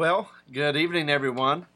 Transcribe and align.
Well, 0.00 0.30
good 0.50 0.78
evening, 0.78 1.10
everyone. 1.10 1.66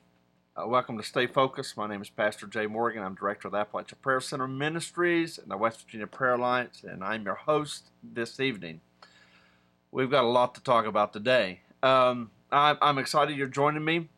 Uh, 0.56 0.66
welcome 0.66 0.96
to 0.96 1.04
Stay 1.04 1.26
Focused. 1.26 1.76
My 1.76 1.86
name 1.86 2.00
is 2.00 2.08
Pastor 2.08 2.46
Jay 2.46 2.66
Morgan. 2.66 3.02
I'm 3.02 3.14
director 3.14 3.48
of 3.48 3.52
the 3.52 3.58
Appalachian 3.58 3.98
Prayer 4.00 4.18
Center 4.22 4.48
Ministries 4.48 5.36
and 5.36 5.50
the 5.50 5.58
West 5.58 5.82
Virginia 5.82 6.06
Prayer 6.06 6.32
Alliance, 6.32 6.82
and 6.88 7.04
I'm 7.04 7.26
your 7.26 7.34
host 7.34 7.90
this 8.02 8.40
evening. 8.40 8.80
We've 9.92 10.10
got 10.10 10.24
a 10.24 10.28
lot 10.28 10.54
to 10.54 10.62
talk 10.62 10.86
about 10.86 11.12
today. 11.12 11.60
Um, 11.82 12.30
I'm, 12.50 12.78
I'm, 12.80 12.96
excited 12.96 13.36
you're 13.36 13.46
joining 13.46 13.84
me. 13.84 14.08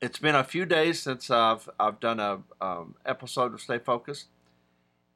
It's 0.00 0.20
been 0.20 0.36
a 0.36 0.44
few 0.44 0.64
days 0.64 1.00
since 1.00 1.28
I've 1.28 1.68
I've 1.80 1.98
done 1.98 2.20
a 2.20 2.42
um, 2.60 2.94
episode 3.04 3.54
of 3.54 3.60
Stay 3.60 3.80
Focused, 3.80 4.26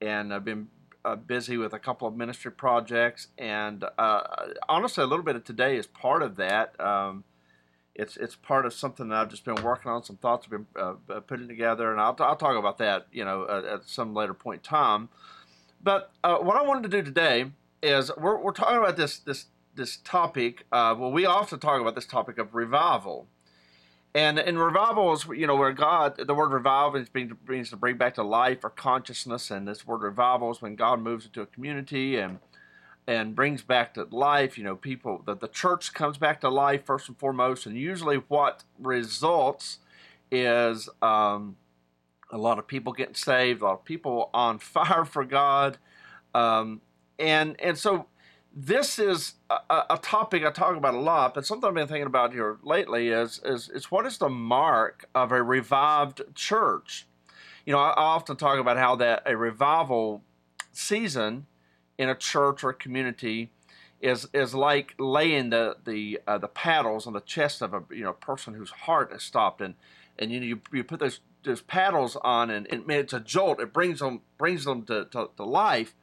and 0.01 0.35
I've 0.35 0.45
been 0.45 0.67
uh, 1.05 1.15
busy 1.15 1.59
with 1.59 1.73
a 1.73 1.79
couple 1.79 2.09
of 2.09 2.17
ministry 2.17 2.51
projects. 2.51 3.29
And 3.39 3.85
uh, 3.97 4.23
honestly, 4.69 5.05
a 5.05 5.07
little 5.07 5.25
bit 5.25 5.37
of 5.37 5.45
today 5.45 5.77
is 5.77 5.87
part 5.87 6.25
of 6.25 6.35
that. 6.35 6.75
Um, 6.81 7.23
it's 7.99 8.17
it's 8.17 8.37
part 8.37 8.67
of 8.67 8.73
something 8.73 9.09
that 9.09 9.17
I've 9.17 9.31
just 9.31 9.45
been 9.45 9.63
working 9.63 9.91
on. 9.91 10.03
Some 10.05 10.17
thoughts 10.17 10.47
I've 10.47 10.51
been 10.51 10.67
uh, 10.77 10.95
uh 11.09 11.21
putting 11.21 11.49
together, 11.49 11.91
and 11.91 12.01
I'll, 12.01 12.17
I'll 12.21 12.37
talk 12.37 12.57
about 12.57 12.79
that, 12.79 13.07
you 13.11 13.25
know, 13.25 13.47
at, 13.49 13.89
some 13.89 14.15
later 14.15 14.35
point 14.35 14.61
in 14.61 14.69
time. 14.69 15.09
But 15.83 16.13
uh, 16.23 16.37
what 16.39 16.57
I 16.57 16.63
wanted 16.63 16.83
to 16.85 16.89
do 16.89 17.03
today 17.03 17.53
is 17.83 18.11
we're, 18.17 18.41
we're 18.41 18.53
talking 18.53 18.77
about 18.77 18.97
this 18.97 19.19
this 19.19 19.47
this 19.75 19.97
topic. 19.99 20.65
well, 20.73 21.11
we 21.11 21.27
often 21.27 21.59
talk 21.59 21.81
about 21.81 21.95
this 21.95 22.07
topic 22.07 22.39
of 22.39 22.55
revival, 22.55 23.27
and 24.15 24.39
in 24.39 24.59
revival 24.59 25.13
is 25.13 25.27
you 25.35 25.47
know 25.47 25.57
where 25.57 25.73
God 25.73 26.17
the 26.19 26.35
word 26.35 26.53
revival 26.53 27.05
means, 27.15 27.33
means 27.49 27.71
to 27.71 27.77
bring 27.77 27.97
back 27.97 28.15
to 28.15 28.23
life 28.23 28.59
or 28.63 28.71
consciousness, 28.71 29.51
and 29.51 29.67
this 29.67 29.87
word 29.87 30.03
revival 30.03 30.51
is 30.51 30.61
when 30.61 30.77
God 30.77 31.01
moves 31.01 31.25
into 31.25 31.41
a 31.41 31.47
community 31.47 32.17
and 32.19 32.41
and 33.07 33.35
brings 33.35 33.63
back 33.63 33.95
to 33.95 34.05
life. 34.11 34.59
You 34.59 34.65
know, 34.65 34.77
people 34.77 35.23
that 35.27 35.41
the 35.41 35.49
church 35.49 35.93
comes 35.93 36.19
back 36.19 36.41
to 36.41 36.49
life 36.49 36.85
first 36.85 37.09
and 37.09 37.19
foremost, 37.19 37.67
and 37.67 37.77
usually 37.77 38.17
what 38.17 38.65
results 38.79 39.79
is 40.31 40.89
um, 41.03 41.57
a 42.31 42.39
lot 42.39 42.59
of 42.59 42.67
people 42.67 42.93
getting 42.93 43.15
saved, 43.15 43.63
a 43.63 43.67
lot 43.67 43.73
of 43.75 43.85
people 43.85 44.31
on 44.35 44.59
fire 44.59 45.05
for 45.05 45.25
God, 45.25 45.79
um, 46.35 46.81
and 47.19 47.61
and 47.61 47.79
so 47.79 48.07
this 48.59 48.99
is 48.99 49.35
a, 49.51 49.83
a, 49.91 49.99
topic 50.01 50.43
I 50.43 50.51
talk 50.51 50.77
about 50.77 50.95
a 50.95 50.99
lot, 50.99 51.35
but 51.35 51.45
something 51.45 51.69
I've 51.69 51.75
been 51.75 51.87
thinking 51.87 52.07
about 52.07 52.33
here 52.33 52.57
lately 52.63 53.09
is 53.09 53.41
is 53.45 53.69
is 53.69 53.91
what 53.91 54.07
is 54.07 54.17
the 54.17 54.31
mark 54.31 55.09
of 55.15 55.31
a 55.31 55.43
revived 55.43 56.23
church? 56.35 57.07
You 57.67 57.75
know, 57.75 57.79
I, 57.79 57.91
I 57.91 58.03
often 58.03 58.37
talk 58.37 58.59
about 58.59 58.79
how 58.79 58.97
that 58.97 59.23
a 59.27 59.37
revival 59.37 60.23
season 60.73 61.47
in 61.99 62.09
a 62.09 62.15
church 62.15 62.63
or 62.63 62.71
a 62.71 62.75
community 62.75 63.51
is 64.01 64.29
is 64.33 64.55
like 64.55 64.95
laying 64.99 65.51
the 65.51 65.77
the 65.85 66.21
uh, 66.27 66.39
the 66.39 66.49
paddles 66.49 67.07
on 67.07 67.13
the 67.13 67.21
chest 67.21 67.63
of 67.63 67.73
a 67.73 67.83
you 67.91 68.03
know 68.03 68.13
person 68.13 68.55
whose 68.55 68.71
heart 68.71 69.13
has 69.13 69.23
stopped. 69.23 69.61
And 69.61 69.75
and 70.19 70.31
you 70.31 70.41
you, 70.41 70.61
you 70.73 70.85
put 70.85 71.01
those 71.01 71.21
those 71.45 71.63
paddles 71.63 72.17
on 72.17 72.51
and, 72.51 72.67
and 72.71 72.91
it's 72.91 73.13
a 73.13 73.21
jolt. 73.21 73.61
It 73.61 73.73
brings 73.73 74.01
them 74.01 74.21
brings 74.37 74.65
them 74.65 74.83
to, 74.87 75.07
to, 75.07 75.31
to 75.37 75.45
life. 75.45 75.95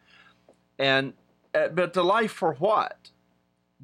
And 0.79 1.13
uh, 1.53 1.67
but 1.69 1.93
to 1.93 2.03
life 2.03 2.31
for 2.31 2.53
what? 2.53 3.11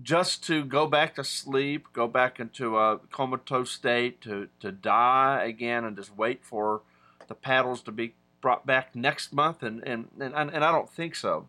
Just 0.01 0.43
to 0.45 0.63
go 0.63 0.87
back 0.87 1.15
to 1.15 1.23
sleep 1.23 1.87
go 1.93 2.07
back 2.07 2.39
into 2.39 2.77
a 2.77 2.99
comatose 3.11 3.71
state 3.71 4.21
to 4.21 4.47
to 4.59 4.71
die 4.71 5.43
again 5.43 5.83
and 5.83 5.95
just 5.95 6.15
wait 6.15 6.43
for 6.43 6.81
the 7.27 7.35
paddles 7.35 7.83
to 7.83 7.91
be 7.91 8.15
brought 8.41 8.65
back 8.65 8.95
next 8.95 9.33
month? 9.33 9.61
And 9.61 9.83
and 9.83 10.07
and, 10.19 10.33
and 10.33 10.65
I 10.65 10.71
don't 10.71 10.89
think 10.89 11.15
so 11.15 11.47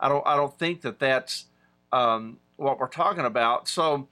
I 0.00 0.08
don't 0.08 0.26
I 0.26 0.36
don't 0.36 0.56
think 0.58 0.82
that 0.82 0.98
that's 0.98 1.46
um, 1.92 2.38
what 2.56 2.78
we're 2.78 2.88
talking 2.88 3.24
about. 3.24 3.68
So 3.68 4.08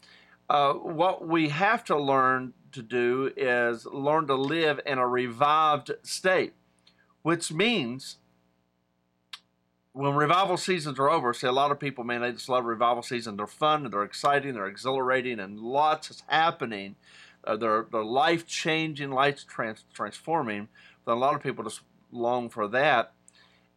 uh, 0.49 0.75
what 0.75 1.27
we 1.27 1.49
have 1.49 1.85
to 1.85 1.99
learn 1.99 2.53
to 2.73 2.83
do 2.83 3.33
is 3.37 3.87
learn 3.87 4.27
to 4.27 4.35
live 4.35 4.81
in 4.85 4.99
a 4.99 5.07
revived 5.07 5.93
state, 6.03 6.55
which 7.23 7.53
means 7.53 8.19
when 9.93 10.15
revival 10.15 10.57
seasons 10.57 10.99
are 10.99 11.09
over, 11.09 11.33
see 11.33 11.47
a 11.47 11.53
lot 11.53 11.71
of 11.71 11.79
people, 11.79 12.03
man, 12.03 12.21
they 12.21 12.33
just 12.33 12.49
love 12.49 12.65
revival 12.65 13.03
season. 13.03 13.37
They're 13.37 13.47
fun, 13.47 13.89
they're 13.91 14.03
exciting, 14.03 14.55
they're 14.55 14.67
exhilarating, 14.67 15.39
and 15.39 15.61
lots 15.61 16.11
is 16.11 16.25
happening. 16.27 16.97
Uh, 17.45 17.57
they're, 17.57 17.87
they're 17.93 18.03
life 18.03 18.45
changing, 18.47 19.13
life 19.13 19.47
trans- 19.47 19.85
transforming. 19.95 20.69
But 21.05 21.13
a 21.13 21.21
lot 21.21 21.37
of 21.37 21.43
people 21.43 21.63
just 21.63 21.83
long 22.11 22.51
for 22.51 22.67
that 22.69 23.14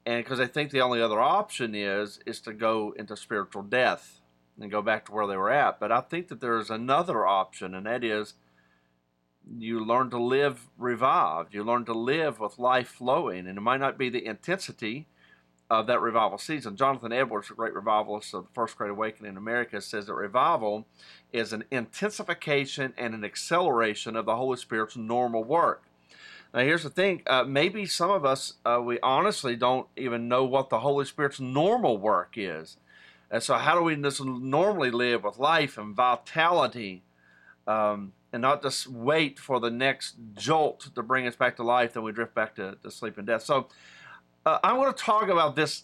and 0.07 0.23
because 0.23 0.39
I 0.39 0.47
think 0.47 0.71
the 0.71 0.79
only 0.79 1.01
other 1.01 1.19
option 1.19 1.75
is 1.75 2.21
is 2.25 2.39
to 2.41 2.53
go 2.53 2.93
into 2.97 3.17
spiritual 3.17 3.61
death 3.61 4.21
and 4.57 4.71
go 4.71 4.81
back 4.81 5.05
to 5.05 5.11
where 5.11 5.27
they 5.27 5.35
were 5.35 5.51
at. 5.51 5.81
But 5.81 5.91
I 5.91 5.99
think 5.99 6.29
that 6.29 6.39
there 6.39 6.57
is 6.57 6.69
another 6.69 7.27
option, 7.27 7.75
and 7.75 7.85
that 7.85 8.05
is 8.05 8.35
you 9.57 9.83
learn 9.83 10.09
to 10.11 10.17
live 10.17 10.69
revived. 10.77 11.53
You 11.53 11.61
learn 11.61 11.83
to 11.85 11.93
live 11.93 12.39
with 12.39 12.57
life 12.57 12.87
flowing, 12.87 13.47
and 13.47 13.57
it 13.57 13.61
might 13.61 13.81
not 13.81 13.97
be 13.97 14.07
the 14.09 14.25
intensity 14.25 15.07
of 15.69 15.87
that 15.87 15.99
revival 15.99 16.37
season. 16.37 16.77
Jonathan 16.77 17.11
Edwards, 17.11 17.51
a 17.51 17.53
great 17.53 17.73
revivalist 17.73 18.33
of 18.33 18.45
the 18.45 18.53
First 18.53 18.77
Great 18.77 18.91
Awakening 18.91 19.31
in 19.31 19.37
America, 19.37 19.81
says 19.81 20.05
that 20.05 20.13
revival 20.13 20.87
is 21.33 21.51
an 21.51 21.65
intensification 21.69 22.93
and 22.97 23.13
an 23.13 23.25
acceleration 23.25 24.15
of 24.15 24.25
the 24.25 24.37
Holy 24.37 24.55
Spirit's 24.55 24.95
normal 24.95 25.43
work. 25.43 25.83
Now, 26.53 26.61
here's 26.61 26.83
the 26.83 26.89
thing 26.89 27.23
uh, 27.27 27.43
maybe 27.43 27.85
some 27.85 28.09
of 28.09 28.25
us, 28.25 28.53
uh, 28.65 28.81
we 28.83 28.99
honestly 29.01 29.55
don't 29.55 29.87
even 29.95 30.27
know 30.27 30.43
what 30.43 30.69
the 30.69 30.79
Holy 30.79 31.05
Spirit's 31.05 31.39
normal 31.39 31.97
work 31.97 32.33
is. 32.35 32.77
And 33.29 33.43
so, 33.43 33.55
how 33.55 33.75
do 33.75 33.83
we 33.83 33.95
just 33.95 34.23
normally 34.23 34.91
live 34.91 35.23
with 35.23 35.37
life 35.37 35.77
and 35.77 35.95
vitality 35.95 37.03
um, 37.67 38.13
and 38.31 38.41
not 38.41 38.61
just 38.61 38.87
wait 38.87 39.37
for 39.39 39.59
the 39.59 39.69
next 39.69 40.15
jolt 40.33 40.89
to 40.95 41.03
bring 41.03 41.27
us 41.27 41.35
back 41.35 41.57
to 41.57 41.63
life, 41.63 41.93
then 41.93 42.03
we 42.03 42.11
drift 42.11 42.33
back 42.33 42.55
to, 42.55 42.77
to 42.81 42.89
sleep 42.89 43.17
and 43.17 43.27
death? 43.27 43.43
So, 43.43 43.67
uh, 44.45 44.59
I'm 44.63 44.77
going 44.77 44.93
to 44.93 44.97
talk 44.97 45.27
about 45.27 45.55
this 45.57 45.83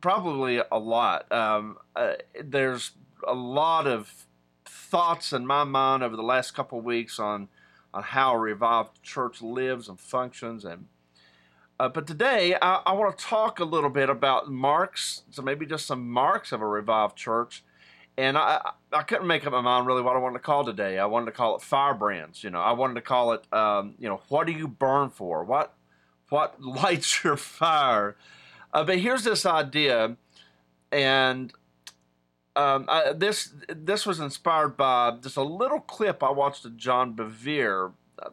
probably 0.00 0.62
a 0.72 0.78
lot. 0.78 1.30
Um, 1.30 1.76
uh, 1.94 2.14
there's 2.42 2.92
a 3.26 3.34
lot 3.34 3.86
of 3.86 4.26
thoughts 4.64 5.32
in 5.32 5.46
my 5.46 5.64
mind 5.64 6.02
over 6.02 6.16
the 6.16 6.22
last 6.22 6.52
couple 6.52 6.78
of 6.78 6.84
weeks 6.84 7.18
on 7.18 7.48
on 7.92 8.02
how 8.02 8.34
a 8.34 8.38
revived 8.38 9.02
church 9.02 9.42
lives 9.42 9.88
and 9.88 9.98
functions. 9.98 10.64
And 10.64 10.86
uh, 11.78 11.88
but 11.88 12.06
today 12.06 12.56
I, 12.60 12.82
I 12.86 12.92
want 12.92 13.16
to 13.16 13.24
talk 13.24 13.60
a 13.60 13.64
little 13.64 13.90
bit 13.90 14.08
about 14.08 14.50
marks, 14.50 15.22
so 15.30 15.42
maybe 15.42 15.66
just 15.66 15.86
some 15.86 16.08
marks 16.10 16.52
of 16.52 16.60
a 16.60 16.66
revived 16.66 17.16
church. 17.16 17.64
And 18.18 18.38
I, 18.38 18.70
I 18.92 19.02
couldn't 19.02 19.26
make 19.26 19.46
up 19.46 19.52
my 19.52 19.60
mind 19.60 19.86
really 19.86 20.00
what 20.00 20.16
I 20.16 20.18
wanted 20.18 20.38
to 20.38 20.44
call 20.44 20.64
today. 20.64 20.98
I 20.98 21.04
wanted 21.04 21.26
to 21.26 21.32
call 21.32 21.56
it 21.56 21.62
firebrands. 21.62 22.42
You 22.42 22.48
know, 22.48 22.60
I 22.60 22.72
wanted 22.72 22.94
to 22.94 23.02
call 23.02 23.32
it, 23.32 23.52
um, 23.52 23.94
you 23.98 24.08
know, 24.08 24.22
what 24.28 24.46
do 24.46 24.52
you 24.52 24.68
burn 24.68 25.10
for? 25.10 25.44
What 25.44 25.74
what 26.30 26.60
lights 26.62 27.22
your 27.22 27.36
fire? 27.36 28.16
Uh, 28.72 28.84
but 28.84 28.98
here's 28.98 29.24
this 29.24 29.44
idea, 29.46 30.16
and 30.90 31.52
um, 32.56 32.86
I, 32.88 33.12
this 33.12 33.52
this 33.68 34.06
was 34.06 34.18
inspired 34.18 34.76
by 34.76 35.18
just 35.22 35.36
a 35.36 35.42
little 35.42 35.80
clip 35.80 36.22
I 36.22 36.30
watched 36.30 36.64
of 36.64 36.76
John 36.76 37.14
Bevere 37.14 37.92
uh, 38.18 38.30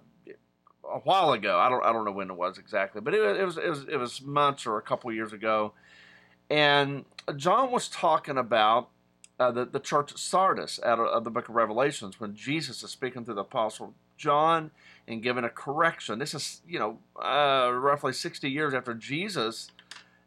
a 0.90 1.00
while 1.00 1.34
ago. 1.34 1.60
I 1.60 1.70
don't 1.70 1.84
I 1.84 1.92
don't 1.92 2.06
know 2.06 2.12
when 2.12 2.30
it 2.30 2.38
was 2.38 2.58
exactly, 2.58 3.02
but 3.02 3.14
it, 3.14 3.22
it 3.22 3.46
was 3.46 3.58
it 3.58 3.70
was 3.70 3.86
it 3.90 3.98
was 3.98 4.22
months 4.22 4.66
or 4.66 4.78
a 4.78 4.82
couple 4.82 5.12
years 5.12 5.34
ago, 5.34 5.74
and 6.50 7.04
John 7.36 7.70
was 7.70 7.90
talking 7.90 8.38
about 8.38 8.90
uh, 9.42 9.52
the 9.52 9.66
the 9.66 9.80
church 9.80 10.14
at 10.14 10.18
Sardis 10.18 10.80
out 10.84 11.00
of, 11.00 11.08
of, 11.08 11.24
the 11.26 11.30
Book 11.30 11.50
of 11.50 11.56
Revelations 11.56 12.20
when 12.20 12.34
Jesus 12.34 12.82
is 12.82 12.92
speaking 12.92 13.26
to 13.26 13.34
the 13.34 13.42
apostle 13.42 13.94
John 14.16 14.72
and 15.06 15.22
giving 15.22 15.44
a 15.44 15.50
correction. 15.50 16.18
This 16.18 16.34
is 16.34 16.62
you 16.66 16.80
know 16.80 17.00
uh, 17.22 17.72
roughly 17.74 18.14
sixty 18.14 18.50
years 18.50 18.74
after 18.74 18.94
Jesus 18.94 19.70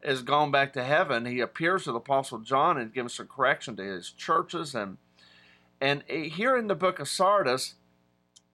has 0.06 0.22
gone 0.22 0.50
back 0.50 0.72
to 0.74 0.84
heaven, 0.84 1.26
he 1.26 1.40
appears 1.40 1.84
to 1.84 1.92
the 1.92 1.98
Apostle 1.98 2.38
John 2.38 2.78
and 2.78 2.94
gives 2.94 3.14
some 3.14 3.26
correction 3.26 3.76
to 3.76 3.82
his 3.82 4.10
churches. 4.10 4.74
And, 4.74 4.98
and 5.80 6.02
here 6.08 6.56
in 6.56 6.68
the 6.68 6.74
book 6.74 6.98
of 6.98 7.08
Sardis, 7.08 7.74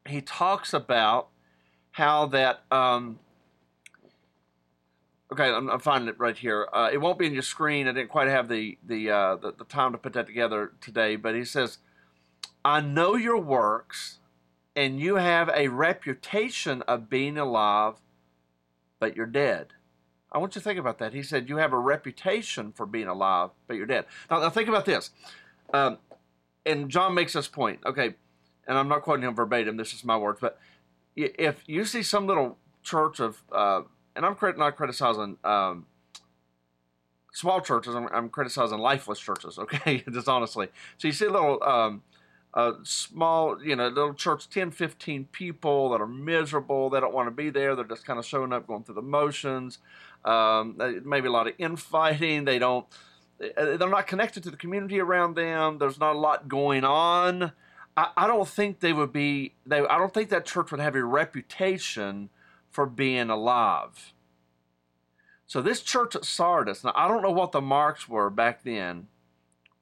he 0.09 0.21
talks 0.21 0.73
about 0.73 1.29
how 1.93 2.27
that. 2.27 2.63
Um, 2.71 3.19
okay, 5.31 5.51
I'm, 5.51 5.69
I'm, 5.69 5.81
finding 5.81 6.09
it 6.09 6.19
right 6.19 6.37
here. 6.37 6.69
Uh, 6.73 6.91
it 6.93 7.01
won't 7.01 7.19
be 7.19 7.27
in 7.27 7.33
your 7.33 7.43
screen. 7.43 7.87
I 7.87 7.93
didn't 7.93 8.11
quite 8.11 8.29
have 8.29 8.49
the 8.49 8.79
the, 8.85 9.11
uh, 9.11 9.37
the 9.37 9.53
the 9.53 9.65
time 9.65 9.93
to 9.93 9.99
put 9.99 10.15
that 10.15 10.27
together 10.27 10.73
today. 10.81 11.17
But 11.17 11.35
he 11.35 11.45
says, 11.45 11.79
"I 12.65 12.81
know 12.81 13.15
your 13.15 13.39
works, 13.39 14.19
and 14.75 14.99
you 14.99 15.17
have 15.17 15.51
a 15.55 15.69
reputation 15.69 16.83
of 16.83 17.11
being 17.11 17.39
alive, 17.39 17.97
but 18.99 19.17
you're 19.17 19.27
dead." 19.27 19.75
I 20.33 20.39
want 20.39 20.55
you 20.55 20.61
to 20.61 20.65
think 20.65 20.79
about 20.79 20.99
that. 20.99 21.13
He 21.13 21.23
said, 21.23 21.49
You 21.49 21.59
have 21.59 21.73
a 21.73 21.79
reputation 21.79 22.73
for 22.73 22.87
being 22.87 23.07
alive, 23.07 23.51
but 23.67 23.77
you're 23.77 23.87
dead. 23.87 24.07
Now, 24.31 24.41
now 24.41 24.51
think 24.51 24.69
about 24.69 24.87
this. 24.87 25.11
Um, 25.73 25.99
and 26.65 26.89
John 26.89 27.15
makes 27.15 27.35
this 27.35 27.49
point. 27.49 27.81
Okay, 27.85 28.15
and 28.67 28.79
I'm 28.79 28.89
not 28.89 29.03
quoting 29.03 29.25
him 29.25 29.35
verbatim, 29.35 29.77
this 29.77 29.93
is 29.93 30.05
my 30.05 30.17
words, 30.17 30.39
but 30.41 30.59
if 31.17 31.63
you 31.67 31.85
see 31.85 32.03
some 32.03 32.27
little 32.27 32.59
church 32.83 33.21
of, 33.21 33.43
uh, 33.53 33.83
and 34.17 34.25
I'm 34.25 34.37
not 34.57 34.77
criticizing 34.77 35.37
um, 35.45 35.87
small 37.33 37.61
churches, 37.61 37.95
I'm, 37.95 38.09
I'm, 38.13 38.29
criticizing 38.29 38.79
lifeless 38.79 39.19
churches, 39.19 39.59
okay, 39.59 40.05
just 40.11 40.29
honestly. 40.29 40.69
So 40.99 41.09
you 41.09 41.13
see 41.13 41.27
a 41.27 41.31
little 41.31 41.63
um, 41.63 42.03
small, 42.85 43.63
you 43.63 43.77
know, 43.77 43.89
little 43.89 44.15
church, 44.15 44.49
10, 44.49 44.71
15 44.71 45.27
people 45.33 45.91
that 45.91 46.01
are 46.01 46.07
miserable. 46.07 46.91
They 46.91 47.01
don't 47.01 47.15
want 47.15 47.27
to 47.27 47.33
be 47.33 47.51
there. 47.51 47.75
They're 47.75 47.85
just 47.85 48.05
kind 48.05 48.19
of 48.19 48.27
showing 48.27 48.53
up, 48.53 48.67
going 48.67 48.85
through 48.85 48.97
the 48.97 49.03
motions. 49.03 49.79
Um, 50.25 50.77
maybe 51.05 51.27
a 51.27 51.33
lot 51.33 51.49
of 51.49 51.55
infighting. 51.59 52.45
They 52.45 52.59
don't, 52.59 52.87
they're 53.39 53.77
not 53.89 54.07
connected 54.07 54.43
to 54.45 54.51
the 54.51 54.57
community 54.57 55.01
around 55.01 55.35
them. 55.35 55.79
There's 55.79 55.99
not 55.99 56.15
a 56.15 56.19
lot 56.19 56.49
going 56.49 56.85
on. 56.85 57.53
I, 57.97 58.11
I 58.17 58.27
don't 58.27 58.49
think 58.49 58.81
they 58.81 58.93
would 58.93 59.13
be, 59.13 59.55
they, 59.67 59.81
I 59.81 59.99
don't 59.99 60.15
think 60.15 60.29
that 60.31 60.47
church 60.47 60.71
would 60.71 60.81
have 60.81 60.95
a 60.95 61.05
reputation 61.05 62.31
for 62.71 62.87
being 62.87 63.31
alive. 63.31 64.13
So 65.47 65.61
this 65.61 65.83
church 65.83 66.17
at 66.17 66.25
Sardis, 66.25 66.85
now 66.85 66.93
I 66.95 67.09
don't 67.09 67.23
know 67.23 67.31
what 67.31 67.53
the 67.53 67.61
marks 67.61 68.09
were 68.09 68.31
back 68.31 68.63
then 68.63 69.09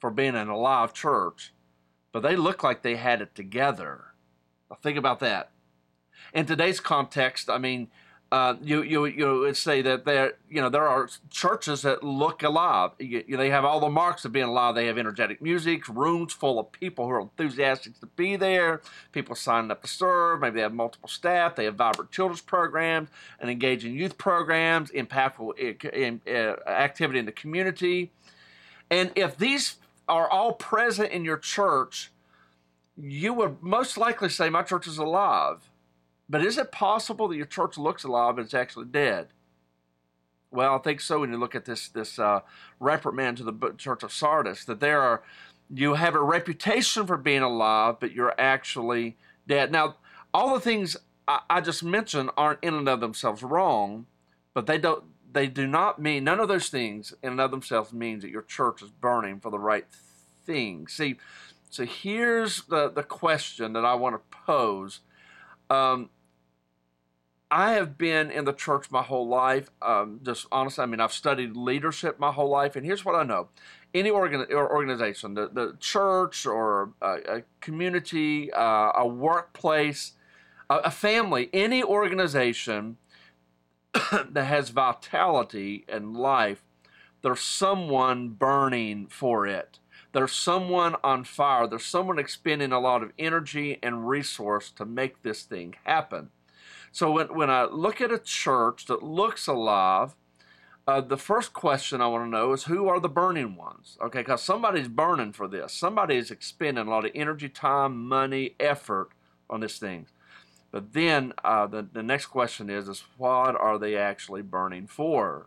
for 0.00 0.10
being 0.10 0.34
an 0.34 0.48
alive 0.48 0.92
church, 0.92 1.52
but 2.12 2.20
they 2.20 2.34
look 2.34 2.64
like 2.64 2.82
they 2.82 2.96
had 2.96 3.20
it 3.20 3.34
together. 3.34 4.06
Now 4.69 4.78
think 4.82 4.96
about 4.96 5.20
that. 5.20 5.50
In 6.32 6.46
today's 6.46 6.81
context, 6.81 7.48
I 7.48 7.58
mean, 7.58 7.88
uh, 8.32 8.55
you 8.62 8.82
you 8.82 9.06
you 9.06 9.41
would 9.41 9.56
say 9.56 9.82
that 9.82 10.05
there 10.05 10.35
you 10.49 10.61
know 10.61 10.69
there 10.69 10.87
are 10.87 11.09
churches 11.31 11.82
that 11.82 12.05
look 12.05 12.44
alive. 12.44 12.93
You, 13.00 13.25
you, 13.27 13.37
they 13.37 13.50
have 13.50 13.65
all 13.65 13.81
the 13.81 13.88
marks 13.88 14.25
of 14.25 14.31
being 14.31 14.47
alive. 14.47 14.77
They 14.77 14.87
have 14.87 14.99
energetic 14.99 15.43
music, 15.43 15.88
rooms 15.88 16.32
full 16.32 16.61
of 16.61 16.71
people 16.71 17.06
who 17.06 17.11
are 17.11 17.21
enthusiastic 17.23 17.99
to 17.99 18.06
be 18.06 18.37
there, 18.37 18.82
people 19.11 19.35
signing 19.35 19.73
up 19.73 19.82
to 19.82 19.88
serve. 19.88 20.41
Maybe 20.41 20.56
they 20.56 20.62
have 20.62 20.73
multiple 20.73 21.09
staff. 21.09 21.56
They 21.56 21.65
have 21.65 21.75
vibrant 21.75 22.12
children's 22.12 22.41
programs 22.41 23.09
and 23.41 23.50
engaging 23.50 23.94
youth 23.94 24.17
programs, 24.17 24.93
impactful 24.93 25.59
in, 25.93 26.21
uh, 26.29 26.71
activity 26.71 27.19
in 27.19 27.26
the 27.26 27.33
community. 27.33 28.12
And 28.91 29.11
if 29.17 29.37
these 29.37 29.76
are 30.09 30.29
all 30.29 30.53
present 30.53 31.11
in 31.11 31.25
your 31.25 31.37
church, 31.37 32.12
you 32.97 33.33
would 33.35 33.61
most 33.61 33.99
likely 33.99 34.29
say 34.29 34.50
my 34.50 34.62
church 34.62 34.87
is 34.87 34.99
alive 34.99 35.69
but 36.31 36.44
is 36.44 36.56
it 36.56 36.71
possible 36.71 37.27
that 37.27 37.37
your 37.37 37.44
church 37.44 37.77
looks 37.77 38.05
alive 38.05 38.38
and 38.38 38.44
it's 38.44 38.55
actually 38.55 38.87
dead? 38.87 39.29
Well, 40.53 40.77
I 40.77 40.79
think 40.79 41.00
so 41.00 41.21
when 41.21 41.32
you 41.32 41.38
look 41.38 41.56
at 41.56 41.65
this 41.65 41.88
this 41.88 42.19
uh, 42.19 42.41
reprimand 42.79 43.38
to 43.38 43.43
the 43.43 43.75
church 43.77 44.05
of 44.05 44.12
Sardis, 44.12 44.65
that 44.65 44.79
there 44.79 45.00
are 45.00 45.23
you 45.69 45.94
have 45.94 46.15
a 46.15 46.23
reputation 46.23 47.06
for 47.06 47.17
being 47.17 47.43
alive, 47.43 47.97
but 48.00 48.12
you're 48.12 48.35
actually 48.38 49.17
dead. 49.47 49.73
Now, 49.73 49.97
all 50.32 50.55
the 50.55 50.61
things 50.61 50.97
I, 51.27 51.41
I 51.50 51.61
just 51.61 51.82
mentioned 51.82 52.31
aren't 52.37 52.62
in 52.62 52.75
and 52.75 52.88
of 52.88 53.00
themselves 53.00 53.43
wrong, 53.43 54.06
but 54.55 54.67
they 54.67 54.79
don't 54.79 55.05
they 55.33 55.49
do 55.49 55.67
not 55.67 56.00
mean 56.00 56.25
none 56.25 56.41
of 56.41 56.49
those 56.49 56.69
things 56.69 57.12
in 57.23 57.33
and 57.33 57.41
of 57.41 57.50
themselves 57.50 57.93
means 57.93 58.23
that 58.23 58.31
your 58.31 58.43
church 58.43 58.83
is 58.83 58.91
burning 58.91 59.41
for 59.41 59.50
the 59.50 59.59
right 59.59 59.87
thing. 60.47 60.87
See, 60.87 61.17
so 61.71 61.85
here's 61.85 62.62
the 62.65 62.88
the 62.88 63.03
question 63.03 63.73
that 63.73 63.85
I 63.85 63.94
want 63.94 64.17
to 64.17 64.37
pose. 64.47 65.00
Um, 65.69 66.11
I 67.50 67.73
have 67.73 67.99
been 67.99 68.31
in 68.31 68.44
the 68.44 68.52
church 68.52 68.91
my 68.91 69.02
whole 69.02 69.26
life. 69.26 69.70
Um, 69.82 70.20
just 70.23 70.47
honestly, 70.52 70.82
I 70.82 70.87
mean, 70.87 71.00
I've 71.00 71.12
studied 71.12 71.56
leadership 71.56 72.20
my 72.20 72.31
whole 72.31 72.49
life, 72.49 72.76
and 72.76 72.87
here's 72.87 73.05
what 73.05 73.17
I 73.17 73.25
know: 73.25 73.49
any 73.93 74.11
organ- 74.11 74.47
organization, 74.52 75.35
the, 75.35 75.49
the 75.49 75.76
church 75.81 76.47
or 76.47 76.93
a, 77.02 77.38
a 77.38 77.43
community, 77.61 78.52
uh, 78.52 78.93
a 78.94 79.06
workplace, 79.06 80.12
a, 80.69 80.76
a 80.76 80.91
family, 80.91 81.50
any 81.52 81.82
organization 81.82 82.99
that 84.12 84.44
has 84.44 84.70
vitality 84.70 85.85
and 85.88 86.17
life, 86.17 86.62
there's 87.23 87.41
someone 87.41 88.29
burning 88.29 89.08
for 89.08 89.47
it. 89.47 89.79
There's 90.12 90.32
someone 90.32 90.97
on 91.05 91.25
fire. 91.25 91.67
There's 91.67 91.85
someone 91.85 92.19
expending 92.19 92.73
a 92.73 92.81
lot 92.81 93.02
of 93.02 93.12
energy 93.19 93.79
and 93.82 94.08
resource 94.08 94.70
to 94.73 94.85
make 94.85 95.23
this 95.23 95.43
thing 95.43 95.75
happen. 95.85 96.31
So 96.92 97.12
when, 97.12 97.28
when 97.28 97.50
I 97.50 97.64
look 97.64 98.00
at 98.00 98.12
a 98.12 98.19
church 98.19 98.87
that 98.87 99.02
looks 99.02 99.46
alive, 99.46 100.14
uh, 100.87 101.00
the 101.00 101.16
first 101.16 101.52
question 101.52 102.00
I 102.00 102.08
want 102.08 102.25
to 102.25 102.31
know 102.31 102.52
is 102.52 102.64
who 102.64 102.88
are 102.88 102.98
the 102.98 103.08
burning 103.08 103.54
ones? 103.54 103.96
Okay, 104.02 104.20
because 104.20 104.42
somebody's 104.42 104.88
burning 104.88 105.32
for 105.32 105.46
this. 105.46 105.72
Somebody 105.72 106.16
is 106.16 106.31
expending 106.31 106.87
a 106.87 106.90
lot 106.90 107.04
of 107.04 107.12
energy, 107.14 107.48
time, 107.48 108.08
money, 108.08 108.56
effort 108.58 109.10
on 109.48 109.60
this 109.60 109.78
thing. 109.78 110.06
But 110.72 110.92
then 110.92 111.32
uh, 111.44 111.66
the, 111.66 111.87
the 111.92 112.02
next 112.02 112.26
question 112.26 112.70
is, 112.70 112.88
is 112.88 113.04
what 113.16 113.54
are 113.56 113.78
they 113.78 113.96
actually 113.96 114.42
burning 114.42 114.87
for? 114.87 115.46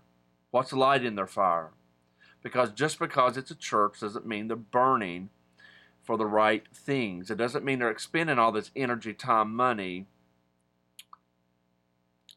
What's 0.51 0.71
lighting 0.73 1.15
their 1.15 1.27
fire? 1.27 1.71
Because 2.41 2.71
just 2.71 2.99
because 2.99 3.37
it's 3.37 3.51
a 3.51 3.55
church 3.55 4.01
doesn't 4.01 4.25
mean 4.25 4.47
they're 4.47 4.57
burning 4.57 5.29
for 6.03 6.17
the 6.17 6.25
right 6.25 6.63
things. 6.73 7.31
It 7.31 7.37
doesn't 7.37 7.63
mean 7.63 7.79
they're 7.79 7.89
expending 7.89 8.37
all 8.37 8.51
this 8.51 8.71
energy, 8.75 9.13
time, 9.13 9.55
money 9.55 10.07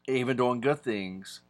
even 0.07 0.37
doing 0.37 0.61
good 0.61 0.79
things 0.79 1.41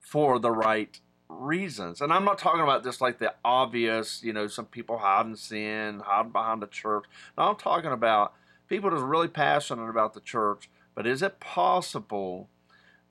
for 0.00 0.38
the 0.38 0.50
right 0.50 1.00
reasons. 1.28 2.00
And 2.00 2.12
I'm 2.12 2.24
not 2.24 2.38
talking 2.38 2.60
about 2.60 2.84
just 2.84 3.00
like 3.00 3.18
the 3.18 3.34
obvious, 3.44 4.22
you 4.22 4.32
know, 4.32 4.46
some 4.46 4.66
people 4.66 4.98
hiding 4.98 5.36
sin, 5.36 6.00
hiding 6.04 6.32
behind 6.32 6.62
the 6.62 6.66
church. 6.66 7.04
No, 7.36 7.44
I'm 7.44 7.56
talking 7.56 7.92
about 7.92 8.34
people 8.68 8.90
that 8.90 8.96
are 8.96 9.06
really 9.06 9.28
passionate 9.28 9.88
about 9.88 10.14
the 10.14 10.20
church. 10.20 10.68
But 10.94 11.06
is 11.06 11.22
it 11.22 11.40
possible 11.40 12.48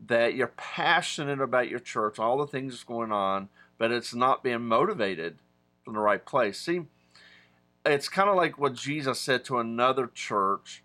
that 0.06 0.36
you're 0.36 0.48
passionate 0.48 1.42
about 1.42 1.70
your 1.70 1.80
church, 1.80 2.20
all 2.20 2.38
the 2.38 2.48
things 2.48 2.74
that's 2.74 2.84
going 2.84 3.12
on, 3.12 3.50
but 3.78 3.92
it's 3.92 4.14
not 4.14 4.44
being 4.44 4.62
motivated 4.62 5.38
from 5.84 5.96
the 5.96 6.00
right 6.00 6.26
place? 6.26 6.60
See, 6.60 6.82
it's 7.86 8.08
kind 8.08 8.30
of 8.30 8.36
like 8.36 8.58
what 8.58 8.74
Jesus 8.74 9.20
said 9.20 9.44
to 9.46 9.60
another 9.60 10.08
church. 10.08 10.84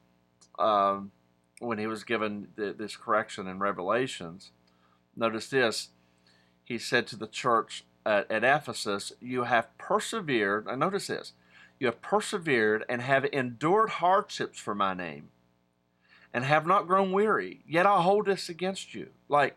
Um, 0.58 1.12
when 1.60 1.78
he 1.78 1.86
was 1.86 2.04
given 2.04 2.48
the, 2.56 2.72
this 2.72 2.96
correction 2.96 3.46
in 3.46 3.58
Revelations. 3.58 4.50
Notice 5.16 5.48
this. 5.48 5.88
He 6.64 6.78
said 6.78 7.06
to 7.08 7.16
the 7.16 7.26
church 7.26 7.84
at, 8.04 8.30
at 8.30 8.44
Ephesus, 8.44 9.12
You 9.20 9.44
have 9.44 9.76
persevered, 9.78 10.66
and 10.66 10.80
notice 10.80 11.08
this, 11.08 11.32
you 11.78 11.86
have 11.86 12.02
persevered 12.02 12.84
and 12.88 13.02
have 13.02 13.24
endured 13.26 13.90
hardships 13.90 14.58
for 14.58 14.74
my 14.74 14.94
name, 14.94 15.30
and 16.32 16.44
have 16.44 16.66
not 16.66 16.86
grown 16.86 17.12
weary. 17.12 17.62
Yet 17.66 17.86
I 17.86 18.02
hold 18.02 18.26
this 18.26 18.48
against 18.48 18.94
you. 18.94 19.10
Like, 19.28 19.56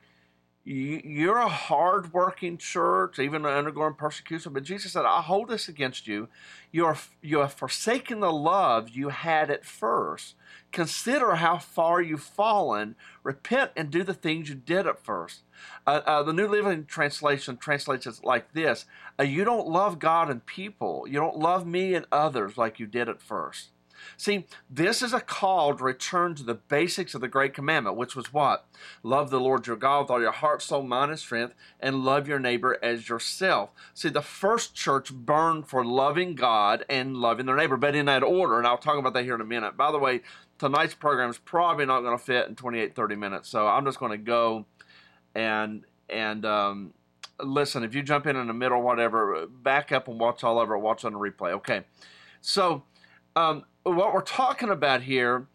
you're 0.64 1.40
a 1.40 1.48
hard-working 1.48 2.58
church, 2.58 3.18
even 3.18 3.46
undergoing 3.48 3.96
persecution. 3.96 4.54
But 4.54 4.64
Jesus 4.64 4.94
said, 4.94 5.06
"I 5.06 5.22
hold 5.22 5.50
this 5.50 5.68
against 5.68 6.06
you. 6.06 6.30
You 6.72 6.86
are 6.86 6.98
you 7.22 7.40
have 7.40 7.54
forsaken 7.54 8.20
the 8.20 8.32
love 8.32 8.90
you 8.90 9.10
had 9.10 9.50
at 9.50 9.66
first. 9.66 10.36
Consider 10.72 11.36
how 11.36 11.58
far 11.58 12.00
you've 12.00 12.24
fallen. 12.24 12.96
Repent 13.24 13.72
and 13.76 13.90
do 13.90 14.04
the 14.04 14.14
things 14.14 14.50
you 14.50 14.56
did 14.56 14.86
at 14.86 15.04
first. 15.04 15.42
Uh, 15.88 16.02
uh, 16.06 16.24
the 16.24 16.34
New 16.34 16.48
Living 16.48 16.86
Translation 16.86 17.58
translates 17.58 18.06
it 18.06 18.24
like 18.24 18.54
this: 18.54 18.86
uh, 19.20 19.24
You 19.24 19.44
don't 19.44 19.68
love 19.68 19.98
God 19.98 20.30
and 20.30 20.46
people. 20.46 21.08
You 21.08 21.20
don't 21.20 21.40
love 21.40 21.66
me 21.66 21.96
and 21.96 22.06
others 22.12 22.56
like 22.56 22.80
you 22.80 22.86
did 22.86 23.10
at 23.10 23.22
first. 23.22 23.70
See, 24.18 24.46
this 24.70 25.02
is 25.02 25.14
a 25.14 25.20
call 25.20 25.76
to 25.76 25.84
return 25.84 26.36
to 26.36 26.44
the 26.44 26.54
basics 26.54 27.14
of 27.14 27.22
the 27.22 27.28
Great 27.28 27.54
Commandment, 27.54 27.98
which 27.98 28.16
was 28.16 28.34
what? 28.34 28.66
Love 29.04 29.30
the 29.30 29.40
Lord 29.40 29.68
your 29.68 29.76
God 29.76 30.02
with 30.02 30.12
all 30.12 30.22
your 30.22 30.32
heart, 30.32 30.62
soul, 30.62 30.84
mind, 30.84 31.12
and 31.12 31.20
strength, 31.20 31.54
and 31.80 32.04
love 32.04 32.28
your 32.28 32.40
neighbor 32.40 32.78
as 32.82 33.10
yourself. 33.10 33.72
See, 33.94 34.10
the 34.10 34.22
first 34.22 34.76
church 34.76 35.14
burned 35.14 35.68
for 35.68 35.86
loving 35.86 36.36
God 36.36 36.86
and 36.90 37.18
loving 37.18 37.46
their 37.46 37.56
neighbor, 37.56 37.78
but 37.78 37.96
in 37.96 38.06
that 38.06 38.24
order, 38.24 38.58
and 38.58 38.68
I'll 38.68 38.78
talk 38.78 38.98
about 38.98 39.14
that 39.14 39.24
here 39.24 39.36
in 39.36 39.42
a 39.42 39.46
minute. 39.46 39.78
By 39.78 39.92
the 39.92 40.00
way, 40.00 40.22
tonight's 40.58 40.94
program 40.94 41.30
is 41.30 41.38
probably 41.38 41.86
not 41.86 42.02
going 42.02 42.18
to 42.18 42.24
fit 42.24 42.48
in 42.48 42.56
28, 42.56 42.96
30 42.96 43.16
minutes, 43.16 43.50
so 43.50 43.68
I'm 43.68 43.86
just 43.86 44.00
going 44.00 44.12
to 44.12 44.18
go 44.18 44.66
and 45.34 45.84
and 46.10 46.46
um, 46.46 46.94
listen. 47.40 47.84
If 47.84 47.96
you 47.96 48.04
jump 48.04 48.28
in 48.28 48.36
in 48.36 48.48
the 48.48 48.54
middle, 48.54 48.82
whatever, 48.82 49.48
back 49.48 49.92
up 49.92 50.08
and 50.08 50.20
watch 50.20 50.44
all 50.44 50.60
over. 50.60 50.78
Watch 50.78 51.06
on 51.06 51.14
the 51.14 51.20
replay. 51.20 51.52
Okay, 51.54 51.84
so 52.42 52.84
um, 53.36 53.64
what 53.84 54.14
we're 54.14 54.22
talking 54.22 54.70
about 54.70 55.04
here 55.04 55.48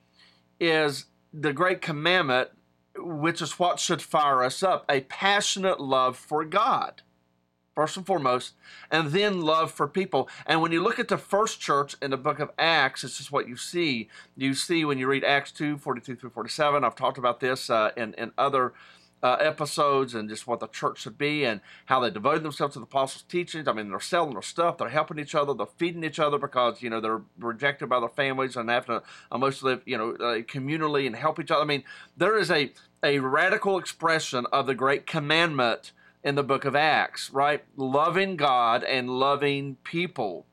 is 0.59 1.06
the 1.33 1.52
great 1.52 1.80
commandment, 1.80 2.50
which 2.97 3.42
is 3.42 3.59
what 3.59 3.78
should 3.78 4.02
fire 4.02 4.42
us 4.42 4.62
up 4.62 4.85
a 4.88 5.02
passionate 5.02 5.80
love 5.80 6.16
for 6.16 6.45
God, 6.45 7.02
first 7.75 7.97
and 7.97 8.06
foremost, 8.06 8.54
and 8.90 9.09
then 9.09 9.42
love 9.42 9.71
for 9.71 9.87
people. 9.87 10.28
And 10.47 10.62
when 10.62 10.73
you 10.73 10.83
look 10.83 10.99
at 10.99 11.09
the 11.09 11.18
first 11.18 11.61
church 11.61 11.95
in 12.00 12.11
the 12.11 12.16
book 12.16 12.38
of 12.38 12.50
Acts, 12.59 13.02
this 13.02 13.21
is 13.21 13.30
what 13.30 13.49
you 13.49 13.56
see. 13.56 14.09
You 14.37 14.54
see 14.54 14.85
when 14.85 14.99
you 14.99 15.06
read 15.06 15.25
Acts 15.25 15.52
2 15.52 15.78
42 15.78 16.16
through 16.16 16.30
47. 16.30 16.85
I've 16.85 16.97
talked 16.97 17.18
about 17.18 17.40
this 17.40 17.68
uh, 17.68 17.90
in, 17.97 18.14
in 18.14 18.33
other 18.38 18.73
uh, 19.23 19.37
episodes 19.40 20.14
and 20.14 20.28
just 20.28 20.46
what 20.46 20.61
the 20.61 20.68
church 20.68 21.00
should 21.00 21.18
be 21.18 21.44
and 21.44 21.61
how 21.87 22.00
they 22.00 22.11
devoted 22.11 22.42
themselves 22.42 22.75
to 22.75 22.80
the 22.80 22.85
apostles' 22.85 23.23
teachings. 23.23 23.66
I 23.66 23.73
mean, 23.73 23.88
they're 23.88 24.00
selling 24.00 24.35
their 24.35 24.42
stuff, 24.42 24.78
they're 24.78 24.88
helping 24.88 25.18
each 25.18 25.35
other, 25.35 25.54
they're 25.54 25.66
feeding 25.66 26.04
each 26.04 26.18
other 26.18 26.38
because 26.38 26.82
you 26.82 26.90
know 26.90 27.00
they're 27.00 27.23
rejected 27.38 27.88
by 27.88 28.00
their 28.00 28.08
families 28.08 28.56
and 28.56 28.68
have 28.68 28.87
to 28.87 29.02
almost 29.30 29.62
live 29.62 29.82
you 29.87 29.96
know 29.96 30.11
uh, 30.12 30.42
communally 30.42 31.06
and 31.06 31.16
help 31.16 31.40
each 31.40 31.50
other. 31.50 31.62
I 31.62 31.66
mean, 31.66 31.85
there 32.16 32.38
is 32.38 32.50
a 32.50 32.73
a 33.02 33.18
radical 33.20 33.78
expression 33.78 34.46
of 34.52 34.66
the 34.66 34.75
great 34.75 35.06
commandment 35.06 35.92
in 36.23 36.35
the 36.35 36.42
book 36.42 36.64
of 36.64 36.75
Acts, 36.75 37.30
right? 37.30 37.64
Loving 37.76 38.37
God 38.37 38.82
and 38.82 39.08
loving 39.08 39.76
people. 39.85 40.46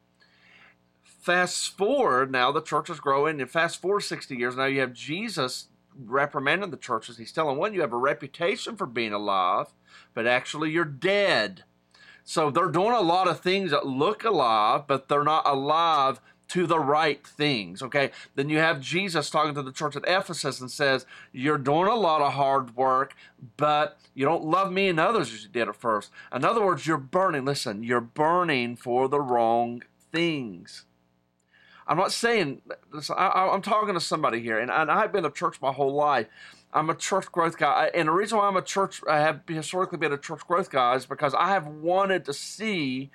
Fast 1.04 1.76
forward 1.76 2.32
now, 2.32 2.52
the 2.52 2.62
church 2.62 2.90
is 2.90 3.00
growing, 3.00 3.40
and 3.40 3.50
fast 3.50 3.82
forward 3.82 4.02
60 4.02 4.36
years, 4.36 4.56
now 4.56 4.66
you 4.66 4.82
have 4.82 4.94
Jesus 4.94 5.70
reprimanding 5.98 6.72
the 6.72 6.78
churches. 6.78 7.18
He's 7.18 7.32
telling 7.32 7.58
one, 7.58 7.74
you 7.74 7.82
have 7.82 7.94
a 7.94 7.98
reputation 7.98 8.76
for 8.76 8.86
being 8.86 9.14
alive, 9.14 9.68
but 10.14 10.28
actually 10.28 10.72
you're 10.72 10.86
dead. 10.86 11.64
So 12.24 12.50
they're 12.50 12.70
doing 12.70 12.94
a 12.94 13.02
lot 13.02 13.28
of 13.28 13.42
things 13.42 13.72
that 13.72 13.86
look 13.86 14.24
alive, 14.24 14.88
but 14.88 15.10
they're 15.10 15.24
not 15.24 15.48
alive 15.48 16.22
to 16.50 16.68
the 16.68 16.80
right 16.80 17.26
things. 17.26 17.82
Okay. 17.82 18.12
Then 18.36 18.50
you 18.50 18.60
have 18.60 18.80
Jesus 18.80 19.30
talking 19.30 19.56
to 19.56 19.64
the 19.64 19.72
church 19.72 19.96
at 19.96 20.08
Ephesus 20.08 20.62
and 20.62 20.70
says, 20.70 21.06
You're 21.32 21.58
doing 21.58 21.88
a 21.88 21.96
lot 21.96 22.22
of 22.22 22.34
hard 22.34 22.76
work, 22.76 23.16
but 23.58 23.98
you 24.14 24.26
don't 24.26 24.46
love 24.46 24.72
me 24.72 24.88
and 24.90 25.00
others 25.00 25.34
as 25.34 25.44
you 25.44 25.50
did 25.50 25.68
at 25.68 25.76
first. 25.76 26.12
In 26.34 26.46
other 26.46 26.64
words, 26.64 26.86
you're 26.86 26.98
burning. 26.98 27.46
Listen, 27.46 27.84
you're 27.84 28.02
burning 28.02 28.76
for 28.76 29.08
the 29.08 29.22
wrong 29.22 29.84
things. 30.12 30.86
I'm 31.88 31.98
not 31.98 32.12
saying, 32.12 32.62
I, 33.16 33.54
am 33.54 33.62
talking 33.62 33.94
to 33.94 34.00
somebody 34.00 34.42
here, 34.42 34.60
and, 34.60 34.72
and 34.72 34.90
I've 34.90 35.12
been 35.12 35.24
to 35.24 35.32
church 35.32 35.62
my 35.62 35.72
whole 35.72 35.94
life. 35.94 36.28
I'm 36.74 36.90
a 36.90 36.96
church 36.96 37.32
growth 37.32 37.58
guy. 37.58 37.92
And 37.94 38.08
the 38.08 38.12
reason 38.12 38.38
why 38.38 38.48
I'm 38.48 38.58
a 38.58 38.62
church, 38.62 39.02
I 39.08 39.20
have 39.20 39.42
historically 39.48 39.98
been 39.98 40.14
a 40.14 40.18
church 40.18 40.42
growth 40.48 40.72
guy 40.72 40.96
is 40.96 41.06
because 41.06 41.34
I 41.34 41.50
have 41.50 41.68
wanted 41.68 42.26
to 42.26 42.34
see 42.34 43.12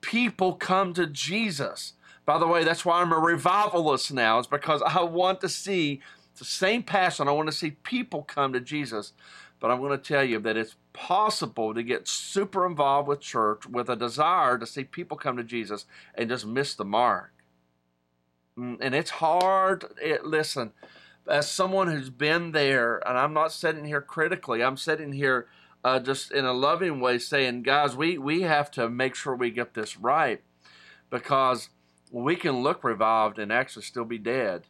people 0.00 0.54
come 0.54 0.92
to 0.94 1.06
Jesus. 1.06 1.94
By 2.26 2.38
the 2.38 2.46
way, 2.46 2.64
that's 2.64 2.84
why 2.84 3.00
I'm 3.00 3.12
a 3.12 3.18
revivalist 3.18 4.12
now, 4.12 4.38
is 4.38 4.46
because 4.46 4.82
I 4.82 5.02
want 5.02 5.40
to 5.40 5.48
see 5.48 6.00
the 6.38 6.44
same 6.44 6.82
passion. 6.82 7.28
I 7.28 7.32
want 7.32 7.48
to 7.48 7.56
see 7.56 7.70
people 7.70 8.22
come 8.22 8.52
to 8.52 8.60
Jesus. 8.60 9.12
But 9.60 9.70
I'm 9.70 9.80
going 9.80 9.98
to 9.98 9.98
tell 9.98 10.22
you 10.22 10.38
that 10.40 10.56
it's 10.56 10.76
possible 10.92 11.74
to 11.74 11.82
get 11.82 12.06
super 12.06 12.66
involved 12.66 13.08
with 13.08 13.20
church 13.20 13.66
with 13.66 13.88
a 13.88 13.96
desire 13.96 14.58
to 14.58 14.66
see 14.66 14.84
people 14.84 15.16
come 15.16 15.36
to 15.36 15.42
Jesus 15.42 15.86
and 16.14 16.28
just 16.28 16.46
miss 16.46 16.74
the 16.74 16.84
mark. 16.84 17.32
Mm, 18.58 18.78
and 18.80 18.94
it's 18.94 19.10
hard. 19.10 19.84
It, 20.02 20.24
listen, 20.24 20.72
as 21.28 21.50
someone 21.50 21.88
who's 21.88 22.10
been 22.10 22.52
there, 22.52 22.96
and 23.08 23.16
I'm 23.16 23.32
not 23.32 23.52
sitting 23.52 23.84
here 23.84 24.00
critically, 24.00 24.62
I'm 24.62 24.76
sitting 24.76 25.12
here 25.12 25.46
uh, 25.84 26.00
just 26.00 26.32
in 26.32 26.44
a 26.44 26.52
loving 26.52 27.00
way 27.00 27.18
saying, 27.18 27.62
guys, 27.62 27.96
we, 27.96 28.18
we 28.18 28.42
have 28.42 28.70
to 28.72 28.88
make 28.88 29.14
sure 29.14 29.34
we 29.36 29.50
get 29.50 29.74
this 29.74 29.96
right 29.96 30.42
because 31.10 31.68
we 32.10 32.34
can 32.34 32.62
look 32.62 32.82
revived 32.82 33.38
and 33.38 33.52
actually 33.52 33.82
still 33.82 34.04
be 34.04 34.18
dead. 34.18 34.64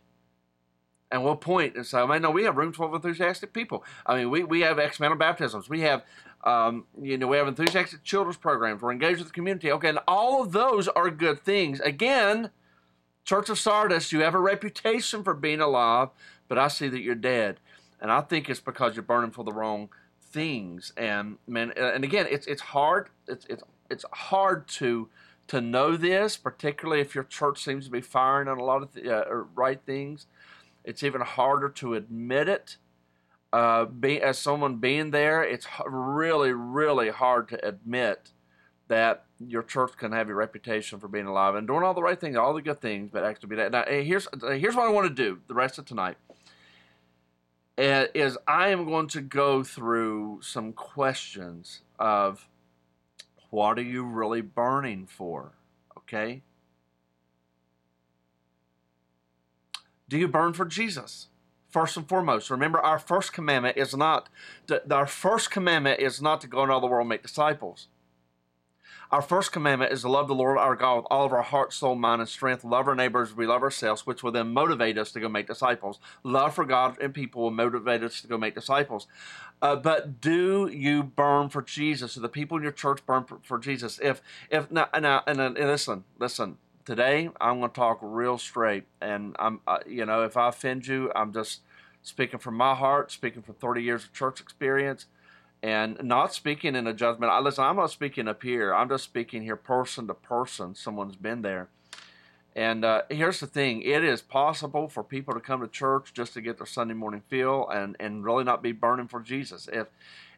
And 1.11 1.25
we'll 1.25 1.37
point 1.37 1.75
and 1.75 1.87
say, 1.87 2.07
man, 2.07 2.21
no, 2.21 2.31
we 2.31 2.45
have 2.45 2.59
rooms 2.59 2.77
full 2.77 2.87
of 2.87 2.95
enthusiastic 2.95 3.55
people. 3.55 3.83
I 4.05 4.17
mean, 4.17 4.31
we, 4.31 4.45
we 4.45 4.61
have 4.61 4.79
of 4.79 5.19
baptisms. 5.19 5.67
We 5.67 5.81
have, 5.81 6.03
um, 6.45 6.85
you 7.01 7.17
know, 7.17 7.27
we 7.27 7.39
have 7.39 7.49
enthusiastic 7.49 8.05
children's 8.05 8.37
programs. 8.37 8.83
We're 8.83 8.93
engaged 8.93 9.21
with 9.21 9.29
the 9.29 9.33
community. 9.33 9.73
Okay, 9.73 9.89
and 9.89 10.01
all 10.07 10.43
of 10.43 10.53
those 10.53 10.87
are 10.89 11.11
good 11.11 11.41
things. 11.41 11.81
Again, 11.81 12.51
Church 13.29 13.51
of 13.51 13.59
Sardis, 13.59 14.11
you 14.11 14.21
have 14.21 14.35
a 14.35 14.41
reputation 14.41 15.23
for 15.23 15.35
being 15.35 15.61
alive, 15.61 16.09
but 16.49 16.57
I 16.57 16.69
see 16.69 16.89
that 16.89 17.03
you're 17.03 17.15
dead. 17.15 17.61
And 18.01 18.11
I 18.11 18.23
think 18.23 18.49
it's 18.49 18.59
because 18.59 18.97
you're 18.97 19.03
burning 19.03 19.33
for 19.33 19.45
the 19.45 19.53
wrong 19.53 19.91
things. 20.19 20.95
And 20.97 21.37
man, 21.47 21.75
and 21.77 22.05
again, 22.05 22.27
it's 22.31 22.47
it's 22.47 22.63
hard. 22.63 23.11
It's 23.27 23.45
it's 23.51 23.63
it's 23.91 24.07
hard 24.13 24.67
to 24.69 25.11
to 25.49 25.61
know 25.61 25.95
this, 25.95 26.39
particularly 26.39 27.03
if 27.03 27.15
your 27.15 27.25
church 27.25 27.63
seems 27.63 27.85
to 27.85 27.91
be 27.91 28.01
firing 28.01 28.49
on 28.49 28.57
a 28.57 28.65
lot 28.65 28.83
of 28.83 28.95
the, 28.95 29.15
uh, 29.15 29.31
right 29.55 29.83
things. 29.85 30.27
It's 30.83 31.03
even 31.03 31.21
harder 31.21 31.69
to 31.69 31.93
admit 31.97 32.49
it. 32.49 32.79
Uh, 33.53 33.85
be, 33.85 34.23
as 34.23 34.39
someone 34.39 34.77
being 34.77 35.11
there, 35.11 35.43
it's 35.43 35.67
really, 35.87 36.55
really 36.55 37.11
hard 37.11 37.49
to 37.49 37.63
admit 37.63 38.31
that 38.89 39.25
your 39.39 39.63
church 39.63 39.93
can 39.97 40.13
have 40.13 40.29
a 40.29 40.35
reputation 40.35 40.99
for 40.99 41.09
being 41.09 41.27
alive 41.27 41.55
and 41.55 41.67
doing 41.67 41.83
all 41.83 41.95
the 41.95 42.03
right 42.03 42.21
things, 42.21 42.37
all 42.37 42.55
the 42.55 42.63
good 42.63 42.81
things, 42.81 43.11
but 43.13 43.25
actually 43.25 43.51
be 43.51 43.57
that. 43.57 43.73
Now, 43.73 43.85
here's 43.87 44.27
here's 44.43 44.75
what 44.75 44.87
I 44.87 44.91
want 44.91 45.09
to 45.09 45.15
do 45.15 45.41
the 45.47 45.55
rest 45.55 45.79
of 45.79 45.85
tonight. 45.85 46.17
Uh, 47.77 48.07
is 48.13 48.37
I 48.49 48.71
am 48.71 48.87
going 48.87 49.07
to 49.09 49.21
go 49.21 49.63
through 49.63 50.41
some 50.43 50.73
questions 50.73 51.83
of 51.99 52.49
what 53.51 53.79
are 53.79 53.83
you 53.83 54.05
really 54.05 54.41
burning 54.41 55.07
for? 55.07 55.53
Okay? 55.97 56.43
Do 60.09 60.19
you 60.19 60.27
burn 60.27 60.55
for 60.55 60.65
Jesus? 60.65 61.29
First 61.71 61.99
and 61.99 62.09
foremost, 62.09 62.51
remember 62.51 62.81
our 62.81 62.99
first 62.99 63.33
commandment 63.35 63.77
is 63.77 63.95
not 63.95 64.31
our 64.91 65.07
first 65.07 65.51
commandment 65.51 66.01
is 66.01 66.21
not 66.23 66.41
to 66.41 66.47
go 66.47 66.63
into 66.63 66.73
all 66.73 66.81
the 66.81 66.87
world 66.87 67.03
and 67.03 67.11
make 67.11 67.23
disciples. 67.23 67.89
Our 69.11 69.23
first 69.23 69.53
commandment 69.53 69.91
is 69.91 70.03
to 70.03 70.11
love 70.11 70.29
the 70.29 70.35
Lord 70.35 70.59
our 70.59 70.77
God 70.77 70.97
with 70.97 71.07
all 71.11 71.25
of 71.25 71.33
our 71.33 71.43
heart, 71.43 71.73
soul, 71.73 71.95
mind, 71.95 72.21
and 72.21 72.29
strength. 72.29 72.63
Love 72.63 72.87
our 72.89 72.95
neighbors, 72.95 73.35
we 73.35 73.47
love 73.47 73.63
ourselves, 73.63 74.07
which 74.07 74.23
will 74.23 74.33
then 74.33 74.53
motivate 74.53 74.99
us 74.99 75.13
to 75.13 75.21
go 75.21 75.31
make 75.31 75.47
disciples. 75.47 75.99
Love 76.23 76.55
for 76.55 76.67
God 76.67 76.99
and 77.01 77.15
people 77.15 77.43
will 77.43 77.51
motivate 77.51 78.03
us 78.03 78.21
to 78.21 78.27
go 78.27 78.37
make 78.37 78.55
disciples. 78.55 79.07
Uh, 79.63 79.77
but 79.77 80.21
do 80.21 80.69
you 80.71 81.03
burn 81.03 81.49
for 81.49 81.63
Jesus? 81.63 82.15
Do 82.15 82.21
the 82.21 82.29
people 82.29 82.59
in 82.59 82.63
your 82.63 82.73
church 82.73 83.05
burn 83.07 83.25
for, 83.25 83.39
for 83.43 83.59
Jesus? 83.59 83.99
If 84.03 84.21
if 84.51 84.71
now, 84.71 84.89
now 85.01 85.23
and, 85.27 85.41
and 85.41 85.57
listen, 85.57 86.05
listen. 86.19 86.59
Today 86.85 87.31
I'm 87.41 87.61
going 87.61 87.71
to 87.71 87.75
talk 87.75 87.99
real 88.03 88.39
straight, 88.39 88.85
and 89.01 89.35
I'm 89.39 89.61
uh, 89.67 89.79
you 89.87 90.05
know 90.05 90.23
if 90.23 90.37
I 90.37 90.49
offend 90.49 90.87
you, 90.87 91.11
I'm 91.17 91.33
just 91.33 91.61
speaking 92.03 92.39
from 92.39 92.57
my 92.57 92.75
heart, 92.75 93.11
speaking 93.11 93.43
from 93.43 93.55
30 93.55 93.83
years 93.83 94.05
of 94.05 94.13
church 94.13 94.41
experience 94.41 95.07
and 95.63 96.03
not 96.03 96.33
speaking 96.33 96.77
in 96.77 96.87
a 96.87 96.95
judgment. 96.95 97.33
I 97.33 97.41
listen, 97.41 97.65
I'm 97.65 97.77
not 97.77 97.91
speaking 97.91 98.29
up 98.29 98.43
here. 98.43 98.75
I'm 98.75 98.89
just 98.89 99.05
speaking 99.05 99.43
here 99.43 99.57
person 99.57 100.07
to 100.07 100.15
person. 100.15 100.75
Someone's 100.75 101.17
been 101.17 101.43
there. 101.43 101.69
And 102.57 102.85
uh, 102.85 103.03
here's 103.09 103.41
the 103.41 103.47
thing 103.47 103.83
it 103.83 104.03
is 104.03 104.21
possible 104.21 104.89
for 104.89 105.05
people 105.05 105.35
to 105.35 105.41
come 105.41 105.61
to 105.61 105.69
church 105.69 106.13
just 106.13 106.35
to 106.35 106.41
get 106.41 106.59
their 106.59 106.67
Sunday 106.67 106.95
morning 106.95 107.23
feel 107.29 107.69
and, 107.69 107.97
and 108.01 108.25
really 108.25 108.45
not 108.45 108.63
be 108.63 108.73
burning 108.73 109.09
for 109.09 109.21
Jesus. 109.21 109.69
If 109.73 109.89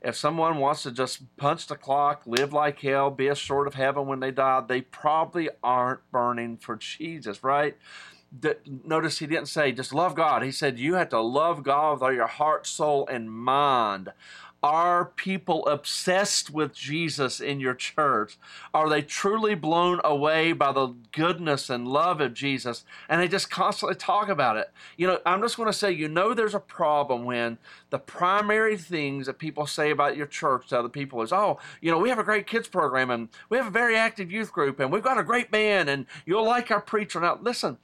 if 0.03 0.17
someone 0.17 0.59
wants 0.59 0.83
to 0.85 0.93
just 0.93 1.37
punch 1.37 1.67
the 1.67 1.77
clock, 1.77 2.23
live 2.27 2.53
like 2.53 2.81
hell, 2.81 3.11
be 3.11 3.29
a 3.29 3.37
sort 3.37 3.67
of 3.67 3.75
heaven 3.75 4.07
when 4.07 4.21
they 4.21 4.31
die, 4.31 4.63
they 4.67 4.81
probably 4.81 5.51
aren't 5.63 6.11
burning 6.11 6.57
for 6.57 6.77
Jesus, 6.77 7.45
right? 7.45 7.77
notice 8.85 9.19
he 9.19 9.27
didn't 9.27 9.47
say 9.49 9.73
just 9.73 9.93
love 9.93 10.15
God. 10.15 10.43
He 10.43 10.53
said 10.53 10.79
you 10.79 10.95
have 10.95 11.09
to 11.09 11.21
love 11.21 11.63
God 11.63 11.95
with 11.95 12.03
all 12.03 12.13
your 12.13 12.29
heart, 12.29 12.67
soul, 12.67 13.07
and 13.09 13.31
mind. 13.31 14.11
Are 14.63 15.07
people 15.07 15.67
obsessed 15.67 16.51
with 16.51 16.75
Jesus 16.75 17.41
in 17.41 17.61
your 17.61 17.73
church? 17.73 18.37
Are 18.75 18.91
they 18.91 19.01
truly 19.01 19.55
blown 19.55 20.03
away 20.05 20.53
by 20.53 20.71
the 20.71 20.89
goodness 21.13 21.71
and 21.71 21.89
love 21.89 22.21
of 22.21 22.35
Jesus? 22.35 22.85
And 23.09 23.23
they 23.23 23.29
just 23.29 23.51
constantly 23.51 23.97
talk 23.97 24.29
about 24.29 24.59
it. 24.59 24.71
You 24.99 25.07
know, 25.07 25.19
I'm 25.25 25.41
just 25.41 25.57
going 25.57 25.69
to 25.69 25.73
say, 25.73 25.91
you 25.93 26.09
know, 26.09 26.35
there's 26.35 26.55
a 26.55 26.61
problem 26.61 27.25
when 27.25 27.57
the 27.89 27.99
primary 27.99 28.77
things 28.77 29.27
that 29.27 29.39
people 29.39 29.67
say 29.67 29.91
about 29.91 30.17
your 30.17 30.27
church 30.27 30.69
to 30.69 30.79
other 30.79 30.91
people 30.91 31.23
is, 31.23 31.33
oh, 31.33 31.59
you 31.81 31.91
know, 31.91 31.99
we 31.99 32.11
have 32.11 32.19
a 32.19 32.25
great 32.25 32.47
kids 32.47 32.69
program 32.69 33.11
and 33.11 33.31
we 33.49 33.57
have 33.57 33.67
a 33.67 33.71
very 33.71 33.97
active 33.97 34.31
youth 34.31 34.53
group 34.53 34.79
and 34.79 34.93
we've 34.93 35.03
got 35.03 35.17
a 35.17 35.25
great 35.25 35.51
band 35.51 35.89
and 35.89 36.05
you'll 36.27 36.45
like 36.45 36.71
our 36.71 36.83
preacher. 36.83 37.19
Now, 37.19 37.39
listen, 37.41 37.79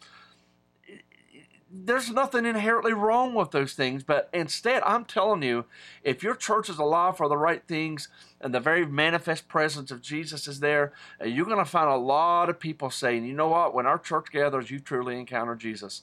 there's 1.85 2.11
nothing 2.11 2.47
inherently 2.47 2.93
wrong 2.93 3.35
with 3.35 3.51
those 3.51 3.75
things, 3.75 4.03
but 4.03 4.29
instead, 4.33 4.83
I'm 4.85 5.05
telling 5.05 5.43
you, 5.43 5.65
if 6.03 6.23
your 6.23 6.35
church 6.35 6.69
is 6.69 6.79
alive 6.79 7.17
for 7.17 7.29
the 7.29 7.37
right 7.37 7.63
things 7.67 8.09
and 8.41 8.55
the 8.55 8.61
very 8.61 8.87
manifest 8.87 9.49
presence 9.49 9.91
of 9.91 10.03
Jesus 10.03 10.49
is 10.49 10.61
there, 10.61 10.93
uh, 11.21 11.27
you're 11.27 11.45
going 11.47 11.59
to 11.59 11.65
find 11.65 11.91
a 11.91 11.97
lot 11.97 12.49
of 12.49 12.61
people 12.61 12.91
saying, 12.91 13.25
you 13.25 13.35
know 13.35 13.49
what, 13.49 13.75
when 13.75 13.87
our 13.87 13.99
church 13.99 14.27
gathers, 14.33 14.71
you 14.71 14.79
truly 14.79 15.19
encounter 15.19 15.55
Jesus. 15.55 16.03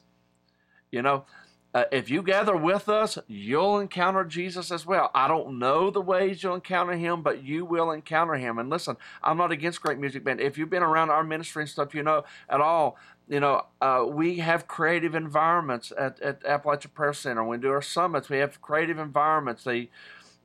You 0.92 1.02
know, 1.02 1.26
uh, 1.74 1.86
if 1.92 2.08
you 2.08 2.22
gather 2.22 2.56
with 2.56 2.88
us, 2.88 3.18
you'll 3.28 3.80
encounter 3.80 4.24
Jesus 4.24 4.72
as 4.72 4.86
well. 4.86 5.10
I 5.16 5.28
don't 5.28 5.58
know 5.58 5.90
the 5.90 6.02
ways 6.02 6.44
you'll 6.44 6.54
encounter 6.54 6.94
him, 6.94 7.24
but 7.24 7.44
you 7.44 7.66
will 7.66 7.90
encounter 7.90 8.36
him. 8.36 8.60
And 8.60 8.70
listen, 8.70 8.96
I'm 9.24 9.38
not 9.38 9.52
against 9.52 9.82
great 9.82 9.98
music 9.98 10.24
band. 10.24 10.40
If 10.40 10.56
you've 10.56 10.70
been 10.70 10.84
around 10.84 11.10
our 11.10 11.24
ministry 11.24 11.64
and 11.64 11.70
stuff, 11.70 11.96
you 11.96 12.04
know 12.04 12.26
at 12.48 12.62
all 12.62 12.98
you 13.28 13.40
know, 13.40 13.66
uh, 13.82 14.06
we 14.08 14.38
have 14.40 14.68
creative 14.68 15.16
environments 15.16 15.92
at, 15.98 16.20
at 16.22 16.44
Appalachia 16.44 16.94
Prayer 16.94 17.14
Center. 17.14 17.44
When 17.44 17.60
we 17.60 17.64
do 17.64 17.72
our 17.72 17.82
summits, 17.82 18.30
we 18.30 18.38
have 18.38 18.62
creative 18.62 19.00
environments. 19.00 19.64
They, 19.64 19.90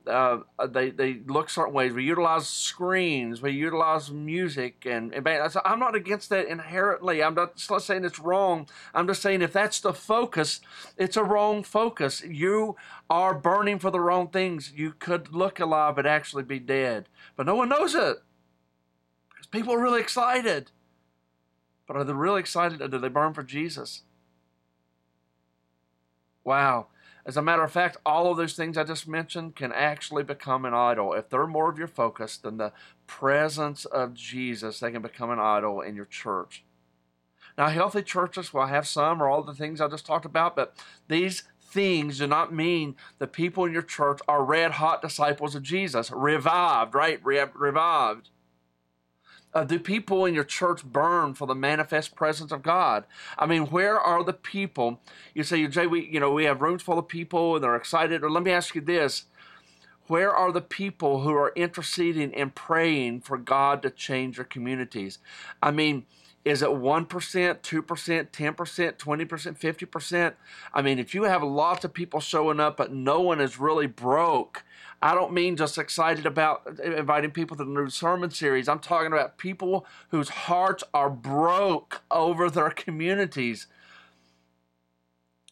uh, 0.07 0.39
they, 0.67 0.89
they 0.89 1.19
look 1.27 1.49
certain 1.49 1.73
ways. 1.73 1.93
We 1.93 2.03
utilize 2.03 2.47
screens. 2.47 3.41
We 3.41 3.51
utilize 3.51 4.11
music 4.11 4.85
and, 4.85 5.13
and 5.13 5.27
I'm 5.65 5.79
not 5.79 5.93
against 5.93 6.29
that 6.29 6.47
inherently. 6.47 7.21
I'm 7.21 7.35
not, 7.35 7.63
not 7.69 7.83
saying 7.83 8.05
it's 8.05 8.19
wrong. 8.19 8.67
I'm 8.93 9.07
just 9.07 9.21
saying 9.21 9.41
if 9.41 9.53
that's 9.53 9.81
the 9.81 9.93
focus, 9.93 10.61
it's 10.97 11.17
a 11.17 11.23
wrong 11.23 11.63
focus. 11.63 12.23
You 12.23 12.77
are 13.09 13.35
burning 13.35 13.77
for 13.79 13.91
the 13.91 13.99
wrong 13.99 14.29
things. 14.29 14.71
You 14.75 14.93
could 14.97 15.33
look 15.33 15.59
alive 15.59 15.97
but 15.97 16.05
actually 16.05 16.43
be 16.43 16.59
dead. 16.59 17.09
But 17.35 17.45
no 17.45 17.55
one 17.55 17.69
knows 17.69 17.93
it 17.93 18.17
because 19.29 19.47
people 19.47 19.73
are 19.73 19.81
really 19.81 20.01
excited. 20.01 20.71
But 21.89 21.97
are 21.97 22.03
they 22.03 22.13
really 22.13 22.39
excited 22.39 22.83
or 22.83 22.87
do 22.87 22.99
they 22.99 23.09
burn 23.09 23.33
for 23.33 23.41
Jesus? 23.41 24.03
Wow. 26.43 26.89
As 27.25 27.35
a 27.35 27.41
matter 27.41 27.63
of 27.63 27.71
fact, 27.71 27.97
all 28.05 28.29
of 28.29 28.37
those 28.37 28.53
things 28.53 28.77
I 28.77 28.83
just 28.83 29.07
mentioned 29.07 29.55
can 29.55 29.73
actually 29.73 30.21
become 30.21 30.65
an 30.65 30.73
idol. 30.75 31.13
If 31.13 31.31
they're 31.31 31.47
more 31.47 31.67
of 31.67 31.79
your 31.79 31.87
focus 31.87 32.37
than 32.37 32.57
the 32.57 32.73
presence 33.07 33.85
of 33.85 34.13
Jesus, 34.13 34.79
they 34.79 34.91
can 34.91 35.01
become 35.01 35.31
an 35.31 35.39
idol 35.39 35.81
in 35.81 35.95
your 35.95 36.05
church. 36.05 36.63
Now, 37.57 37.69
healthy 37.69 38.03
churches 38.03 38.53
will 38.53 38.67
have 38.67 38.87
some 38.87 39.19
or 39.19 39.27
all 39.27 39.41
the 39.41 39.55
things 39.55 39.81
I 39.81 39.87
just 39.87 40.05
talked 40.05 40.25
about, 40.25 40.55
but 40.55 40.77
these 41.07 41.41
things 41.59 42.19
do 42.19 42.27
not 42.27 42.53
mean 42.53 42.97
the 43.17 43.25
people 43.25 43.65
in 43.65 43.73
your 43.73 43.81
church 43.81 44.19
are 44.27 44.43
red 44.43 44.73
hot 44.73 45.01
disciples 45.01 45.55
of 45.55 45.63
Jesus, 45.63 46.11
revived, 46.11 46.93
right? 46.93 47.19
Re- 47.23 47.45
revived. 47.55 48.29
Uh, 49.53 49.63
do 49.63 49.79
people 49.79 50.25
in 50.25 50.33
your 50.33 50.43
church 50.43 50.83
burn 50.83 51.33
for 51.33 51.47
the 51.47 51.55
manifest 51.55 52.15
presence 52.15 52.51
of 52.51 52.61
God? 52.61 53.05
I 53.37 53.45
mean, 53.47 53.63
where 53.67 53.99
are 53.99 54.23
the 54.23 54.33
people? 54.33 54.99
You 55.33 55.43
say, 55.43 55.65
Jay, 55.67 55.87
we 55.87 56.07
you 56.07 56.19
know 56.19 56.31
we 56.31 56.45
have 56.45 56.61
rooms 56.61 56.83
full 56.83 56.99
of 56.99 57.07
people 57.07 57.55
and 57.55 57.63
they're 57.63 57.75
excited. 57.75 58.23
Or 58.23 58.29
let 58.29 58.43
me 58.43 58.51
ask 58.51 58.75
you 58.75 58.81
this: 58.81 59.25
Where 60.07 60.31
are 60.31 60.51
the 60.51 60.61
people 60.61 61.21
who 61.21 61.33
are 61.33 61.51
interceding 61.55 62.33
and 62.35 62.53
praying 62.53 63.21
for 63.21 63.37
God 63.37 63.81
to 63.81 63.89
change 63.89 64.35
their 64.35 64.45
communities? 64.45 65.17
I 65.63 65.71
mean, 65.71 66.05
is 66.45 66.61
it 66.61 66.69
1%, 66.69 67.07
2%, 67.07 67.61
10%, 67.61 68.97
20%, 68.97 68.97
50%? 68.97 70.33
I 70.73 70.81
mean, 70.81 70.97
if 70.97 71.13
you 71.13 71.23
have 71.23 71.43
lots 71.43 71.83
of 71.83 71.93
people 71.93 72.21
showing 72.21 72.59
up, 72.59 72.77
but 72.77 72.93
no 72.93 73.19
one 73.19 73.41
is 73.41 73.59
really 73.59 73.87
broke, 73.87 74.63
I 75.01 75.13
don't 75.13 75.31
mean 75.31 75.55
just 75.55 75.77
excited 75.77 76.25
about 76.25 76.79
inviting 76.79 77.31
people 77.31 77.55
to 77.57 77.63
the 77.63 77.69
new 77.69 77.89
sermon 77.89 78.31
series. 78.31 78.67
I'm 78.67 78.79
talking 78.79 79.13
about 79.13 79.37
people 79.37 79.85
whose 80.09 80.29
hearts 80.29 80.83
are 80.93 81.09
broke 81.09 82.01
over 82.11 82.49
their 82.49 82.69
communities. 82.69 83.67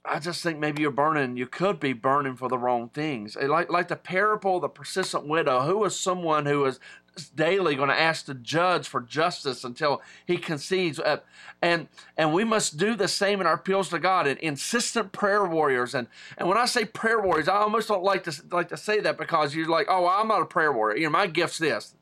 I 0.04 0.20
just 0.20 0.42
think 0.42 0.60
maybe 0.60 0.82
you're 0.82 0.92
burning, 0.92 1.38
you 1.38 1.48
could 1.48 1.80
be 1.80 1.94
burning 1.94 2.36
for 2.36 2.48
the 2.50 2.58
wrong 2.58 2.90
things. 2.90 3.36
Like, 3.36 3.70
like 3.70 3.88
the 3.90 3.96
parable 3.96 4.58
of 4.58 4.62
the 4.62 4.70
persistent 4.70 5.28
widow, 5.28 5.62
who 5.62 5.84
is 5.86 6.00
someone 6.00 6.46
who 6.46 6.66
is 6.66 6.80
daily 7.26 7.76
going 7.76 7.90
to 7.90 8.00
ask 8.00 8.26
the 8.26 8.34
judge 8.34 8.88
for 8.88 9.02
justice 9.02 9.64
until 9.64 10.02
he 10.26 10.38
concedes. 10.38 11.00
Uh, 11.00 11.18
and 11.62 11.88
and 12.18 12.34
we 12.34 12.44
must 12.44 12.78
do 12.78 12.96
the 12.96 13.08
same 13.08 13.42
in 13.42 13.48
our 13.48 13.56
appeals 13.56 13.90
to 13.90 14.00
God 14.00 14.28
and 14.28 14.40
insistent 14.40 15.12
prayer 15.12 15.46
warriors. 15.46 15.94
And 15.96 16.08
and 16.38 16.48
when 16.48 16.58
I 16.58 16.66
say 16.66 16.86
prayer 16.86 17.22
warriors, 17.22 17.48
I 17.48 17.58
almost 17.58 17.88
don't 17.88 18.04
like 18.04 18.24
to 18.26 18.34
like 18.52 18.70
to 18.70 18.78
say 18.78 19.00
that 19.02 19.18
because 19.18 19.56
you're 19.56 19.68
like, 19.68 19.88
oh, 19.90 20.04
well, 20.04 20.16
I'm 20.18 20.28
not 20.28 20.42
a 20.42 20.46
prayer 20.46 20.72
warrior. 20.72 20.98
You 20.98 21.06
know, 21.06 21.12
my 21.12 21.28
gift's 21.28 21.58
this. 21.58 21.96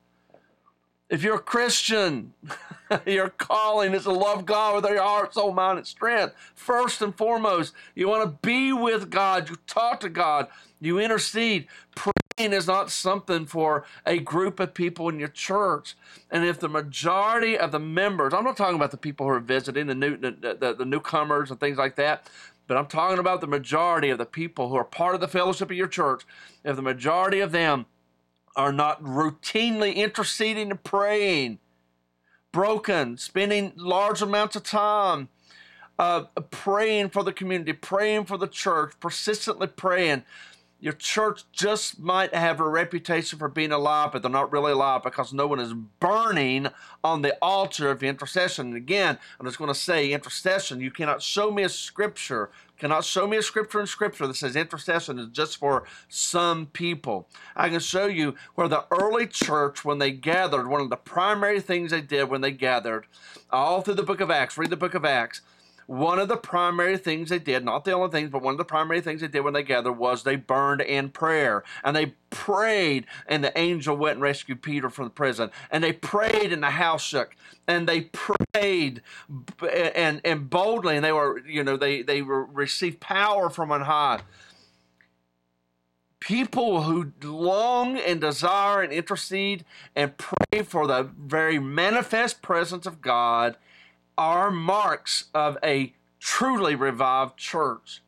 If 1.10 1.22
you're 1.22 1.36
a 1.36 1.40
Christian, 1.40 2.34
your 3.06 3.30
calling 3.30 3.94
is 3.94 4.04
to 4.04 4.12
love 4.12 4.46
God 4.46 4.76
with 4.76 4.92
your 4.92 5.04
heart, 5.04 5.36
soul, 5.36 5.54
mind, 5.54 5.78
and 5.78 5.88
strength. 5.88 6.34
First 6.56 7.02
and 7.02 7.16
foremost, 7.16 7.74
you 7.94 8.08
want 8.08 8.24
to 8.24 8.48
be 8.48 8.74
with 8.74 9.12
God. 9.12 9.50
You 9.50 9.56
talk 9.68 10.00
to 10.00 10.10
God. 10.10 10.48
You 10.82 11.00
intercede. 11.00 11.68
Praying 11.96 12.25
is 12.38 12.68
not 12.68 12.92
something 12.92 13.46
for 13.46 13.86
a 14.06 14.20
group 14.20 14.60
of 14.60 14.74
people 14.74 15.08
in 15.10 15.20
your 15.20 15.30
church. 15.30 15.96
And 16.30 16.46
if 16.46 16.60
the 16.60 16.68
majority 16.68 17.58
of 17.58 17.72
the 17.72 17.80
members, 17.80 18.34
I'm 18.34 18.44
not 18.44 18.58
talking 18.58 18.76
about 18.76 18.92
the 18.92 18.98
people 18.98 19.26
who 19.26 19.34
are 19.34 19.40
visiting, 19.40 19.88
the, 19.88 19.96
new, 19.96 20.18
the, 20.18 20.58
the, 20.60 20.76
the 20.78 20.86
newcomers 20.86 21.50
and 21.50 21.60
things 21.60 21.78
like 21.78 21.96
that, 21.96 22.30
but 22.68 22.78
I'm 22.78 22.88
talking 22.88 23.20
about 23.20 23.42
the 23.42 23.48
majority 23.48 24.10
of 24.10 24.18
the 24.18 24.26
people 24.26 24.70
who 24.70 24.76
are 24.76 24.84
part 24.84 25.16
of 25.16 25.22
the 25.22 25.28
fellowship 25.28 25.70
of 25.70 25.78
your 25.78 25.88
church. 25.88 26.24
If 26.64 26.76
the 26.76 26.82
majority 26.82 27.40
of 27.40 27.52
them 27.52 27.86
are 28.56 28.74
not 28.74 29.02
routinely 29.04 29.96
interceding 29.96 30.72
and 30.72 30.84
praying, 30.84 31.60
broken, 32.52 33.18
spending 33.18 33.74
large 33.76 34.22
amounts 34.22 34.56
of 34.56 34.64
time 34.64 35.30
uh, 36.00 36.24
praying 36.52 37.10
for 37.10 37.24
the 37.24 37.34
community, 37.34 37.74
praying 37.74 38.26
for 38.26 38.38
the 38.38 38.48
church, 38.48 38.94
persistently 39.00 39.68
praying, 39.68 40.24
your 40.86 40.94
church 40.94 41.46
just 41.52 42.00
might 42.00 42.32
have 42.36 42.60
a 42.60 42.70
reputation 42.70 43.40
for 43.40 43.48
being 43.48 43.72
alive, 43.72 44.12
but 44.12 44.22
they're 44.22 44.30
not 44.30 44.52
really 44.52 44.72
alive 44.72 45.02
because 45.02 45.34
no 45.34 45.48
one 45.48 45.60
is 45.60 45.74
burning 45.74 46.68
on 47.04 47.24
the 47.24 47.36
altar 47.42 47.90
of 47.90 48.04
intercession. 48.04 48.68
And 48.68 48.76
again, 48.76 49.18
I'm 49.40 49.48
just 49.48 49.58
going 49.58 49.70
to 49.70 49.74
say 49.74 50.12
intercession. 50.12 50.80
You 50.80 50.92
cannot 50.92 51.24
show 51.24 51.50
me 51.50 51.64
a 51.64 51.70
scripture, 51.70 52.52
cannot 52.78 53.04
show 53.04 53.26
me 53.26 53.38
a 53.38 53.42
scripture 53.42 53.82
in 53.82 53.88
scripture 53.88 54.28
that 54.28 54.36
says 54.36 54.56
intercession 54.56 55.18
is 55.18 55.30
just 55.30 55.58
for 55.58 55.86
some 56.08 56.68
people. 56.68 57.28
I 57.56 57.70
can 57.70 57.80
show 57.80 58.06
you 58.06 58.36
where 58.54 58.68
the 58.68 58.86
early 58.92 59.26
church, 59.26 59.84
when 59.84 59.98
they 59.98 60.12
gathered, 60.12 60.68
one 60.68 60.82
of 60.82 60.92
the 60.92 60.98
primary 60.98 61.62
things 61.62 61.90
they 61.90 62.02
did 62.02 62.30
when 62.30 62.42
they 62.42 62.52
gathered, 62.52 63.08
all 63.50 63.82
through 63.82 63.96
the 63.96 64.04
book 64.04 64.22
of 64.22 64.30
Acts, 64.30 64.56
read 64.56 64.70
the 64.70 64.78
book 64.78 64.94
of 64.94 65.04
Acts 65.04 65.42
one 65.88 66.20
of 66.20 66.28
the 66.28 66.38
primary 66.38 66.98
things 66.98 67.30
they 67.30 67.40
did, 67.40 67.64
not 67.64 67.86
the 67.86 67.92
only 67.92 68.10
things, 68.10 68.30
but 68.30 68.42
one 68.42 68.54
of 68.54 68.58
the 68.58 68.66
primary 68.66 69.02
things 69.02 69.22
they 69.22 69.28
did 69.28 69.42
when 69.42 69.54
they 69.54 69.64
gathered 69.64 69.94
was 69.94 70.24
they 70.24 70.36
burned 70.36 70.82
in 70.82 71.10
prayer. 71.10 71.64
And 71.84 71.96
they 71.96 72.14
prayed, 72.30 73.06
and 73.28 73.44
the 73.44 73.58
angel 73.58 73.96
went 73.96 74.16
and 74.16 74.22
rescued 74.22 74.62
Peter 74.62 74.90
from 74.90 75.06
the 75.06 75.12
prison. 75.12 75.52
And 75.70 75.84
they 75.84 75.94
prayed, 75.94 76.52
and 76.52 76.64
the 76.64 76.72
house 76.72 77.04
shook. 77.04 77.36
And 77.68 77.88
they 77.88 78.02
prayed 78.02 79.02
and, 79.72 80.22
and 80.24 80.50
boldly, 80.50 80.96
and 80.96 81.06
they 81.06 81.12
were, 81.12 81.40
you 81.48 81.64
know, 81.64 81.78
they, 81.78 82.02
they 82.02 82.22
were, 82.22 82.46
received 82.46 83.00
power 83.00 83.50
from 83.50 83.72
on 83.72 83.82
high 83.82 84.22
people 86.26 86.82
who 86.84 87.12
long 87.22 87.98
and 87.98 88.20
desire 88.20 88.82
and 88.82 88.92
intercede 88.92 89.64
and 89.96 90.18
pray 90.18 90.64
for 90.64 90.88
the 90.88 91.04
very 91.04 91.60
manifest 91.60 92.42
presence 92.42 92.88
of 92.88 93.00
God 93.00 93.58
are 94.18 94.52
marks 94.52 95.26
of 95.34 95.58
a 95.64 95.94
truly 96.20 96.76
revived 96.76 97.38
church. 97.38 98.02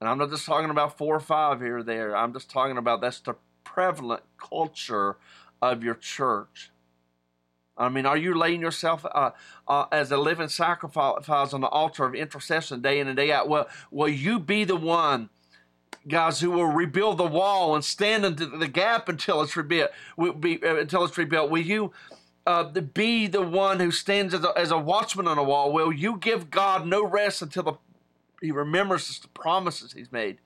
And 0.00 0.08
I'm 0.08 0.18
not 0.18 0.30
just 0.30 0.46
talking 0.46 0.70
about 0.70 0.96
four 0.96 1.14
or 1.14 1.20
five 1.20 1.60
here 1.60 1.78
or 1.78 1.82
there. 1.82 2.16
I'm 2.16 2.32
just 2.32 2.50
talking 2.50 2.78
about 2.78 3.00
that's 3.00 3.20
the 3.20 3.34
prevalent 3.64 4.22
culture 4.38 5.16
of 5.60 5.84
your 5.84 5.94
church. 5.94 6.70
I 7.76 7.88
mean, 7.88 8.04
are 8.04 8.16
you 8.16 8.34
laying 8.34 8.60
yourself 8.60 9.06
uh, 9.06 9.30
uh, 9.66 9.86
as 9.90 10.10
a 10.10 10.16
living 10.16 10.48
sacrifice 10.48 11.52
on 11.54 11.60
the 11.60 11.68
altar 11.68 12.04
of 12.04 12.14
intercession 12.14 12.82
day 12.82 13.00
in 13.00 13.08
and 13.08 13.16
day 13.16 13.32
out? 13.32 13.48
Well, 13.48 13.68
will 13.90 14.08
you 14.08 14.38
be 14.38 14.64
the 14.64 14.76
one, 14.76 15.30
guys, 16.06 16.40
who 16.40 16.50
will 16.50 16.66
rebuild 16.66 17.16
the 17.16 17.24
wall 17.24 17.74
and 17.74 17.82
stand 17.82 18.24
into 18.24 18.46
the 18.46 18.68
gap 18.68 19.08
until 19.08 19.40
it's 19.40 19.56
rebuilt? 19.56 19.90
Will 20.16 20.34
be, 20.34 20.62
uh, 20.62 20.76
until 20.76 21.04
it's 21.04 21.16
rebuilt. 21.16 21.50
Will 21.50 21.62
you 21.62 21.92
uh, 22.46 22.64
be 22.64 23.26
the 23.26 23.42
one 23.42 23.80
who 23.80 23.90
stands 23.90 24.34
as 24.34 24.44
a, 24.44 24.52
as 24.56 24.70
a 24.70 24.78
watchman 24.78 25.28
on 25.28 25.38
a 25.38 25.42
wall. 25.42 25.72
Will 25.72 25.92
you 25.92 26.16
give 26.16 26.50
God 26.50 26.86
no 26.86 27.04
rest 27.04 27.42
until 27.42 27.62
the, 27.62 27.72
he 28.40 28.50
remembers 28.50 29.18
the 29.18 29.28
promises 29.28 29.92
he's 29.92 30.10
made? 30.10 30.38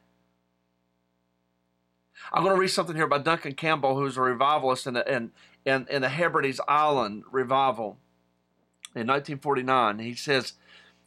I'm 2.33 2.43
going 2.43 2.55
to 2.55 2.61
read 2.61 2.69
something 2.69 2.97
here 2.97 3.07
by 3.07 3.19
Duncan 3.19 3.55
Campbell, 3.55 3.97
who's 3.97 4.17
a 4.17 4.23
revivalist 4.23 4.87
in 4.87 4.95
the, 4.95 5.13
in, 5.13 5.33
in, 5.65 5.87
in 5.91 6.03
the 6.03 6.09
Hebrides 6.09 6.61
Island 6.67 7.25
revival 7.31 7.99
in 8.95 9.07
1949. 9.07 9.99
He 9.99 10.15
says, 10.15 10.55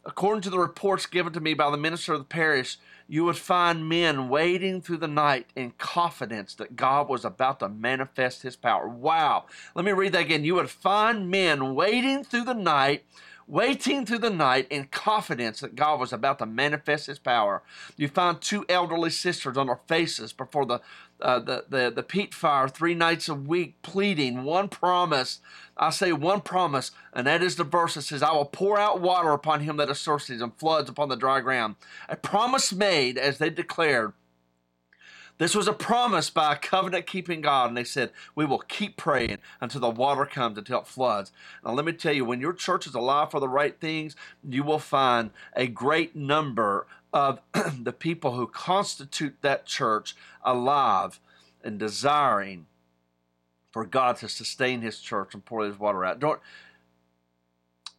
According 0.04 0.42
to 0.42 0.50
the 0.50 0.58
reports 0.58 1.06
given 1.06 1.32
to 1.32 1.40
me 1.40 1.54
by 1.54 1.70
the 1.70 1.76
minister 1.76 2.14
of 2.14 2.20
the 2.20 2.24
parish, 2.24 2.78
you 3.08 3.24
would 3.24 3.38
find 3.38 3.88
men 3.88 4.28
waiting 4.28 4.82
through 4.82 4.98
the 4.98 5.08
night 5.08 5.46
in 5.56 5.72
confidence 5.78 6.54
that 6.56 6.76
God 6.76 7.08
was 7.08 7.24
about 7.24 7.60
to 7.60 7.68
manifest 7.68 8.42
his 8.42 8.54
power. 8.54 8.86
Wow. 8.86 9.46
Let 9.74 9.86
me 9.86 9.92
read 9.92 10.12
that 10.12 10.22
again. 10.22 10.44
You 10.44 10.56
would 10.56 10.68
find 10.68 11.30
men 11.30 11.74
waiting 11.74 12.22
through 12.22 12.44
the 12.44 12.54
night 12.54 13.04
waiting 13.48 14.04
through 14.04 14.18
the 14.18 14.30
night 14.30 14.66
in 14.70 14.84
confidence 14.84 15.60
that 15.60 15.74
God 15.74 15.98
was 15.98 16.12
about 16.12 16.38
to 16.38 16.46
manifest 16.46 17.06
his 17.06 17.18
power. 17.18 17.62
You 17.96 18.06
find 18.06 18.40
two 18.40 18.66
elderly 18.68 19.10
sisters 19.10 19.56
on 19.56 19.68
their 19.68 19.80
faces 19.88 20.34
before 20.34 20.66
the, 20.66 20.80
uh, 21.20 21.38
the, 21.40 21.64
the, 21.68 21.92
the 21.94 22.02
peat 22.02 22.34
fire 22.34 22.68
three 22.68 22.94
nights 22.94 23.28
a 23.28 23.34
week, 23.34 23.80
pleading 23.82 24.44
one 24.44 24.68
promise. 24.68 25.40
I 25.78 25.90
say 25.90 26.12
one 26.12 26.42
promise, 26.42 26.90
and 27.14 27.26
that 27.26 27.42
is 27.42 27.56
the 27.56 27.64
verse 27.64 27.94
that 27.94 28.02
says, 28.02 28.22
I 28.22 28.32
will 28.32 28.44
pour 28.44 28.78
out 28.78 29.00
water 29.00 29.30
upon 29.30 29.60
him 29.60 29.78
that 29.78 29.88
is 29.88 30.02
thirsty 30.02 30.34
and 30.34 30.56
floods 30.58 30.90
upon 30.90 31.08
the 31.08 31.16
dry 31.16 31.40
ground. 31.40 31.76
A 32.08 32.16
promise 32.16 32.72
made, 32.72 33.16
as 33.16 33.38
they 33.38 33.50
declared, 33.50 34.12
this 35.38 35.54
was 35.54 35.68
a 35.68 35.72
promise 35.72 36.30
by 36.30 36.52
a 36.52 36.56
covenant 36.56 37.06
keeping 37.06 37.40
God, 37.40 37.68
and 37.68 37.76
they 37.76 37.84
said, 37.84 38.10
We 38.34 38.44
will 38.44 38.58
keep 38.58 38.96
praying 38.96 39.38
until 39.60 39.80
the 39.80 39.90
water 39.90 40.26
comes, 40.26 40.58
until 40.58 40.80
it 40.80 40.86
floods. 40.86 41.32
Now, 41.64 41.72
let 41.72 41.84
me 41.84 41.92
tell 41.92 42.12
you, 42.12 42.24
when 42.24 42.40
your 42.40 42.52
church 42.52 42.86
is 42.86 42.94
alive 42.94 43.30
for 43.30 43.38
the 43.40 43.48
right 43.48 43.78
things, 43.80 44.16
you 44.46 44.64
will 44.64 44.80
find 44.80 45.30
a 45.54 45.68
great 45.68 46.16
number 46.16 46.86
of 47.12 47.40
the 47.80 47.92
people 47.92 48.34
who 48.34 48.46
constitute 48.48 49.36
that 49.42 49.64
church 49.64 50.16
alive 50.42 51.20
and 51.62 51.78
desiring 51.78 52.66
for 53.70 53.84
God 53.84 54.16
to 54.16 54.28
sustain 54.28 54.80
his 54.80 54.98
church 54.98 55.34
and 55.34 55.44
pour 55.44 55.64
his 55.64 55.78
water 55.78 56.04
out. 56.04 56.18
Don't 56.18 56.40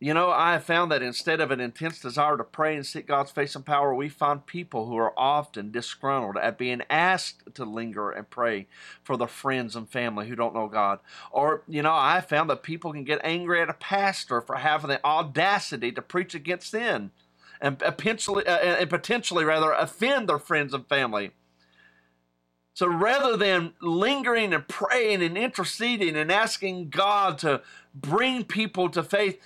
you 0.01 0.13
know, 0.13 0.29
I 0.29 0.53
have 0.53 0.63
found 0.63 0.91
that 0.91 1.01
instead 1.01 1.41
of 1.41 1.51
an 1.51 1.59
intense 1.59 1.99
desire 1.99 2.37
to 2.37 2.43
pray 2.45 2.75
and 2.75 2.85
seek 2.85 3.05
God's 3.05 3.31
face 3.31 3.53
and 3.53 3.65
power, 3.65 3.93
we 3.93 4.07
find 4.07 4.45
people 4.45 4.85
who 4.85 4.95
are 4.95 5.17
often 5.19 5.71
disgruntled 5.71 6.37
at 6.37 6.57
being 6.57 6.83
asked 6.89 7.53
to 7.55 7.65
linger 7.65 8.09
and 8.09 8.29
pray 8.29 8.67
for 9.03 9.17
their 9.17 9.27
friends 9.27 9.75
and 9.75 9.89
family 9.89 10.29
who 10.29 10.37
don't 10.37 10.53
know 10.53 10.67
God. 10.67 10.99
Or, 11.31 11.63
you 11.67 11.81
know, 11.81 11.93
I 11.93 12.21
found 12.21 12.49
that 12.49 12.63
people 12.63 12.93
can 12.93 13.03
get 13.03 13.19
angry 13.25 13.61
at 13.61 13.69
a 13.69 13.73
pastor 13.73 14.39
for 14.39 14.55
having 14.55 14.89
the 14.89 15.03
audacity 15.05 15.91
to 15.91 16.01
preach 16.01 16.33
against 16.33 16.71
sin 16.71 17.11
and 17.59 17.77
potentially, 17.77 18.47
uh, 18.47 18.57
and 18.57 18.89
potentially 18.89 19.43
rather 19.43 19.73
offend 19.73 20.29
their 20.29 20.39
friends 20.39 20.73
and 20.73 20.87
family. 20.87 21.31
So 22.73 22.87
rather 22.87 23.35
than 23.35 23.73
lingering 23.81 24.53
and 24.53 24.65
praying 24.65 25.21
and 25.21 25.37
interceding 25.37 26.15
and 26.15 26.31
asking 26.31 26.91
God 26.91 27.37
to 27.39 27.61
bring 27.93 28.45
people 28.45 28.87
to 28.91 29.03
faith, 29.03 29.41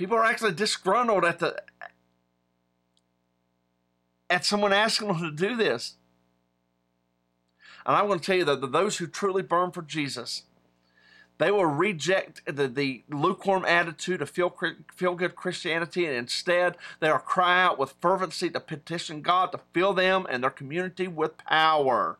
People 0.00 0.16
are 0.16 0.24
actually 0.24 0.52
disgruntled 0.52 1.26
at 1.26 1.40
the 1.40 1.62
at 4.30 4.46
someone 4.46 4.72
asking 4.72 5.08
them 5.08 5.18
to 5.18 5.30
do 5.30 5.54
this. 5.56 5.96
And 7.84 7.94
I'm 7.94 8.06
going 8.06 8.18
to 8.18 8.24
tell 8.24 8.36
you 8.36 8.46
that 8.46 8.72
those 8.72 8.96
who 8.96 9.06
truly 9.06 9.42
burn 9.42 9.72
for 9.72 9.82
Jesus, 9.82 10.44
they 11.36 11.50
will 11.50 11.66
reject 11.66 12.40
the, 12.46 12.66
the 12.66 13.04
lukewarm 13.10 13.66
attitude 13.66 14.22
of 14.22 14.30
feel, 14.30 14.56
feel 14.90 15.14
good 15.14 15.36
Christianity, 15.36 16.06
and 16.06 16.16
instead 16.16 16.78
they 17.00 17.10
will 17.10 17.18
cry 17.18 17.62
out 17.62 17.78
with 17.78 17.94
fervency 18.00 18.48
to 18.48 18.60
petition 18.60 19.20
God 19.20 19.52
to 19.52 19.60
fill 19.74 19.92
them 19.92 20.26
and 20.30 20.42
their 20.42 20.48
community 20.48 21.08
with 21.08 21.36
power. 21.36 22.18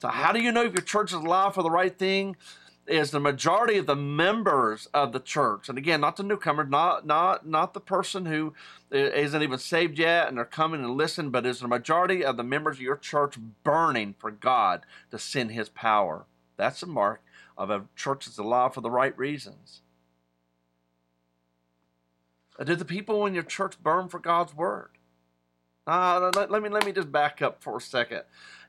So, 0.00 0.08
how 0.08 0.32
do 0.32 0.40
you 0.40 0.50
know 0.50 0.64
if 0.64 0.72
your 0.72 0.82
church 0.82 1.10
is 1.10 1.18
alive 1.18 1.52
for 1.52 1.62
the 1.62 1.70
right 1.70 1.94
thing? 1.94 2.36
Is 2.86 3.12
the 3.12 3.20
majority 3.20 3.78
of 3.78 3.86
the 3.86 3.94
members 3.94 4.86
of 4.92 5.12
the 5.12 5.20
church, 5.20 5.68
and 5.68 5.78
again, 5.78 6.00
not 6.00 6.16
the 6.16 6.24
newcomer, 6.24 6.64
not 6.64 7.06
not 7.06 7.46
not 7.46 7.74
the 7.74 7.80
person 7.80 8.26
who 8.26 8.54
isn't 8.90 9.42
even 9.42 9.58
saved 9.58 9.98
yet 9.98 10.28
and 10.28 10.36
they're 10.36 10.44
coming 10.44 10.82
and 10.82 10.96
listen, 10.96 11.30
but 11.30 11.46
is 11.46 11.60
the 11.60 11.68
majority 11.68 12.24
of 12.24 12.36
the 12.36 12.42
members 12.42 12.78
of 12.78 12.82
your 12.82 12.96
church 12.96 13.36
burning 13.62 14.16
for 14.18 14.32
God 14.32 14.84
to 15.12 15.18
send 15.18 15.52
His 15.52 15.68
power? 15.68 16.26
That's 16.56 16.80
the 16.80 16.86
mark 16.86 17.22
of 17.56 17.70
a 17.70 17.84
church 17.94 18.26
that's 18.26 18.38
alive 18.38 18.74
for 18.74 18.80
the 18.80 18.90
right 18.90 19.16
reasons. 19.16 19.82
Do 22.64 22.74
the 22.74 22.84
people 22.84 23.26
in 23.26 23.34
your 23.34 23.42
church 23.42 23.82
burn 23.82 24.08
for 24.08 24.18
God's 24.18 24.54
word? 24.54 24.90
Uh, 25.86 26.30
let, 26.34 26.50
let, 26.50 26.62
me 26.62 26.68
let 26.68 26.86
me 26.86 26.92
just 26.92 27.10
back 27.10 27.42
up 27.42 27.62
for 27.62 27.76
a 27.76 27.80
second. 27.80 28.22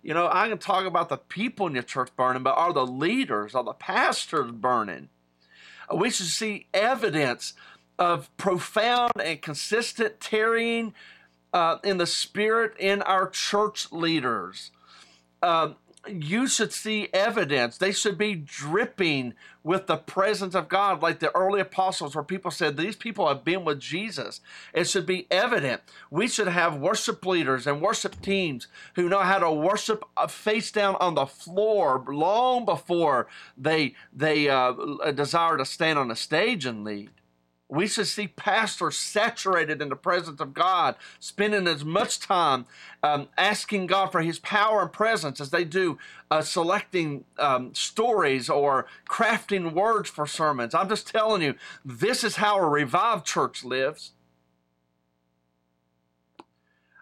You 0.04 0.13
know, 0.13 0.30
I 0.30 0.50
can 0.50 0.58
talk 0.58 0.86
about 0.86 1.08
the 1.08 1.18
people 1.18 1.66
in 1.66 1.74
your 1.74 1.84
church 1.84 2.10
burning, 2.18 2.44
but 2.44 2.58
are 2.58 2.74
the 2.74 2.86
leaders, 2.86 3.56
are 3.56 3.63
the 3.63 3.74
pastors 3.74 4.52
burning? 4.52 5.08
Uh, 5.92 5.96
we 5.96 6.10
should 6.10 6.28
see 6.28 6.68
evidence 6.74 7.54
of 7.98 8.36
profound 8.36 9.13
and 9.24 9.42
consistent 9.42 10.20
tarrying 10.20 10.94
uh, 11.54 11.78
in 11.86 12.00
the 12.00 12.06
spirit 12.06 12.74
in 12.78 13.02
our 13.04 13.30
church 13.30 13.94
leaders. 13.94 14.72
Uh, 15.42 15.74
you 16.08 16.48
should 16.48 16.74
see 16.74 17.08
evidence. 17.13 17.78
They 17.78 17.92
should 17.92 18.18
be 18.18 18.36
dripping 18.36 19.34
with 19.63 19.88
the 19.88 19.96
presence 19.96 20.54
of 20.54 20.68
God, 20.68 21.02
like 21.02 21.20
the 21.20 21.34
early 21.36 21.62
apostles, 21.62 22.16
where 22.16 22.24
people 22.24 22.52
said, 22.52 22.76
These 22.76 22.98
people 22.98 23.28
have 23.28 23.46
been 23.46 23.63
with 23.63 23.80
Jesus. 23.80 24.42
It 24.74 24.88
should 24.88 25.06
be 25.06 25.28
evident. 25.32 25.82
We 26.12 26.28
should 26.28 26.48
have 26.48 26.76
worship 26.76 27.26
leaders 27.26 27.66
and 27.66 27.82
worship 27.82 28.22
teams 28.22 28.68
who 28.96 29.08
know 29.08 29.22
how 29.22 29.39
to 29.39 29.52
worship 29.52 30.04
uh, 30.18 30.28
face 30.28 30.72
down 30.72 30.96
on 31.00 31.16
the 31.16 31.26
floor 31.26 32.04
long 32.08 32.66
before 32.66 33.28
they, 33.58 33.96
they 34.12 34.50
uh, 34.50 34.74
desire 35.13 35.58
to 35.58 35.66
stand 35.66 35.98
on 35.98 36.12
a 36.12 36.16
stage 36.16 36.66
and 36.66 36.84
lead. 36.84 37.12
We 37.74 37.88
should 37.88 38.06
see 38.06 38.28
pastors 38.28 38.96
saturated 38.96 39.82
in 39.82 39.90
the 39.90 39.96
presence 39.96 40.40
of 40.40 40.54
God, 40.54 40.96
spending 41.20 41.68
as 41.68 41.84
much 41.84 42.20
time 42.20 42.68
um, 43.02 43.30
asking 43.36 43.88
God 43.88 44.12
for 44.12 44.22
His 44.22 44.38
power 44.38 44.84
and 44.84 44.94
presence 44.94 45.42
as 45.42 45.50
they 45.50 45.64
do 45.64 45.98
uh, 46.30 46.44
selecting 46.44 47.26
um, 47.40 47.74
stories 47.74 48.48
or 48.48 48.86
crafting 49.10 49.74
words 49.74 50.08
for 50.08 50.28
sermons. 50.28 50.76
I'm 50.76 50.88
just 50.88 51.08
telling 51.08 51.42
you, 51.42 51.56
this 51.84 52.24
is 52.24 52.36
how 52.36 52.60
a 52.60 52.70
revived 52.70 53.26
church 53.26 53.64
lives. 53.64 54.12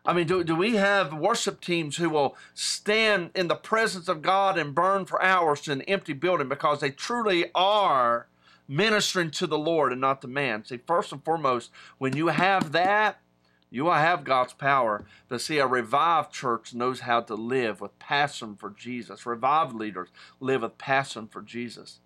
I 0.05 0.13
mean, 0.13 0.25
do, 0.25 0.41
do 0.45 0.55
we 0.55 0.77
have 0.77 1.13
worship 1.13 1.59
teams 1.59 1.97
who 1.97 2.09
will 2.09 2.37
stand 2.53 3.31
in 3.35 3.49
the 3.49 3.55
presence 3.55 4.07
of 4.07 4.21
God 4.21 4.57
and 4.57 4.73
burn 4.73 5.05
for 5.05 5.21
hours 5.21 5.67
in 5.67 5.81
an 5.81 5.81
empty 5.81 6.13
building 6.13 6.47
because 6.47 6.79
they 6.79 6.91
truly 6.91 7.51
are 7.53 8.27
ministering 8.71 9.29
to 9.29 9.45
the 9.45 9.57
Lord 9.57 9.91
and 9.91 9.99
not 9.99 10.21
to 10.21 10.27
man. 10.29 10.63
See, 10.63 10.77
first 10.77 11.11
and 11.11 11.23
foremost, 11.23 11.71
when 11.97 12.15
you 12.15 12.27
have 12.27 12.71
that, 12.71 13.19
you 13.69 13.83
will 13.83 13.93
have 13.93 14.23
God's 14.23 14.53
power. 14.53 15.03
To 15.29 15.37
see, 15.37 15.57
a 15.57 15.67
revived 15.67 16.31
church 16.31 16.73
knows 16.73 17.01
how 17.01 17.21
to 17.21 17.35
live 17.35 17.81
with 17.81 17.99
passion 17.99 18.55
for 18.55 18.69
Jesus. 18.69 19.25
Revived 19.25 19.75
leaders 19.75 20.07
live 20.39 20.61
with 20.61 20.77
passion 20.77 21.27
for 21.27 21.41
Jesus. 21.41 21.99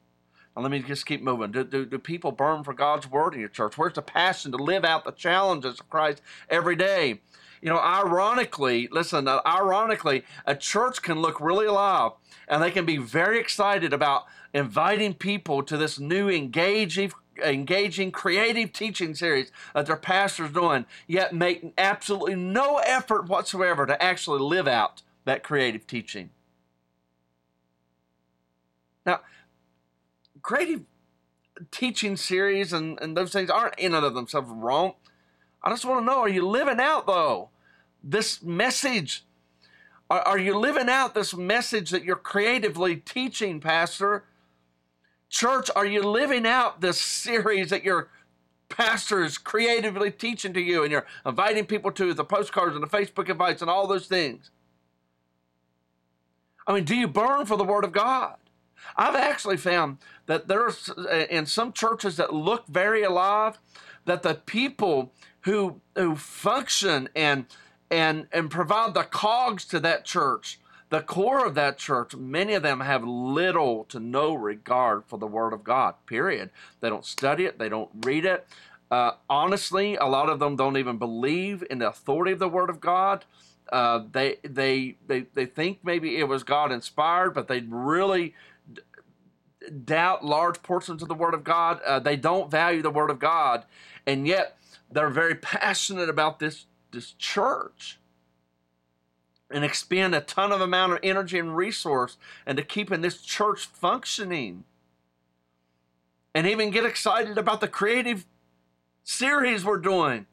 Now, 0.55 0.63
let 0.63 0.71
me 0.71 0.79
just 0.79 1.05
keep 1.05 1.21
moving. 1.21 1.51
Do, 1.51 1.63
do, 1.63 1.85
do 1.85 1.99
people 1.99 2.31
burn 2.31 2.63
for 2.63 2.73
God's 2.73 3.09
word 3.11 3.35
in 3.35 3.41
your 3.41 3.49
church? 3.49 3.77
Where's 3.77 3.93
the 3.93 4.01
passion 4.01 4.51
to 4.51 4.57
live 4.57 4.83
out 4.83 5.05
the 5.05 5.11
challenges 5.11 5.79
of 5.79 5.89
Christ 5.89 6.21
every 6.49 6.75
day? 6.75 7.21
You 7.61 7.69
know, 7.69 7.79
ironically, 7.79 8.87
listen, 8.91 9.27
uh, 9.27 9.41
ironically, 9.45 10.23
a 10.45 10.55
church 10.55 11.01
can 11.01 11.21
look 11.21 11.39
really 11.39 11.65
alive 11.65 12.11
and 12.47 12.61
they 12.61 12.71
can 12.71 12.85
be 12.85 12.97
very 12.97 13.39
excited 13.39 13.93
about 13.93 14.25
inviting 14.53 15.13
people 15.13 15.63
to 15.63 15.77
this 15.77 15.99
new 15.99 16.29
engaging 16.29 17.11
engaging 17.43 18.11
creative 18.11 18.71
teaching 18.71 19.13
series 19.13 19.51
that 19.73 19.85
their 19.87 19.97
pastor's 19.97 20.51
doing, 20.51 20.85
yet 21.05 21.33
make 21.33 21.73
absolutely 21.77 22.35
no 22.35 22.77
effort 22.77 23.27
whatsoever 23.27 23.85
to 23.85 24.01
actually 24.01 24.39
live 24.39 24.69
out 24.69 25.01
that 25.25 25.43
creative 25.43 25.85
teaching. 25.85 26.29
Now, 29.05 29.19
creative 30.41 30.83
teaching 31.71 32.15
series 32.15 32.73
and, 32.73 32.99
and 33.01 33.15
those 33.15 33.31
things 33.31 33.49
aren't 33.49 33.77
in 33.77 33.93
and 33.93 34.05
of 34.05 34.13
themselves 34.13 34.49
wrong. 34.49 34.93
I 35.65 35.71
just 35.71 35.83
want 35.83 36.01
to 36.01 36.05
know 36.05 36.19
are 36.19 36.29
you 36.29 36.47
living 36.47 36.79
out, 36.79 37.07
though, 37.07 37.49
this 38.03 38.43
message? 38.43 39.25
Are, 40.09 40.21
are 40.21 40.37
you 40.37 40.57
living 40.57 40.89
out 40.89 41.15
this 41.15 41.35
message 41.35 41.89
that 41.89 42.03
you're 42.03 42.15
creatively 42.15 42.97
teaching, 42.97 43.59
Pastor? 43.59 44.25
Church, 45.27 45.71
are 45.75 45.85
you 45.85 46.03
living 46.03 46.45
out 46.45 46.81
this 46.81 47.01
series 47.01 47.71
that 47.71 47.83
your 47.83 48.09
pastor 48.69 49.23
is 49.23 49.37
creatively 49.39 50.11
teaching 50.11 50.53
to 50.53 50.61
you 50.61 50.83
and 50.83 50.91
you're 50.91 51.07
inviting 51.25 51.65
people 51.65 51.91
to 51.91 52.13
the 52.13 52.23
postcards 52.23 52.75
and 52.75 52.83
the 52.83 52.87
Facebook 52.87 53.27
invites 53.27 53.61
and 53.61 53.69
all 53.69 53.87
those 53.87 54.05
things? 54.05 54.51
I 56.67 56.73
mean, 56.73 56.83
do 56.83 56.95
you 56.95 57.07
burn 57.07 57.47
for 57.47 57.57
the 57.57 57.63
Word 57.63 57.83
of 57.83 57.91
God? 57.91 58.35
I've 58.95 59.15
actually 59.15 59.57
found 59.57 59.97
that 60.27 60.47
there's 60.47 60.89
uh, 60.89 61.25
in 61.29 61.47
some 61.47 61.73
churches 61.73 62.17
that 62.17 62.33
look 62.33 62.67
very 62.67 63.03
alive, 63.03 63.57
that 64.05 64.23
the 64.23 64.35
people 64.35 65.11
who 65.45 65.81
who 65.95 66.15
function 66.15 67.09
and 67.15 67.45
and 67.89 68.27
and 68.31 68.51
provide 68.51 68.93
the 68.93 69.03
cogs 69.03 69.65
to 69.65 69.79
that 69.79 70.05
church 70.05 70.59
the 70.89 71.01
core 71.01 71.45
of 71.45 71.55
that 71.55 71.77
church, 71.77 72.15
many 72.15 72.53
of 72.53 72.63
them 72.63 72.79
have 72.79 73.03
little 73.03 73.85
to 73.85 73.99
no 73.99 74.33
regard 74.33 75.03
for 75.05 75.17
the 75.17 75.27
Word 75.27 75.51
of 75.51 75.63
God, 75.63 75.95
period. 76.05 76.51
They 76.79 76.89
don't 76.89 77.05
study 77.05 77.45
it, 77.45 77.57
they 77.57 77.69
don't 77.69 77.89
read 78.05 78.25
it. 78.25 78.47
Uh, 78.91 79.13
honestly, 79.29 79.95
a 79.95 80.05
lot 80.05 80.29
of 80.29 80.39
them 80.39 80.55
don't 80.55 80.77
even 80.77 80.97
believe 80.97 81.63
in 81.69 81.79
the 81.79 81.89
authority 81.89 82.33
of 82.33 82.39
the 82.39 82.47
Word 82.47 82.69
of 82.69 82.79
God. 82.79 83.25
Uh, 83.73 84.03
they, 84.11 84.37
they, 84.43 84.95
they, 85.07 85.25
they 85.33 85.47
think 85.47 85.79
maybe 85.83 86.17
it 86.17 86.27
was 86.27 86.43
God 86.43 86.71
inspired, 86.71 87.31
but 87.31 87.47
they 87.47 87.61
really 87.61 88.35
d- 88.71 88.81
doubt 89.83 90.23
large 90.23 90.61
portions 90.61 91.01
of 91.01 91.07
the 91.07 91.15
Word 91.15 91.33
of 91.33 91.43
God. 91.43 91.81
Uh, 91.81 91.97
they 91.97 92.15
don't 92.15 92.51
value 92.51 92.83
the 92.83 92.91
Word 92.91 93.09
of 93.09 93.17
God, 93.17 93.65
and 94.05 94.27
yet 94.27 94.54
they're 94.91 95.09
very 95.09 95.35
passionate 95.35 96.09
about 96.09 96.39
this, 96.39 96.65
this 96.91 97.11
church 97.11 97.99
and 99.49 99.63
expend 99.63 100.15
a 100.15 100.21
ton 100.21 100.51
of 100.51 100.61
amount 100.61 100.93
of 100.93 100.99
energy 101.03 101.37
and 101.37 101.55
resource 101.55 102.17
into 102.47 102.63
keeping 102.63 103.01
this 103.01 103.21
church 103.21 103.65
functioning 103.65 104.63
and 106.33 106.47
even 106.47 106.71
get 106.71 106.85
excited 106.85 107.37
about 107.37 107.61
the 107.61 107.67
creative 107.67 108.25
series 109.03 109.63
we're 109.63 109.77
doing 109.77 110.25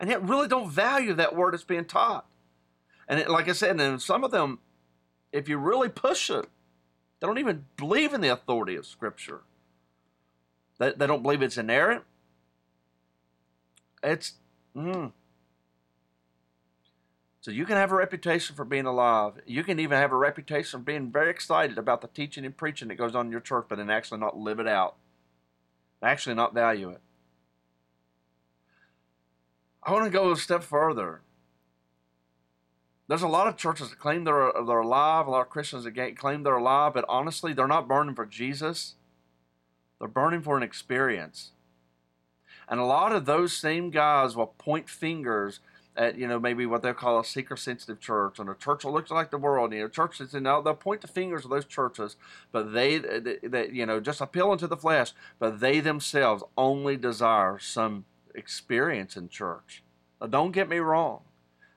and 0.00 0.08
yet 0.10 0.26
really 0.26 0.48
don't 0.48 0.70
value 0.70 1.12
that 1.12 1.36
word 1.36 1.52
that's 1.52 1.64
being 1.64 1.84
taught. 1.84 2.26
And 3.06 3.20
it, 3.20 3.28
like 3.28 3.48
i 3.48 3.52
said 3.52 3.78
and 3.78 4.00
some 4.00 4.24
of 4.24 4.30
them 4.30 4.60
if 5.30 5.48
you 5.48 5.58
really 5.58 5.88
push 5.88 6.30
it 6.30 6.46
they 7.20 7.26
don't 7.26 7.38
even 7.38 7.66
believe 7.76 8.12
in 8.12 8.20
the 8.20 8.28
authority 8.28 8.76
of 8.76 8.86
scripture. 8.86 9.42
They, 10.78 10.92
they 10.92 11.06
don't 11.06 11.22
believe 11.22 11.42
it's 11.42 11.56
inerrant 11.56 12.04
it's 14.04 14.34
mm, 14.76 15.12
so 17.44 17.50
you 17.50 17.66
can 17.66 17.76
have 17.76 17.92
a 17.92 17.96
reputation 17.96 18.56
for 18.56 18.64
being 18.64 18.86
alive. 18.86 19.34
You 19.44 19.64
can 19.64 19.78
even 19.78 19.98
have 19.98 20.12
a 20.12 20.16
reputation 20.16 20.80
for 20.80 20.84
being 20.84 21.12
very 21.12 21.28
excited 21.28 21.76
about 21.76 22.00
the 22.00 22.08
teaching 22.08 22.46
and 22.46 22.56
preaching 22.56 22.88
that 22.88 22.94
goes 22.94 23.14
on 23.14 23.26
in 23.26 23.32
your 23.32 23.42
church, 23.42 23.66
but 23.68 23.76
then 23.76 23.90
actually 23.90 24.20
not 24.20 24.38
live 24.38 24.60
it 24.60 24.66
out. 24.66 24.96
Actually 26.02 26.36
not 26.36 26.54
value 26.54 26.88
it. 26.88 27.02
I 29.82 29.92
want 29.92 30.06
to 30.06 30.10
go 30.10 30.32
a 30.32 30.36
step 30.38 30.62
further. 30.62 31.20
There's 33.08 33.20
a 33.20 33.28
lot 33.28 33.46
of 33.46 33.58
churches 33.58 33.90
that 33.90 33.98
claim 33.98 34.24
they're, 34.24 34.50
they're 34.66 34.78
alive, 34.78 35.26
a 35.26 35.30
lot 35.30 35.42
of 35.42 35.50
Christians 35.50 35.84
that 35.84 36.16
claim 36.16 36.44
they're 36.44 36.56
alive, 36.56 36.94
but 36.94 37.04
honestly, 37.10 37.52
they're 37.52 37.66
not 37.66 37.86
burning 37.86 38.14
for 38.14 38.24
Jesus. 38.24 38.94
They're 39.98 40.08
burning 40.08 40.40
for 40.40 40.56
an 40.56 40.62
experience. 40.62 41.50
And 42.68 42.80
a 42.80 42.84
lot 42.84 43.12
of 43.12 43.26
those 43.26 43.56
same 43.56 43.90
guys 43.90 44.36
will 44.36 44.46
point 44.46 44.88
fingers 44.88 45.60
at 45.96 46.18
you 46.18 46.26
know 46.26 46.40
maybe 46.40 46.66
what 46.66 46.82
they 46.82 46.92
call 46.92 47.20
a 47.20 47.24
seeker 47.24 47.56
sensitive 47.56 48.00
church 48.00 48.40
and 48.40 48.50
a 48.50 48.54
church 48.54 48.82
that 48.82 48.90
looks 48.90 49.12
like 49.12 49.30
the 49.30 49.38
world 49.38 49.72
you 49.72 49.78
know 49.78 49.88
churches 49.88 50.34
and 50.34 50.42
now 50.42 50.60
they'll 50.60 50.74
point 50.74 51.00
the 51.00 51.06
fingers 51.06 51.44
of 51.44 51.52
those 51.52 51.64
churches 51.64 52.16
but 52.50 52.72
they 52.72 52.98
that 52.98 53.68
you 53.72 53.86
know 53.86 54.00
just 54.00 54.20
appealing 54.20 54.58
to 54.58 54.66
the 54.66 54.76
flesh 54.76 55.12
but 55.38 55.60
they 55.60 55.78
themselves 55.78 56.42
only 56.58 56.96
desire 56.96 57.60
some 57.60 58.04
experience 58.34 59.16
in 59.16 59.28
church. 59.28 59.82
Now, 60.20 60.26
don't 60.26 60.52
get 60.52 60.68
me 60.68 60.78
wrong. 60.78 61.22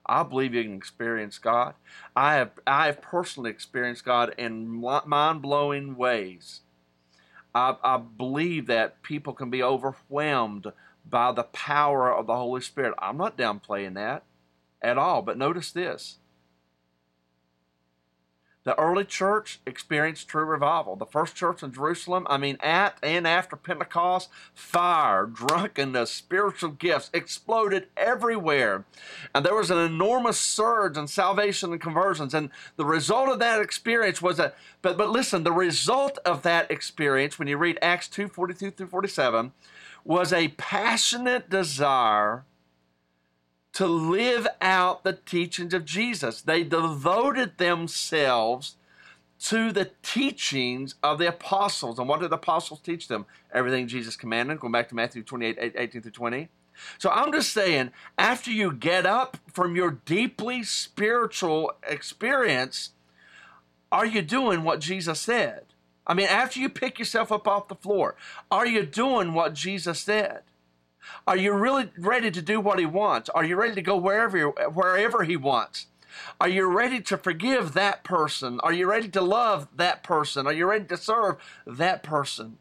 I 0.06 0.23
believe 0.23 0.54
you 0.54 0.63
can 0.63 0.76
experience 0.76 1.38
God. 1.38 1.76
I 2.15 2.36
have 2.36 2.52
I 2.65 2.86
have 2.86 3.02
personally 3.02 3.50
experienced 3.50 4.06
God 4.06 4.34
in 4.38 4.67
mind 5.06 5.41
blowing 5.41 5.97
ways. 5.97 6.62
I, 7.58 7.76
I 7.84 7.98
believe 7.98 8.67
that 8.67 9.02
people 9.02 9.34
can 9.34 9.50
be 9.50 9.63
overwhelmed 9.63 10.72
by 11.10 11.32
the 11.32 11.43
power 11.43 12.13
of 12.13 12.28
the 12.28 12.36
Holy 12.36 12.62
Spirit. 12.62 12.93
I'm 13.00 13.17
not 13.17 13.38
downplaying 13.38 13.96
that 13.96 14.24
at 14.82 14.98
all. 14.98 15.24
But 15.24 15.38
notice 15.38 15.72
this 15.72 16.20
the 18.67 18.77
early 18.77 19.06
church 19.06 19.60
experienced 19.65 20.27
true 20.27 20.43
revival. 20.43 20.95
The 20.95 21.06
first 21.06 21.36
church 21.36 21.63
in 21.63 21.71
Jerusalem, 21.71 22.27
I 22.30 22.38
mean, 22.38 22.58
at 22.60 22.97
and 23.01 23.25
after 23.25 23.56
Pentecost, 23.56 24.30
fire, 24.53 25.25
drunkenness, 25.25 26.12
spiritual 26.12 26.71
gifts 26.71 27.10
exploded 27.13 27.88
everywhere. 27.95 28.84
And 29.34 29.45
there 29.45 29.56
was 29.56 29.71
an 29.71 29.77
enormous 29.77 30.38
surge 30.38 30.97
in 30.97 31.08
salvation 31.08 31.71
and 31.71 31.80
conversions. 31.80 32.34
And 32.34 32.49
the 32.75 32.86
result 32.86 33.30
of 33.30 33.39
that 33.39 33.62
experience 33.62 34.21
was 34.21 34.36
that, 34.36 34.58
but, 34.82 34.97
but 34.97 35.10
listen, 35.10 35.43
the 35.43 35.53
result 35.53 36.17
of 36.25 36.41
that 36.43 36.69
experience, 36.69 37.39
when 37.39 37.47
you 37.47 37.58
read 37.58 37.80
Acts 37.82 38.10
2 38.10 38.27
42 38.27 38.71
through 38.71 38.88
47, 38.88 39.53
was 40.03 40.34
a 40.34 40.49
passionate 40.49 41.49
desire 41.49 42.43
to 43.78 43.86
live 43.86 44.48
out 44.60 45.04
the 45.04 45.13
teachings 45.13 45.72
of 45.72 45.86
Jesus. 45.86 46.42
They 46.42 46.63
devoted 46.63 47.60
themselves 47.60 48.76
to 49.42 49.72
the 49.72 49.92
teachings 50.02 50.96
of 51.04 51.20
the 51.20 51.28
apostles. 51.28 52.00
And 52.00 52.10
what 52.10 52.22
did 52.22 52.32
the 52.32 52.38
apostles 52.38 52.80
teach 52.80 53.08
them? 53.08 53.28
Everything 53.54 53.88
Jesus 53.88 54.16
commanded, 54.16 54.60
going 54.60 54.74
back 54.74 54.90
to 54.90 54.96
Matthew 54.96 55.22
28 55.22 55.76
18 55.76 56.02
through 56.02 56.10
20. 56.10 56.50
So 56.98 57.12
I'm 57.12 57.32
just 57.32 57.54
saying, 57.54 57.92
after 58.18 58.50
you 58.50 58.74
get 58.74 59.06
up 59.06 59.38
from 59.54 59.76
your 59.76 59.92
deeply 59.92 60.63
spiritual 60.63 61.72
experience, 61.88 62.94
are 63.92 64.08
you 64.08 64.24
doing 64.24 64.63
what 64.63 64.80
Jesus 64.80 65.20
said? 65.20 65.66
I 66.08 66.16
mean, 66.16 66.26
after 66.26 66.60
you 66.60 66.70
pick 66.70 66.98
yourself 66.98 67.32
up 67.32 67.48
off 67.48 67.68
the 67.68 67.76
floor, 67.76 68.16
are 68.50 68.66
you 68.66 68.88
doing 68.88 69.36
what 69.36 69.54
Jesus 69.54 70.00
said? 70.00 70.42
Are 71.26 71.38
you 71.38 71.54
really 71.54 71.91
ready 71.98 72.32
to 72.32 72.41
do 72.41 72.60
what 72.60 72.80
he 72.80 72.86
wants? 72.86 73.30
Are 73.30 73.43
you 73.43 73.56
ready 73.56 73.76
to 73.76 73.82
go 73.82 73.98
wherever 73.98 74.50
wherever 74.50 75.24
he 75.24 75.38
wants? 75.38 75.88
Are 76.39 76.50
you 76.50 76.65
ready 76.65 77.02
to 77.02 77.17
forgive 77.17 77.74
that 77.74 78.04
person? 78.04 78.60
Are 78.62 78.74
you 78.74 78.89
ready 78.89 79.10
to 79.10 79.22
love 79.22 79.67
that 79.76 80.04
person? 80.04 80.48
Are 80.48 80.54
you 80.54 80.67
ready 80.67 80.86
to 80.86 80.98
serve 80.98 81.38
that 81.65 82.04
person? 82.04 82.58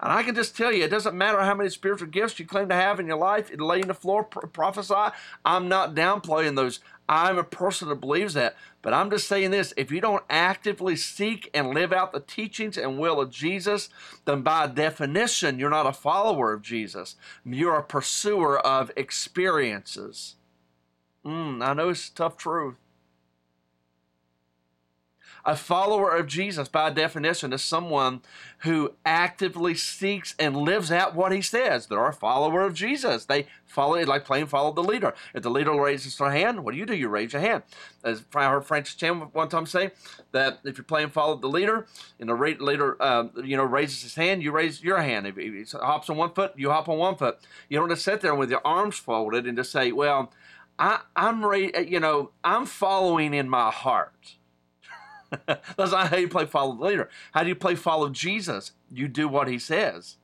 And 0.00 0.12
I 0.12 0.22
can 0.22 0.34
just 0.34 0.56
tell 0.56 0.72
you, 0.72 0.84
it 0.84 0.90
doesn't 0.90 1.16
matter 1.16 1.40
how 1.40 1.54
many 1.54 1.70
spiritual 1.70 2.08
gifts 2.08 2.38
you 2.38 2.46
claim 2.46 2.68
to 2.68 2.74
have 2.74 3.00
in 3.00 3.06
your 3.08 3.16
life, 3.16 3.50
laying 3.56 3.88
the 3.88 3.94
floor, 3.94 4.22
prophesy. 4.22 5.12
I'm 5.44 5.68
not 5.68 5.94
downplaying 5.94 6.54
those. 6.54 6.80
I'm 7.08 7.38
a 7.38 7.44
person 7.44 7.88
that 7.88 7.96
believes 7.96 8.34
that. 8.34 8.54
But 8.82 8.94
I'm 8.94 9.10
just 9.10 9.26
saying 9.26 9.50
this 9.50 9.74
if 9.76 9.90
you 9.90 10.00
don't 10.00 10.22
actively 10.30 10.94
seek 10.94 11.50
and 11.52 11.74
live 11.74 11.92
out 11.92 12.12
the 12.12 12.20
teachings 12.20 12.76
and 12.76 12.98
will 12.98 13.20
of 13.20 13.30
Jesus, 13.30 13.88
then 14.24 14.42
by 14.42 14.66
definition, 14.68 15.58
you're 15.58 15.70
not 15.70 15.86
a 15.86 15.92
follower 15.92 16.52
of 16.52 16.62
Jesus. 16.62 17.16
You're 17.44 17.78
a 17.78 17.82
pursuer 17.82 18.58
of 18.58 18.92
experiences. 18.96 20.36
Mm, 21.24 21.66
I 21.66 21.74
know 21.74 21.88
it's 21.88 22.08
a 22.08 22.14
tough 22.14 22.36
truth. 22.36 22.76
A 25.48 25.56
follower 25.56 26.14
of 26.14 26.26
Jesus, 26.26 26.68
by 26.68 26.90
definition, 26.90 27.54
is 27.54 27.64
someone 27.64 28.20
who 28.58 28.92
actively 29.06 29.74
seeks 29.74 30.34
and 30.38 30.54
lives 30.54 30.92
out 30.92 31.14
what 31.14 31.32
he 31.32 31.40
says. 31.40 31.86
They're 31.86 32.06
a 32.06 32.12
follower 32.12 32.60
of 32.60 32.74
Jesus. 32.74 33.24
They 33.24 33.46
follow 33.64 33.94
it 33.94 34.06
like 34.06 34.26
playing 34.26 34.48
follow 34.48 34.74
the 34.74 34.82
leader. 34.82 35.14
If 35.32 35.42
the 35.42 35.50
leader 35.50 35.72
raises 35.72 36.18
their 36.18 36.32
hand, 36.32 36.62
what 36.62 36.72
do 36.72 36.76
you 36.78 36.84
do? 36.84 36.94
You 36.94 37.08
raise 37.08 37.32
your 37.32 37.40
hand. 37.40 37.62
As 38.04 38.22
I 38.34 38.46
heard 38.46 38.66
Francis 38.66 38.94
Chan 38.94 39.14
one 39.32 39.48
time 39.48 39.64
say 39.64 39.92
that 40.32 40.58
if 40.64 40.76
you're 40.76 40.84
playing 40.84 41.08
follow 41.08 41.36
the 41.36 41.48
leader, 41.48 41.86
and 42.20 42.28
the 42.28 42.34
leader 42.34 43.02
uh, 43.02 43.28
you 43.42 43.56
know 43.56 43.64
raises 43.64 44.02
his 44.02 44.16
hand, 44.16 44.42
you 44.42 44.52
raise 44.52 44.84
your 44.84 45.00
hand. 45.00 45.26
If 45.26 45.36
he 45.36 45.64
hops 45.72 46.10
on 46.10 46.18
one 46.18 46.34
foot, 46.34 46.52
you 46.56 46.68
hop 46.68 46.90
on 46.90 46.98
one 46.98 47.16
foot. 47.16 47.38
You 47.70 47.78
don't 47.78 47.88
just 47.88 48.04
sit 48.04 48.20
there 48.20 48.34
with 48.34 48.50
your 48.50 48.60
arms 48.66 48.96
folded 48.98 49.46
and 49.46 49.56
just 49.56 49.72
say, 49.72 49.92
"Well, 49.92 50.30
I, 50.78 51.00
I'm 51.16 51.42
you 51.88 52.00
know 52.00 52.32
I'm 52.44 52.66
following 52.66 53.32
in 53.32 53.48
my 53.48 53.70
heart." 53.70 54.34
That's 55.46 55.92
not 55.92 56.08
how 56.08 56.16
you 56.16 56.28
play 56.28 56.46
follow 56.46 56.74
the 56.74 56.84
leader. 56.84 57.10
How 57.32 57.42
do 57.42 57.48
you 57.48 57.54
play 57.54 57.74
follow 57.74 58.08
Jesus? 58.08 58.72
You 58.90 59.08
do 59.08 59.28
what 59.28 59.48
he 59.48 59.58
says. 59.58 60.16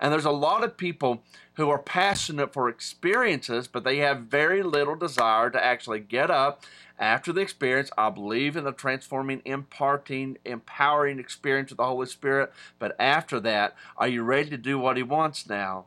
And 0.00 0.12
there's 0.12 0.24
a 0.24 0.30
lot 0.30 0.64
of 0.64 0.76
people 0.76 1.22
who 1.54 1.70
are 1.70 1.78
passionate 1.78 2.52
for 2.52 2.68
experiences, 2.68 3.68
but 3.68 3.84
they 3.84 3.98
have 3.98 4.22
very 4.22 4.62
little 4.62 4.96
desire 4.96 5.50
to 5.50 5.64
actually 5.64 6.00
get 6.00 6.30
up 6.30 6.64
after 6.98 7.32
the 7.32 7.40
experience. 7.40 7.90
I 7.96 8.10
believe 8.10 8.56
in 8.56 8.64
the 8.64 8.72
transforming, 8.72 9.42
imparting, 9.44 10.38
empowering 10.44 11.18
experience 11.18 11.70
of 11.70 11.78
the 11.78 11.84
Holy 11.86 12.06
Spirit. 12.06 12.52
But 12.78 12.96
after 12.98 13.40
that, 13.40 13.74
are 13.96 14.08
you 14.08 14.22
ready 14.22 14.50
to 14.50 14.58
do 14.58 14.78
what 14.78 14.96
He 14.96 15.02
wants 15.02 15.48
now? 15.48 15.86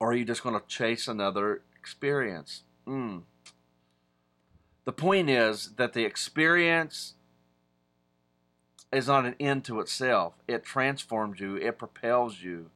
Or 0.00 0.10
are 0.10 0.14
you 0.14 0.24
just 0.24 0.42
going 0.42 0.58
to 0.58 0.66
chase 0.66 1.06
another 1.06 1.62
experience? 1.78 2.62
Mm. 2.86 3.22
The 4.84 4.92
point 4.92 5.30
is 5.30 5.74
that 5.76 5.92
the 5.92 6.04
experience 6.04 7.14
is 8.92 9.06
not 9.06 9.24
an 9.24 9.36
end 9.40 9.64
to 9.64 9.80
itself. 9.80 10.34
It 10.46 10.64
transforms 10.64 11.40
you, 11.40 11.56
it 11.56 11.78
propels 11.78 12.42
you. 12.42 12.70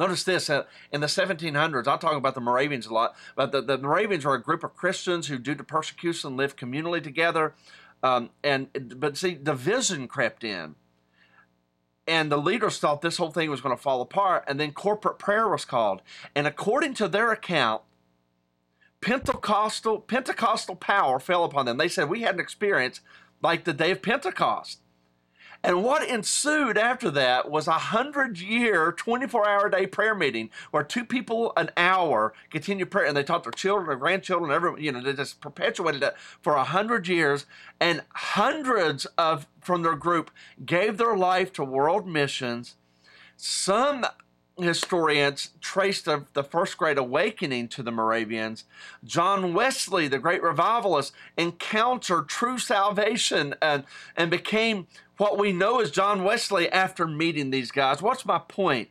Notice 0.00 0.24
this 0.24 0.48
uh, 0.48 0.64
in 0.90 1.02
the 1.02 1.06
1700s, 1.06 1.86
I'll 1.86 1.98
talk 1.98 2.16
about 2.16 2.34
the 2.34 2.40
Moravians 2.40 2.86
a 2.86 2.94
lot, 2.94 3.14
but 3.36 3.52
the, 3.52 3.60
the 3.60 3.76
Moravians 3.76 4.24
are 4.24 4.34
a 4.34 4.42
group 4.42 4.64
of 4.64 4.74
Christians 4.74 5.26
who, 5.26 5.38
due 5.38 5.54
to 5.54 5.62
persecution, 5.62 6.38
lived 6.38 6.58
communally 6.58 7.02
together. 7.02 7.54
Um, 8.02 8.30
and 8.42 8.68
But 8.98 9.18
see, 9.18 9.34
division 9.34 10.08
crept 10.08 10.42
in. 10.42 10.76
And 12.06 12.32
the 12.32 12.38
leaders 12.38 12.78
thought 12.78 13.02
this 13.02 13.18
whole 13.18 13.30
thing 13.30 13.50
was 13.50 13.60
going 13.60 13.76
to 13.76 13.80
fall 13.80 14.00
apart, 14.00 14.44
and 14.48 14.58
then 14.58 14.72
corporate 14.72 15.18
prayer 15.18 15.48
was 15.48 15.66
called. 15.66 16.00
And 16.34 16.46
according 16.46 16.94
to 16.94 17.06
their 17.06 17.30
account, 17.30 17.82
Pentecostal 19.00 20.00
Pentecostal 20.00 20.76
power 20.76 21.18
fell 21.18 21.44
upon 21.44 21.66
them. 21.66 21.78
They 21.78 21.88
said 21.88 22.08
we 22.08 22.22
had 22.22 22.34
an 22.34 22.40
experience 22.40 23.00
like 23.42 23.64
the 23.64 23.72
day 23.72 23.90
of 23.90 24.02
Pentecost. 24.02 24.80
And 25.62 25.84
what 25.84 26.08
ensued 26.08 26.78
after 26.78 27.10
that 27.10 27.50
was 27.50 27.66
a 27.66 27.72
hundred 27.72 28.38
year, 28.38 28.92
24 28.92 29.46
hour 29.46 29.68
day 29.68 29.86
prayer 29.86 30.14
meeting 30.14 30.48
where 30.70 30.82
two 30.82 31.04
people 31.04 31.52
an 31.56 31.70
hour 31.76 32.32
continue 32.50 32.86
prayer 32.86 33.06
and 33.06 33.16
they 33.16 33.22
taught 33.22 33.42
their 33.42 33.52
children, 33.52 33.88
their 33.88 33.96
grandchildren, 33.96 34.50
everyone, 34.50 34.82
you 34.82 34.90
know, 34.90 35.02
they 35.02 35.12
just 35.12 35.40
perpetuated 35.42 36.02
it 36.02 36.14
for 36.40 36.54
a 36.54 36.64
hundred 36.64 37.08
years. 37.08 37.44
And 37.78 38.02
hundreds 38.14 39.04
of 39.18 39.46
from 39.60 39.82
their 39.82 39.96
group 39.96 40.30
gave 40.64 40.96
their 40.96 41.16
life 41.16 41.52
to 41.54 41.64
world 41.64 42.06
missions. 42.06 42.76
Some 43.36 44.06
historians 44.62 45.50
trace 45.60 46.02
the, 46.02 46.24
the 46.32 46.44
first 46.44 46.76
great 46.76 46.98
awakening 46.98 47.68
to 47.68 47.82
the 47.82 47.90
Moravians. 47.90 48.64
John 49.04 49.54
Wesley, 49.54 50.08
the 50.08 50.18
great 50.18 50.42
revivalist, 50.42 51.12
encountered 51.36 52.28
true 52.28 52.58
salvation 52.58 53.54
and, 53.60 53.84
and 54.16 54.30
became 54.30 54.86
what 55.16 55.38
we 55.38 55.52
know 55.52 55.80
as 55.80 55.90
John 55.90 56.24
Wesley 56.24 56.70
after 56.70 57.06
meeting 57.06 57.50
these 57.50 57.70
guys. 57.70 58.00
What's 58.00 58.24
my 58.24 58.38
point? 58.38 58.88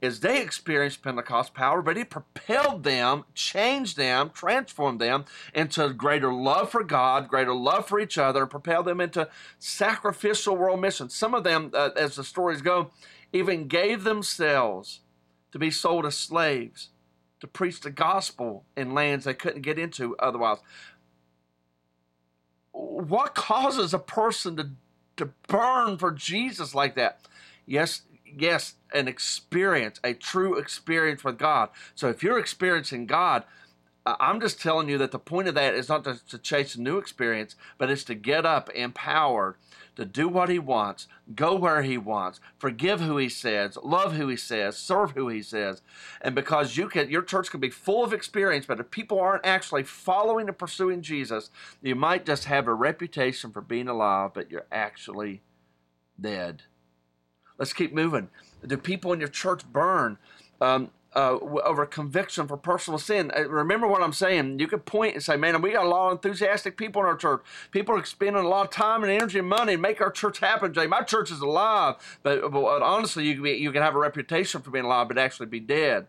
Is 0.00 0.18
they 0.18 0.42
experienced 0.42 1.00
Pentecost 1.02 1.54
power, 1.54 1.80
but 1.80 1.96
it 1.96 2.10
propelled 2.10 2.82
them, 2.82 3.24
changed 3.34 3.96
them, 3.96 4.30
transformed 4.34 5.00
them 5.00 5.26
into 5.54 5.90
greater 5.90 6.32
love 6.34 6.70
for 6.70 6.82
God, 6.82 7.28
greater 7.28 7.54
love 7.54 7.86
for 7.86 8.00
each 8.00 8.18
other, 8.18 8.42
and 8.42 8.50
propelled 8.50 8.86
them 8.86 9.00
into 9.00 9.28
sacrificial 9.60 10.56
world 10.56 10.80
missions. 10.80 11.14
Some 11.14 11.34
of 11.34 11.44
them, 11.44 11.70
uh, 11.72 11.90
as 11.96 12.16
the 12.16 12.24
stories 12.24 12.62
go, 12.62 12.90
even 13.32 13.68
gave 13.68 14.02
themselves 14.02 15.01
to 15.52 15.58
be 15.58 15.70
sold 15.70 16.06
as 16.06 16.16
slaves 16.16 16.88
to 17.40 17.46
preach 17.46 17.80
the 17.80 17.90
gospel 17.90 18.64
in 18.76 18.94
lands 18.94 19.24
they 19.24 19.34
couldn't 19.34 19.62
get 19.62 19.78
into 19.78 20.16
otherwise. 20.18 20.58
What 22.70 23.34
causes 23.34 23.92
a 23.92 23.98
person 23.98 24.56
to, 24.56 24.70
to 25.16 25.30
burn 25.48 25.98
for 25.98 26.12
Jesus 26.12 26.74
like 26.74 26.94
that? 26.94 27.20
Yes, 27.66 28.02
yes, 28.24 28.74
an 28.94 29.08
experience, 29.08 30.00
a 30.04 30.14
true 30.14 30.56
experience 30.56 31.24
with 31.24 31.36
God. 31.36 31.70
So 31.94 32.08
if 32.08 32.22
you're 32.22 32.38
experiencing 32.38 33.06
God, 33.06 33.42
I'm 34.06 34.40
just 34.40 34.60
telling 34.60 34.88
you 34.88 34.98
that 34.98 35.10
the 35.10 35.18
point 35.18 35.48
of 35.48 35.54
that 35.54 35.74
is 35.74 35.88
not 35.88 36.04
to, 36.04 36.24
to 36.28 36.38
chase 36.38 36.74
a 36.74 36.80
new 36.80 36.98
experience, 36.98 37.56
but 37.76 37.90
it's 37.90 38.04
to 38.04 38.14
get 38.14 38.46
up 38.46 38.70
empowered 38.70 39.56
to 39.96 40.04
do 40.04 40.28
what 40.28 40.48
he 40.48 40.58
wants, 40.58 41.06
go 41.34 41.54
where 41.54 41.82
he 41.82 41.98
wants, 41.98 42.40
forgive 42.58 43.00
who 43.00 43.16
he 43.18 43.28
says, 43.28 43.76
love 43.82 44.14
who 44.14 44.28
he 44.28 44.36
says, 44.36 44.76
serve 44.76 45.12
who 45.12 45.28
he 45.28 45.42
says. 45.42 45.82
And 46.20 46.34
because 46.34 46.76
you 46.76 46.88
can 46.88 47.10
your 47.10 47.22
church 47.22 47.50
can 47.50 47.60
be 47.60 47.70
full 47.70 48.04
of 48.04 48.12
experience, 48.12 48.66
but 48.66 48.80
if 48.80 48.90
people 48.90 49.20
aren't 49.20 49.46
actually 49.46 49.82
following 49.82 50.48
and 50.48 50.56
pursuing 50.56 51.02
Jesus, 51.02 51.50
you 51.82 51.94
might 51.94 52.24
just 52.26 52.44
have 52.46 52.66
a 52.66 52.74
reputation 52.74 53.52
for 53.52 53.60
being 53.60 53.88
alive, 53.88 54.30
but 54.34 54.50
you're 54.50 54.66
actually 54.72 55.42
dead. 56.20 56.62
Let's 57.58 57.72
keep 57.72 57.92
moving. 57.92 58.28
Do 58.66 58.76
people 58.76 59.12
in 59.12 59.20
your 59.20 59.28
church 59.28 59.64
burn 59.70 60.18
um, 60.60 60.90
uh, 61.14 61.38
over 61.64 61.84
conviction 61.86 62.46
for 62.48 62.56
personal 62.56 62.98
sin. 62.98 63.30
Uh, 63.36 63.48
remember 63.48 63.86
what 63.86 64.02
I'm 64.02 64.12
saying. 64.12 64.58
You 64.58 64.66
could 64.66 64.84
point 64.86 65.14
and 65.14 65.22
say, 65.22 65.36
man, 65.36 65.60
we 65.60 65.72
got 65.72 65.84
a 65.84 65.88
lot 65.88 66.08
of 66.08 66.12
enthusiastic 66.12 66.76
people 66.76 67.02
in 67.02 67.06
our 67.06 67.16
church. 67.16 67.42
People 67.70 67.96
are 67.96 68.04
spending 68.04 68.42
a 68.42 68.48
lot 68.48 68.66
of 68.66 68.70
time 68.70 69.02
and 69.02 69.12
energy 69.12 69.38
and 69.38 69.48
money 69.48 69.74
to 69.76 69.80
make 69.80 70.00
our 70.00 70.10
church 70.10 70.38
happen, 70.38 70.72
Jay. 70.72 70.86
My 70.86 71.02
church 71.02 71.30
is 71.30 71.40
alive. 71.40 71.96
But, 72.22 72.50
but 72.50 72.82
honestly, 72.82 73.26
you 73.26 73.34
can, 73.34 73.42
be, 73.42 73.52
you 73.52 73.72
can 73.72 73.82
have 73.82 73.94
a 73.94 73.98
reputation 73.98 74.62
for 74.62 74.70
being 74.70 74.84
alive, 74.84 75.08
but 75.08 75.18
actually 75.18 75.46
be 75.46 75.60
dead. 75.60 76.06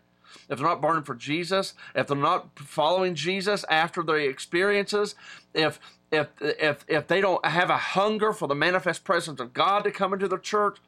If 0.48 0.58
they're 0.58 0.66
not 0.66 0.82
burning 0.82 1.04
for 1.04 1.14
Jesus, 1.14 1.74
if 1.94 2.06
they're 2.06 2.16
not 2.16 2.58
following 2.58 3.14
Jesus 3.14 3.64
after 3.70 4.02
their 4.02 4.18
experiences, 4.18 5.14
if 5.54 5.78
if 6.10 6.28
if 6.40 6.84
if 6.88 7.06
they 7.06 7.20
don't 7.20 7.44
have 7.46 7.70
a 7.70 7.76
hunger 7.76 8.32
for 8.32 8.48
the 8.48 8.54
manifest 8.54 9.04
presence 9.04 9.40
of 9.40 9.52
God 9.52 9.84
to 9.84 9.90
come 9.90 10.12
into 10.12 10.28
their 10.28 10.38
church, 10.38 10.78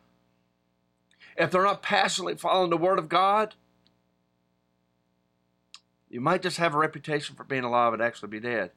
if 1.37 1.50
they're 1.50 1.62
not 1.62 1.83
passionately 1.83 2.35
following 2.35 2.70
the 2.70 2.76
Word 2.76 2.98
of 2.98 3.09
God, 3.09 3.55
you 6.09 6.21
might 6.21 6.42
just 6.42 6.59
have 6.59 6.75
a 6.75 6.79
reputation 6.79 7.37
for 7.37 7.45
being 7.45 7.64
alive 7.64 7.92
and 7.92 8.03
actually 8.03 8.29
be 8.29 8.40
dead. 8.40 8.71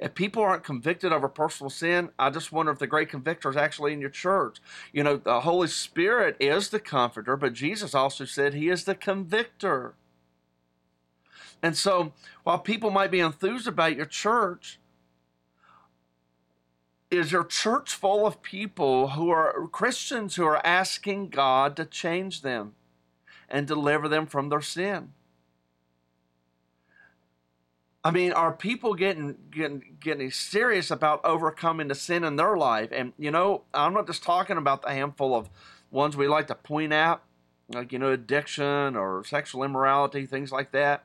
If 0.00 0.14
people 0.14 0.42
aren't 0.42 0.64
convicted 0.64 1.12
over 1.12 1.28
personal 1.28 1.70
sin, 1.70 2.10
I 2.18 2.30
just 2.30 2.52
wonder 2.52 2.72
if 2.72 2.78
the 2.78 2.86
great 2.86 3.08
convictor 3.08 3.50
is 3.50 3.56
actually 3.56 3.92
in 3.92 4.00
your 4.00 4.10
church. 4.10 4.58
You 4.92 5.04
know, 5.04 5.16
the 5.16 5.40
Holy 5.40 5.68
Spirit 5.68 6.36
is 6.40 6.70
the 6.70 6.80
comforter, 6.80 7.36
but 7.36 7.52
Jesus 7.52 7.94
also 7.94 8.24
said 8.24 8.54
he 8.54 8.68
is 8.68 8.84
the 8.84 8.94
convictor. 8.94 9.94
And 11.62 11.76
so, 11.76 12.12
while 12.42 12.58
people 12.58 12.90
might 12.90 13.10
be 13.10 13.20
enthused 13.20 13.66
about 13.66 13.96
your 13.96 14.06
church, 14.06 14.78
is 17.10 17.32
your 17.32 17.44
church 17.44 17.94
full 17.94 18.26
of 18.26 18.42
people 18.42 19.10
who 19.10 19.30
are 19.30 19.68
Christians 19.68 20.34
who 20.34 20.44
are 20.44 20.64
asking 20.66 21.28
God 21.28 21.76
to 21.76 21.84
change 21.84 22.42
them 22.42 22.74
and 23.48 23.66
deliver 23.66 24.08
them 24.08 24.26
from 24.26 24.48
their 24.48 24.60
sin? 24.60 25.12
I 28.04 28.10
mean, 28.10 28.32
are 28.32 28.52
people 28.52 28.94
getting 28.94 29.36
getting 29.50 29.96
getting 29.98 30.30
serious 30.30 30.90
about 30.90 31.24
overcoming 31.24 31.88
the 31.88 31.94
sin 31.94 32.22
in 32.22 32.36
their 32.36 32.56
life? 32.56 32.90
And 32.92 33.14
you 33.18 33.30
know, 33.30 33.62
I'm 33.72 33.94
not 33.94 34.06
just 34.06 34.22
talking 34.22 34.58
about 34.58 34.82
the 34.82 34.90
handful 34.90 35.34
of 35.34 35.48
ones 35.90 36.16
we 36.16 36.28
like 36.28 36.46
to 36.48 36.54
point 36.54 36.92
out, 36.92 37.22
like 37.70 37.92
you 37.92 37.98
know, 37.98 38.12
addiction 38.12 38.94
or 38.94 39.24
sexual 39.24 39.64
immorality, 39.64 40.26
things 40.26 40.52
like 40.52 40.72
that. 40.72 41.04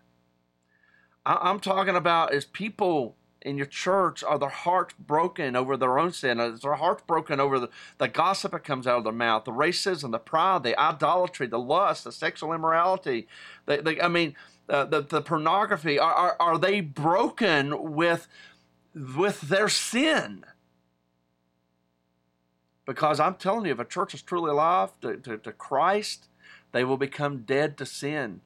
I, 1.26 1.50
am 1.50 1.62
talking 1.62 1.96
about 1.96 2.34
is 2.34 2.44
people 2.44 3.16
in 3.42 3.56
your 3.56 3.66
church 3.66 4.22
are 4.22 4.38
their 4.38 4.50
hearts 4.50 4.94
broken 5.00 5.56
over 5.56 5.78
their 5.78 5.98
own 5.98 6.12
sin? 6.12 6.42
Is 6.42 6.62
their 6.62 6.74
hearts 6.74 7.04
broken 7.08 7.40
over 7.40 7.60
the, 7.60 7.70
the 7.98 8.10
gossip 8.10 8.52
that 8.52 8.66
comes 8.66 8.86
out 8.86 8.98
of 8.98 9.04
their 9.06 9.14
mouth, 9.14 9.46
the 9.46 9.52
racism, 9.52 10.12
the 10.12 10.20
pride, 10.20 10.64
the 10.64 10.78
idolatry, 10.78 11.48
the 11.48 11.60
lust, 11.60 12.04
the 12.04 12.12
sexual 12.12 12.52
immorality? 12.52 13.28
They, 13.68 13.78
they, 13.78 14.02
I 14.02 14.10
mean 14.10 14.36
uh, 14.70 14.86
the, 14.86 15.02
the 15.02 15.22
pornography, 15.22 15.98
are, 15.98 16.14
are, 16.14 16.36
are 16.40 16.58
they 16.58 16.82
broken 16.82 17.94
with, 17.94 18.28
with 18.94 19.42
their 19.42 19.70
sin? 19.70 20.46
Because 22.86 23.20
I'm 23.20 23.36
telling 23.36 23.66
you, 23.66 23.72
if 23.72 23.80
a 23.80 23.86
church 23.86 24.14
is 24.14 24.22
truly 24.22 24.52
alive 24.52 24.92
to, 25.02 25.18
to, 25.18 25.38
to 25.38 25.52
Christ, 25.52 26.28
they 26.72 26.84
will 26.84 26.98
become 26.98 27.40
dead 27.40 27.78
to 27.78 27.86
sin. 27.86 28.42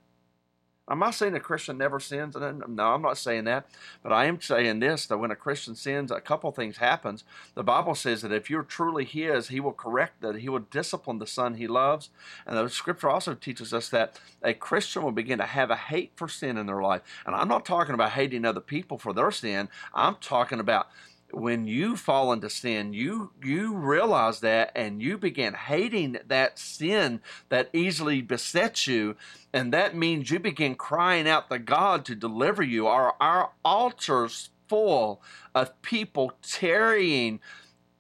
I'm 0.94 1.00
not 1.00 1.16
saying 1.16 1.34
a 1.34 1.40
Christian 1.40 1.80
never 1.80 2.00
sins. 2.00 2.36
No, 2.36 2.94
I'm 2.94 3.02
not 3.02 3.18
saying 3.18 3.46
that. 3.46 3.66
But 4.04 4.14
I 4.14 4.26
am 4.26 4.40
saying 4.40 4.80
this 4.80 5.08
that 5.08 5.18
when 5.18 5.32
a 5.32 5.36
Christian 5.36 5.74
sins, 5.74 6.12
a 6.12 6.22
couple 6.22 6.52
things 6.52 6.78
happens. 6.78 7.24
The 7.56 7.64
Bible 7.64 7.96
says 7.96 8.22
that 8.22 8.32
if 8.32 8.48
you're 8.48 8.62
truly 8.62 9.04
His, 9.04 9.48
He 9.48 9.60
will 9.60 9.74
correct 9.74 10.22
that. 10.22 10.36
He 10.36 10.50
will 10.50 10.60
discipline 10.60 11.18
the 11.18 11.26
son 11.26 11.56
He 11.56 11.66
loves. 11.66 12.12
And 12.46 12.56
the 12.56 12.70
Scripture 12.70 13.10
also 13.10 13.34
teaches 13.34 13.74
us 13.74 13.90
that 13.90 14.20
a 14.44 14.54
Christian 14.54 15.02
will 15.02 15.12
begin 15.12 15.40
to 15.40 15.48
have 15.48 15.72
a 15.72 15.76
hate 15.76 16.12
for 16.16 16.28
sin 16.28 16.58
in 16.58 16.68
their 16.68 16.84
life. 16.84 17.02
And 17.26 17.36
I'm 17.36 17.48
not 17.48 17.66
talking 17.66 17.96
about 17.96 18.12
hating 18.12 18.46
other 18.46 18.62
people 18.62 19.00
for 19.00 19.14
their 19.14 19.32
sin. 19.32 19.70
I'm 19.96 20.18
talking 20.22 20.60
about 20.60 20.90
when 21.34 21.66
you 21.68 21.96
fall 21.96 22.32
into 22.32 22.50
sin, 22.50 22.94
you 22.94 23.32
you 23.44 23.76
realize 23.76 24.40
that 24.42 24.72
and 24.76 25.02
you 25.02 25.18
begin 25.18 25.54
hating 25.54 26.18
that 26.28 26.60
sin 26.60 27.22
that 27.50 27.70
easily 27.74 28.22
besets 28.22 28.88
you, 28.88 29.16
and 29.52 29.74
that 29.74 29.96
means 29.96 30.30
you 30.30 30.40
begin 30.40 30.76
crying 30.76 31.28
out 31.28 31.50
to 31.50 31.60
God 31.60 32.06
to 32.06 32.16
deliver 32.16 32.62
you. 32.64 32.88
Our 32.88 33.16
our 33.20 33.52
altars 33.66 34.50
full 34.68 35.22
of 35.56 35.82
people 35.82 36.34
tarrying 36.42 37.40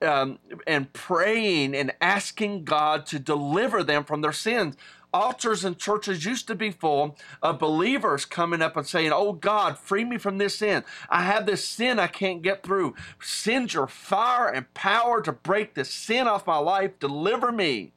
um, 0.02 0.39
and 0.67 0.91
praying 0.93 1.76
and 1.76 1.93
asking 2.02 2.65
God 2.65 3.06
to 3.08 3.19
deliver 3.19 3.84
them 3.84 4.04
from 4.04 4.22
their 4.22 4.34
sins 4.34 4.76
altars 5.13 5.63
and 5.63 5.78
churches 5.78 6.26
used 6.26 6.47
to 6.47 6.56
be 6.56 6.71
full 6.71 7.15
of 7.41 7.60
believers 7.60 8.26
coming 8.26 8.62
up 8.62 8.76
and 8.76 8.88
saying, 8.88 9.12
Oh 9.13 9.34
God, 9.34 9.78
free 9.78 10.04
me 10.04 10.17
from 10.17 10.38
this 10.38 10.58
sin. 10.58 10.84
I 11.10 11.23
have 11.23 11.45
this 11.45 11.65
sin 11.65 11.99
I 11.99 12.08
can't 12.08 12.41
get 12.41 12.63
through. 12.63 12.95
Send 13.21 13.73
your 13.73 13.88
fire 13.88 14.49
and 14.49 14.73
power 14.73 15.21
to 15.21 15.32
break 15.32 15.73
this 15.73 15.91
sin 15.91 16.28
off 16.28 16.47
my 16.47 16.58
life. 16.58 16.99
Deliver 16.99 17.52
me. 17.52 17.93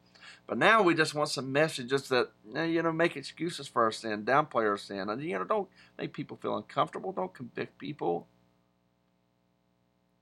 But 0.46 0.58
now 0.58 0.82
we 0.82 0.94
just 0.94 1.14
want 1.14 1.28
some 1.30 1.50
messages 1.50 2.08
that, 2.08 2.30
eh, 2.54 2.64
you 2.64 2.82
know, 2.82 2.92
make 2.92 3.16
excuses 3.16 3.66
for 3.66 3.82
our 3.82 3.90
sin, 3.90 4.24
downplay 4.24 4.68
our 4.68 4.76
sin. 4.76 5.08
And, 5.08 5.20
you 5.20 5.36
know, 5.36 5.44
don't 5.44 5.68
make 5.98 6.12
people 6.12 6.36
feel 6.36 6.56
uncomfortable. 6.56 7.10
Don't 7.10 7.34
convict 7.34 7.78
people. 7.78 8.28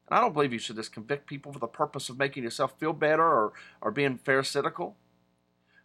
And 0.09 0.19
I 0.19 0.23
don't 0.23 0.33
believe 0.33 0.53
you 0.53 0.59
should 0.59 0.77
just 0.77 0.93
convict 0.93 1.27
people 1.27 1.53
for 1.53 1.59
the 1.59 1.67
purpose 1.67 2.09
of 2.09 2.19
making 2.19 2.43
yourself 2.43 2.79
feel 2.79 2.95
better 2.95 3.23
or, 3.23 3.53
or 3.83 3.91
being 3.91 4.17
pharisaical. 4.17 4.97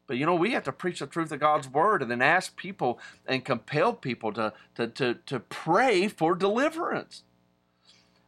But 0.10 0.18
you 0.18 0.26
know, 0.26 0.34
we 0.34 0.54
have 0.54 0.64
to 0.64 0.72
preach 0.72 1.02
the 1.02 1.06
truth 1.06 1.32
of 1.32 1.40
God's 1.40 1.70
word 1.70 2.02
and 2.02 2.10
then 2.10 2.24
ask 2.24 2.56
people 2.58 3.00
and 3.28 3.46
compel 3.46 3.94
people 3.94 4.34
to, 4.34 4.54
to, 4.74 4.88
to, 4.88 5.14
to 5.28 5.40
pray 5.40 6.08
for 6.08 6.34
deliverance. 6.34 7.22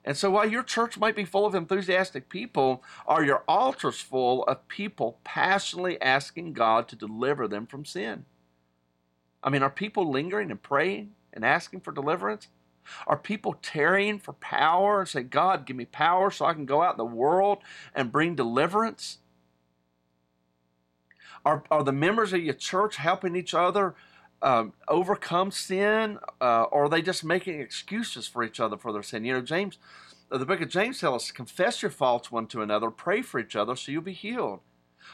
And 0.06 0.15
so 0.15 0.30
while 0.30 0.48
your 0.48 0.62
church 0.62 1.00
might 1.00 1.15
be 1.15 1.26
full 1.26 1.44
of 1.44 1.56
enthusiastic 1.56 2.30
people, 2.30 2.84
are 3.08 3.24
your 3.24 3.44
altars 3.48 4.00
full 4.00 4.44
of 4.44 4.67
people 4.67 5.17
passionately 5.24 6.00
asking 6.00 6.54
God 6.54 6.88
to 6.88 6.96
deliver 6.96 7.48
them 7.48 7.65
from 7.65 7.84
sin? 7.84 8.26
I 9.44 9.50
mean, 9.50 9.63
are 9.63 9.70
people 9.72 10.08
lingering 10.08 10.52
and 10.52 10.62
praying 10.62 11.13
and 11.34 11.44
asking 11.44 11.80
for 11.80 11.91
deliverance? 11.91 12.48
Are 13.08 13.17
people 13.17 13.56
tarrying 13.60 14.20
for 14.20 14.34
power 14.34 15.00
and 15.00 15.10
say, 15.10 15.24
God, 15.24 15.65
give 15.65 15.78
me 15.78 15.86
power 15.86 16.30
so 16.30 16.46
I 16.46 16.54
can 16.54 16.67
go 16.67 16.84
out 16.84 16.94
in 16.94 16.98
the 16.98 17.06
world 17.06 17.58
and 17.96 18.12
bring 18.12 18.36
deliverance? 18.36 19.17
Are, 21.45 21.63
are 21.71 21.84
the 21.84 21.91
members 21.91 22.34
of 22.34 22.43
your 22.43 22.54
church 22.54 22.97
helping 22.97 23.36
each 23.36 23.54
other 23.54 23.95
um, 24.41 24.73
overcome 24.88 25.51
sin, 25.51 26.17
uh, 26.39 26.63
or 26.63 26.86
are 26.86 26.89
they 26.89 27.01
just 27.01 27.23
making 27.23 27.60
excuses 27.60 28.27
for 28.27 28.43
each 28.43 28.60
other 28.60 28.77
for 28.77 28.91
their 28.91 29.04
sin? 29.04 29.23
You 29.25 29.34
know, 29.34 29.41
James, 29.41 29.77
the 30.30 30.45
book 30.45 30.62
of 30.62 30.69
James 30.69 30.99
tells 30.99 31.23
us, 31.23 31.32
confess 31.32 31.82
your 31.82 31.91
faults 31.91 32.32
one 32.32 32.47
to 32.47 32.62
another, 32.62 32.89
pray 32.89 33.21
for 33.21 33.39
each 33.39 33.56
other, 33.56 33.75
so 33.75 33.91
you'll 33.91 34.01
be 34.01 34.13
healed. 34.13 34.62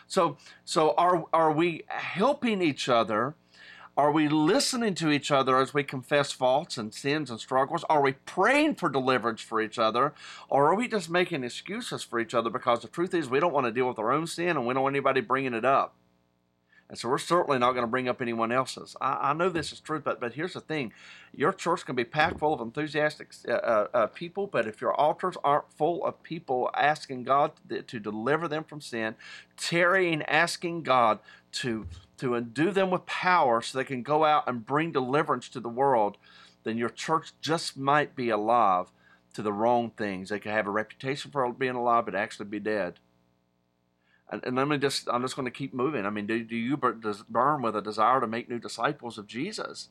So, 0.05 0.37
so 0.63 0.93
are 0.97 1.25
are 1.33 1.51
we 1.51 1.83
helping 1.87 2.61
each 2.61 2.87
other? 2.87 3.35
Are 3.97 4.11
we 4.11 4.29
listening 4.29 4.93
to 4.95 5.09
each 5.09 5.31
other 5.31 5.57
as 5.57 5.73
we 5.73 5.83
confess 5.83 6.31
faults 6.31 6.77
and 6.77 6.93
sins 6.93 7.31
and 7.31 7.39
struggles? 7.39 7.83
Are 7.89 8.01
we 8.01 8.11
praying 8.13 8.75
for 8.75 8.89
deliverance 8.89 9.41
for 9.41 9.59
each 9.59 9.79
other? 9.79 10.13
Or 10.49 10.69
are 10.69 10.75
we 10.75 10.87
just 10.87 11.09
making 11.09 11.43
excuses 11.43 12.03
for 12.03 12.19
each 12.19 12.35
other 12.35 12.51
because 12.51 12.83
the 12.83 12.89
truth 12.89 13.15
is 13.15 13.27
we 13.27 13.39
don't 13.39 13.53
want 13.53 13.65
to 13.65 13.71
deal 13.71 13.87
with 13.87 13.97
our 13.97 14.11
own 14.11 14.27
sin 14.27 14.49
and 14.49 14.67
we 14.67 14.75
don't 14.75 14.83
want 14.83 14.93
anybody 14.93 15.21
bringing 15.21 15.55
it 15.55 15.65
up? 15.65 15.95
And 16.89 16.97
so 16.97 17.09
we're 17.09 17.17
certainly 17.17 17.59
not 17.59 17.73
going 17.73 17.83
to 17.83 17.91
bring 17.91 18.07
up 18.07 18.21
anyone 18.21 18.51
else's. 18.51 18.95
I, 19.01 19.29
I, 19.29 19.33
know 19.33 19.49
this 19.49 19.73
is 19.73 19.81
true, 19.81 19.99
but 19.99 20.21
but 20.21 20.33
here's 20.33 20.53
the 20.53 20.61
thing: 20.61 20.93
your 21.35 21.51
church 21.51 21.85
can 21.85 21.95
be 21.95 22.05
packed 22.05 22.39
full 22.39 22.53
of 22.53 22.61
enthusiastic 22.61 23.33
uh, 23.47 23.51
uh, 23.51 23.87
uh, 23.93 24.07
people, 24.07 24.47
but 24.47 24.67
if 24.67 24.79
your 24.79 24.93
altars 24.93 25.35
aren't 25.43 25.71
full 25.73 26.05
of 26.05 26.23
people 26.23 26.69
asking 26.73 27.23
God 27.23 27.51
to, 27.67 27.81
to 27.81 27.99
deliver 27.99 28.47
them 28.47 28.63
from 28.63 28.79
sin, 28.79 29.15
tarrying, 29.57 30.21
asking 30.23 30.83
God 30.83 31.19
to 31.53 31.87
to 32.19 32.35
endue 32.35 32.71
them 32.71 32.89
with 32.89 33.05
power 33.05 33.61
so 33.61 33.77
they 33.77 33.83
can 33.83 34.01
go 34.01 34.23
out 34.23 34.47
and 34.47 34.65
bring 34.65 34.91
deliverance 34.91 35.49
to 35.49 35.59
the 35.59 35.69
world, 35.69 36.17
then 36.63 36.77
your 36.77 36.89
church 36.89 37.33
just 37.41 37.77
might 37.77 38.15
be 38.15 38.29
alive 38.29 38.87
to 39.33 39.41
the 39.41 39.53
wrong 39.53 39.91
things. 39.97 40.29
They 40.29 40.39
could 40.39 40.51
have 40.51 40.67
a 40.67 40.71
reputation 40.71 41.31
for 41.31 41.51
being 41.51 41.75
alive, 41.75 42.05
but 42.05 42.15
actually 42.15 42.47
be 42.47 42.59
dead. 42.59 42.99
And, 44.29 44.43
and 44.45 44.69
me 44.69 44.77
just, 44.77 45.07
I'm 45.09 45.21
just 45.21 45.35
going 45.35 45.45
to 45.45 45.51
keep 45.51 45.73
moving. 45.73 46.05
I 46.05 46.09
mean, 46.09 46.27
do, 46.27 46.43
do 46.43 46.55
you 46.55 46.75
burn 46.77 47.61
with 47.61 47.75
a 47.75 47.81
desire 47.81 48.19
to 48.19 48.27
make 48.27 48.49
new 48.49 48.59
disciples 48.59 49.17
of 49.17 49.27
Jesus? 49.27 49.89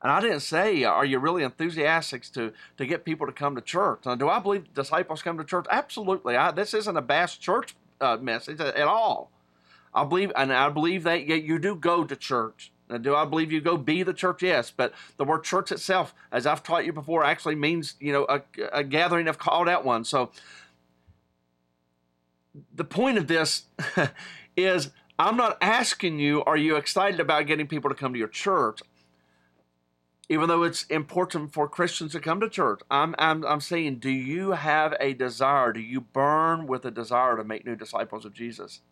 And 0.00 0.12
I 0.12 0.20
didn't 0.20 0.40
say, 0.40 0.84
are 0.84 1.04
you 1.04 1.18
really 1.18 1.42
enthusiastic 1.42 2.22
to, 2.32 2.52
to 2.76 2.86
get 2.86 3.04
people 3.04 3.26
to 3.26 3.32
come 3.32 3.56
to 3.56 3.60
church? 3.60 4.00
Now, 4.06 4.14
do 4.14 4.28
I 4.28 4.38
believe 4.38 4.72
disciples 4.72 5.22
come 5.22 5.36
to 5.38 5.44
church? 5.44 5.66
Absolutely. 5.70 6.36
I, 6.36 6.52
this 6.52 6.72
isn't 6.72 6.96
a 6.96 7.02
bass 7.02 7.36
church 7.36 7.74
uh, 8.00 8.16
message 8.18 8.60
at, 8.60 8.76
all. 8.82 9.32
I 9.92 10.04
believe, 10.04 10.30
and 10.36 10.52
I 10.52 10.68
believe 10.68 11.02
that 11.02 11.26
you 11.26 11.58
do 11.58 11.74
go 11.74 12.04
to 12.04 12.14
church. 12.14 12.70
Now, 12.88 12.98
do 12.98 13.14
I 13.16 13.24
believe 13.24 13.50
you 13.50 13.60
go 13.60 13.76
be 13.76 14.02
the 14.02 14.14
church? 14.14 14.42
Yes, 14.42 14.72
but 14.74 14.94
the 15.16 15.24
word 15.24 15.44
church 15.44 15.72
itself, 15.72 16.14
as 16.30 16.46
I've 16.46 16.62
taught 16.62 16.86
you 16.86 16.92
before, 16.92 17.24
actually 17.24 17.56
means 17.56 17.94
you 18.00 18.12
know 18.12 18.26
a, 18.28 18.42
a 18.72 18.84
gathering 18.84 19.28
of 19.28 19.38
called 19.38 19.68
out 19.68 19.84
ones. 19.84 20.08
So 20.08 20.30
the 22.74 22.84
point 22.84 23.18
of 23.18 23.26
this 23.26 23.64
is 24.56 24.90
I'm 25.18 25.36
not 25.36 25.58
asking 25.60 26.20
you, 26.20 26.44
are 26.44 26.56
you 26.56 26.76
excited 26.76 27.18
about 27.18 27.46
getting 27.46 27.66
people 27.66 27.90
to 27.90 27.96
come 27.96 28.12
to 28.12 28.18
your 28.18 28.28
church? 28.28 28.80
Even 30.28 30.48
though 30.48 30.62
it's 30.62 30.84
important 30.84 31.52
for 31.52 31.68
Christians 31.68 32.12
to 32.12 32.20
come 32.20 32.38
to 32.40 32.48
church, 32.48 32.80
I'm, 32.90 33.14
I'm, 33.18 33.44
I'm 33.44 33.60
saying, 33.60 33.98
do 33.98 34.10
you 34.10 34.52
have 34.52 34.94
a 35.00 35.14
desire? 35.14 35.72
Do 35.72 35.80
you 35.80 36.02
burn 36.02 36.66
with 36.66 36.84
a 36.84 36.90
desire 36.90 37.36
to 37.36 37.44
make 37.44 37.64
new 37.64 37.74
disciples 37.74 38.24
of 38.24 38.34
Jesus? 38.34 38.82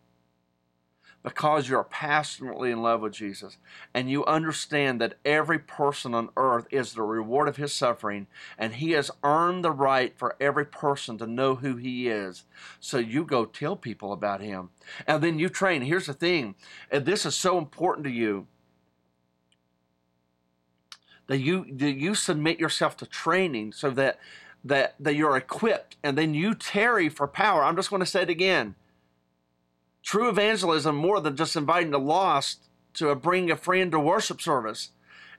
Because 1.23 1.67
you're 1.67 1.83
passionately 1.83 2.71
in 2.71 2.81
love 2.81 3.01
with 3.01 3.13
Jesus 3.13 3.57
and 3.93 4.09
you 4.09 4.25
understand 4.25 5.01
that 5.01 5.17
every 5.25 5.59
person 5.59 6.13
on 6.13 6.29
earth 6.37 6.67
is 6.71 6.93
the 6.93 7.01
reward 7.01 7.47
of 7.47 7.57
his 7.57 7.73
suffering 7.73 8.27
and 8.57 8.75
he 8.75 8.91
has 8.91 9.11
earned 9.23 9.63
the 9.63 9.71
right 9.71 10.17
for 10.17 10.35
every 10.39 10.65
person 10.65 11.17
to 11.17 11.27
know 11.27 11.55
who 11.55 11.75
he 11.75 12.07
is. 12.07 12.45
So 12.79 12.97
you 12.97 13.25
go 13.25 13.45
tell 13.45 13.75
people 13.75 14.13
about 14.13 14.41
him 14.41 14.69
and 15.05 15.21
then 15.21 15.39
you 15.39 15.49
train. 15.49 15.81
Here's 15.81 16.05
the 16.05 16.13
thing, 16.13 16.55
and 16.89 17.05
this 17.05 17.25
is 17.25 17.35
so 17.35 17.57
important 17.57 18.05
to 18.05 18.11
you. 18.11 18.47
That 21.27 21.39
you 21.39 21.65
that 21.73 21.97
you 21.97 22.15
submit 22.15 22.57
yourself 22.57 22.95
to 22.97 23.05
training 23.05 23.73
so 23.73 23.89
that 23.91 24.17
that 24.63 24.95
that 24.97 25.15
you're 25.15 25.35
equipped 25.35 25.97
and 26.01 26.17
then 26.17 26.33
you 26.33 26.55
tarry 26.55 27.09
for 27.09 27.27
power. 27.27 27.65
I'm 27.65 27.75
just 27.75 27.89
going 27.89 27.99
to 27.99 28.05
say 28.05 28.21
it 28.21 28.29
again 28.29 28.75
True 30.07 30.29
evangelism 30.29 30.95
more 30.95 31.19
than 31.19 31.35
just 31.35 31.57
inviting 31.57 31.91
the 31.91 31.99
lost 31.99 32.69
to 32.93 33.13
bring 33.13 33.51
a 33.51 33.57
friend 33.57 33.91
to 33.91 33.99
worship 33.99 34.39
service 34.39 34.91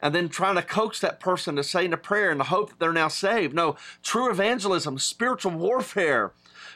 and 0.03 0.15
then 0.15 0.29
trying 0.29 0.57
to 0.57 0.63
coax 0.63 1.01
that 1.01 1.21
person 1.21 1.57
to 1.57 1.65
say 1.65 1.87
in 1.87 1.95
a 1.95 1.97
prayer 1.97 2.31
in 2.31 2.37
the 2.37 2.45
hope 2.45 2.69
that 2.69 2.79
they're 2.79 2.93
now 2.93 3.09
saved. 3.09 3.55
No, 3.55 3.77
true 4.03 4.31
evangelism, 4.31 4.99
spiritual 4.99 5.53
warfare 5.53 6.33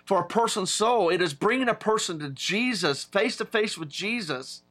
for 0.06 0.22
a 0.22 0.26
person's 0.26 0.72
soul. 0.72 1.10
It 1.10 1.20
is 1.20 1.34
bringing 1.34 1.68
a 1.68 1.74
person 1.74 2.18
to 2.20 2.30
Jesus, 2.30 3.04
face 3.04 3.36
to 3.36 3.44
face 3.44 3.76
with 3.76 3.90
Jesus, 3.90 4.62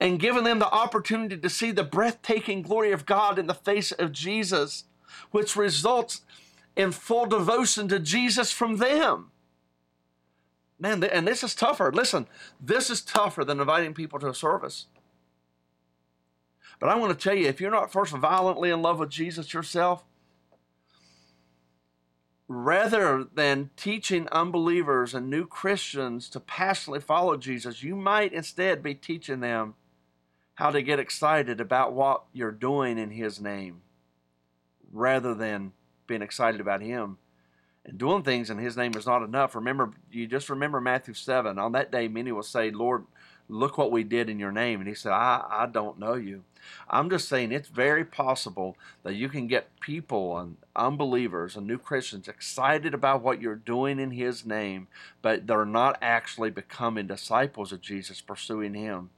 and 0.00 0.18
giving 0.18 0.42
them 0.42 0.58
the 0.58 0.72
opportunity 0.72 1.36
to 1.36 1.48
see 1.48 1.70
the 1.70 1.84
breathtaking 1.84 2.62
glory 2.62 2.90
of 2.90 3.06
God 3.06 3.38
in 3.38 3.46
the 3.46 3.54
face 3.54 3.92
of 3.92 4.10
Jesus, 4.10 4.86
which 5.30 5.54
results 5.54 6.22
in 6.74 6.90
full 6.90 7.26
devotion 7.26 7.86
to 7.86 8.00
Jesus 8.00 8.50
from 8.50 8.78
them. 8.78 9.31
Man, 10.82 11.04
and 11.04 11.28
this 11.28 11.44
is 11.44 11.54
tougher. 11.54 11.92
Listen, 11.92 12.26
this 12.60 12.90
is 12.90 13.02
tougher 13.02 13.44
than 13.44 13.60
inviting 13.60 13.94
people 13.94 14.18
to 14.18 14.28
a 14.30 14.34
service. 14.34 14.86
But 16.80 16.88
I 16.88 16.96
want 16.96 17.16
to 17.16 17.24
tell 17.24 17.38
you 17.38 17.46
if 17.46 17.60
you're 17.60 17.70
not 17.70 17.92
first 17.92 18.12
violently 18.12 18.68
in 18.68 18.82
love 18.82 18.98
with 18.98 19.08
Jesus 19.08 19.54
yourself, 19.54 20.04
rather 22.48 23.22
than 23.22 23.70
teaching 23.76 24.26
unbelievers 24.32 25.14
and 25.14 25.30
new 25.30 25.46
Christians 25.46 26.28
to 26.30 26.40
passionately 26.40 27.00
follow 27.00 27.36
Jesus, 27.36 27.84
you 27.84 27.94
might 27.94 28.32
instead 28.32 28.82
be 28.82 28.96
teaching 28.96 29.38
them 29.38 29.74
how 30.54 30.72
to 30.72 30.82
get 30.82 30.98
excited 30.98 31.60
about 31.60 31.92
what 31.92 32.24
you're 32.32 32.50
doing 32.50 32.98
in 32.98 33.12
His 33.12 33.40
name 33.40 33.82
rather 34.90 35.32
than 35.32 35.74
being 36.08 36.22
excited 36.22 36.60
about 36.60 36.82
Him 36.82 37.18
and 37.84 37.98
doing 37.98 38.22
things 38.22 38.50
in 38.50 38.58
his 38.58 38.76
name 38.76 38.92
is 38.96 39.06
not 39.06 39.22
enough. 39.22 39.54
Remember, 39.54 39.90
you 40.10 40.26
just 40.26 40.48
remember 40.48 40.80
Matthew 40.80 41.14
7. 41.14 41.58
On 41.58 41.72
that 41.72 41.90
day, 41.90 42.06
many 42.06 42.30
will 42.30 42.42
say, 42.42 42.70
Lord, 42.70 43.04
look 43.48 43.76
what 43.76 43.90
we 43.90 44.04
did 44.04 44.28
in 44.30 44.38
your 44.38 44.52
name. 44.52 44.80
And 44.80 44.88
he 44.88 44.94
said, 44.94 45.12
I, 45.12 45.44
I 45.50 45.66
don't 45.66 45.98
know 45.98 46.14
you. 46.14 46.44
I'm 46.88 47.10
just 47.10 47.28
saying 47.28 47.50
it's 47.50 47.68
very 47.68 48.04
possible 48.04 48.76
that 49.02 49.14
you 49.14 49.28
can 49.28 49.48
get 49.48 49.80
people 49.80 50.38
and 50.38 50.56
unbelievers 50.76 51.56
and 51.56 51.66
new 51.66 51.78
Christians 51.78 52.28
excited 52.28 52.94
about 52.94 53.22
what 53.22 53.42
you're 53.42 53.56
doing 53.56 53.98
in 53.98 54.12
his 54.12 54.46
name, 54.46 54.86
but 55.20 55.48
they're 55.48 55.64
not 55.64 55.98
actually 56.00 56.50
becoming 56.50 57.08
disciples 57.08 57.72
of 57.72 57.80
Jesus, 57.80 58.20
pursuing 58.20 58.74
him. 58.74 59.10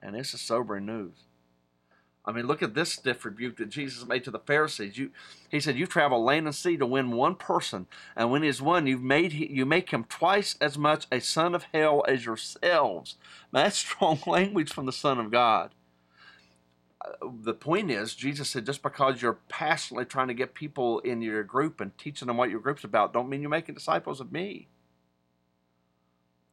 And 0.00 0.14
this 0.14 0.32
is 0.32 0.40
sobering 0.40 0.86
news. 0.86 1.25
I 2.26 2.32
mean, 2.32 2.46
look 2.46 2.62
at 2.62 2.74
this 2.74 2.92
stiff 2.92 3.24
rebuke 3.24 3.56
that 3.58 3.68
Jesus 3.68 4.04
made 4.04 4.24
to 4.24 4.32
the 4.32 4.40
Pharisees. 4.40 4.98
You, 4.98 5.10
he 5.48 5.60
said, 5.60 5.78
"You 5.78 5.86
travel 5.86 6.24
land 6.24 6.46
and 6.46 6.54
sea 6.54 6.76
to 6.76 6.86
win 6.86 7.12
one 7.12 7.36
person, 7.36 7.86
and 8.16 8.30
when 8.30 8.42
he's 8.42 8.60
won, 8.60 8.88
you've 8.88 9.02
made 9.02 9.32
you 9.32 9.64
make 9.64 9.90
him 9.90 10.04
twice 10.04 10.56
as 10.60 10.76
much 10.76 11.06
a 11.12 11.20
son 11.20 11.54
of 11.54 11.66
hell 11.72 12.04
as 12.08 12.24
yourselves." 12.24 13.16
Now, 13.52 13.62
that's 13.62 13.78
strong 13.86 14.18
language 14.26 14.72
from 14.72 14.86
the 14.86 14.92
Son 14.92 15.20
of 15.20 15.30
God. 15.30 15.70
Uh, 17.00 17.28
the 17.42 17.54
point 17.54 17.92
is, 17.92 18.16
Jesus 18.16 18.50
said, 18.50 18.66
just 18.66 18.82
because 18.82 19.22
you're 19.22 19.38
passionately 19.48 20.06
trying 20.06 20.28
to 20.28 20.34
get 20.34 20.54
people 20.54 20.98
in 21.00 21.22
your 21.22 21.44
group 21.44 21.80
and 21.80 21.96
teaching 21.96 22.26
them 22.26 22.38
what 22.38 22.50
your 22.50 22.60
group's 22.60 22.82
about, 22.82 23.12
don't 23.12 23.28
mean 23.28 23.42
you're 23.42 23.50
making 23.50 23.74
disciples 23.74 24.20
of 24.20 24.32
me. 24.32 24.66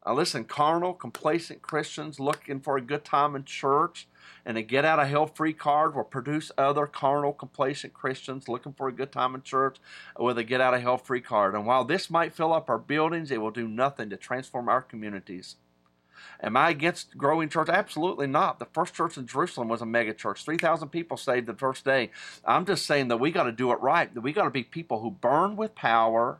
Now, 0.05 0.13
listen, 0.13 0.43
carnal, 0.43 0.93
complacent 0.93 1.61
Christians 1.61 2.19
looking 2.19 2.59
for 2.59 2.77
a 2.77 2.81
good 2.81 3.05
time 3.05 3.35
in 3.35 3.45
church 3.45 4.07
and 4.45 4.57
a 4.57 4.61
get 4.61 4.85
out 4.85 4.99
of 4.99 5.07
hell 5.07 5.27
free 5.27 5.53
card 5.53 5.95
will 5.95 6.03
produce 6.03 6.51
other 6.57 6.87
carnal, 6.87 7.33
complacent 7.33 7.93
Christians 7.93 8.47
looking 8.47 8.73
for 8.73 8.87
a 8.87 8.93
good 8.93 9.11
time 9.11 9.35
in 9.35 9.41
church 9.41 9.77
with 10.17 10.37
a 10.37 10.43
get 10.43 10.61
out 10.61 10.73
of 10.73 10.81
hell 10.81 10.97
free 10.97 11.21
card. 11.21 11.55
And 11.55 11.65
while 11.65 11.85
this 11.85 12.09
might 12.09 12.33
fill 12.33 12.53
up 12.53 12.69
our 12.69 12.77
buildings, 12.77 13.31
it 13.31 13.41
will 13.41 13.51
do 13.51 13.67
nothing 13.67 14.09
to 14.09 14.17
transform 14.17 14.69
our 14.69 14.81
communities. 14.81 15.55
Am 16.41 16.57
I 16.57 16.69
against 16.69 17.17
growing 17.17 17.49
church? 17.49 17.69
Absolutely 17.69 18.27
not. 18.27 18.59
The 18.59 18.65
first 18.65 18.93
church 18.93 19.17
in 19.17 19.27
Jerusalem 19.27 19.67
was 19.67 19.81
a 19.81 19.85
mega 19.85 20.13
church. 20.13 20.43
3,000 20.43 20.89
people 20.89 21.17
saved 21.17 21.47
the 21.47 21.53
first 21.53 21.85
day. 21.85 22.11
I'm 22.45 22.65
just 22.65 22.85
saying 22.85 23.07
that 23.09 23.17
we 23.17 23.31
got 23.31 23.43
to 23.43 23.51
do 23.51 23.71
it 23.71 23.79
right. 23.81 24.13
That 24.13 24.21
we 24.21 24.33
got 24.33 24.43
to 24.43 24.49
be 24.49 24.63
people 24.63 25.01
who 25.01 25.11
burn 25.11 25.55
with 25.55 25.75
power 25.75 26.39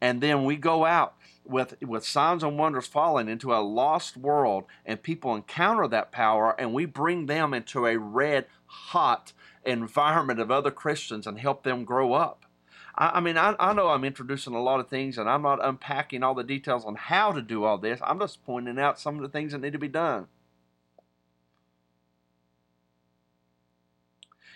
and 0.00 0.20
then 0.20 0.44
we 0.44 0.56
go 0.56 0.84
out 0.84 1.14
with 1.44 1.74
with 1.82 2.04
signs 2.04 2.42
and 2.42 2.58
wonders 2.58 2.86
falling 2.86 3.28
into 3.28 3.54
a 3.54 3.60
lost 3.60 4.16
world 4.16 4.64
and 4.84 5.02
people 5.02 5.34
encounter 5.34 5.86
that 5.88 6.12
power 6.12 6.58
and 6.58 6.72
we 6.72 6.86
bring 6.86 7.26
them 7.26 7.52
into 7.52 7.86
a 7.86 7.98
red 7.98 8.46
hot 8.66 9.32
environment 9.64 10.40
of 10.40 10.50
other 10.50 10.70
christians 10.70 11.26
and 11.26 11.38
help 11.38 11.62
them 11.62 11.84
grow 11.84 12.12
up. 12.14 12.46
I, 12.94 13.12
I 13.14 13.20
mean 13.20 13.36
I, 13.36 13.54
I 13.58 13.72
know 13.72 13.88
i'm 13.88 14.04
introducing 14.04 14.54
a 14.54 14.62
lot 14.62 14.80
of 14.80 14.88
things 14.88 15.18
and 15.18 15.28
i'm 15.28 15.42
not 15.42 15.64
unpacking 15.64 16.22
all 16.22 16.34
the 16.34 16.44
details 16.44 16.84
on 16.84 16.94
how 16.94 17.32
to 17.32 17.42
do 17.42 17.64
all 17.64 17.78
this. 17.78 18.00
I'm 18.02 18.18
just 18.18 18.44
pointing 18.44 18.78
out 18.78 18.98
some 18.98 19.16
of 19.16 19.22
the 19.22 19.28
things 19.28 19.52
that 19.52 19.60
need 19.60 19.72
to 19.72 19.78
be 19.78 19.88
done 19.88 20.28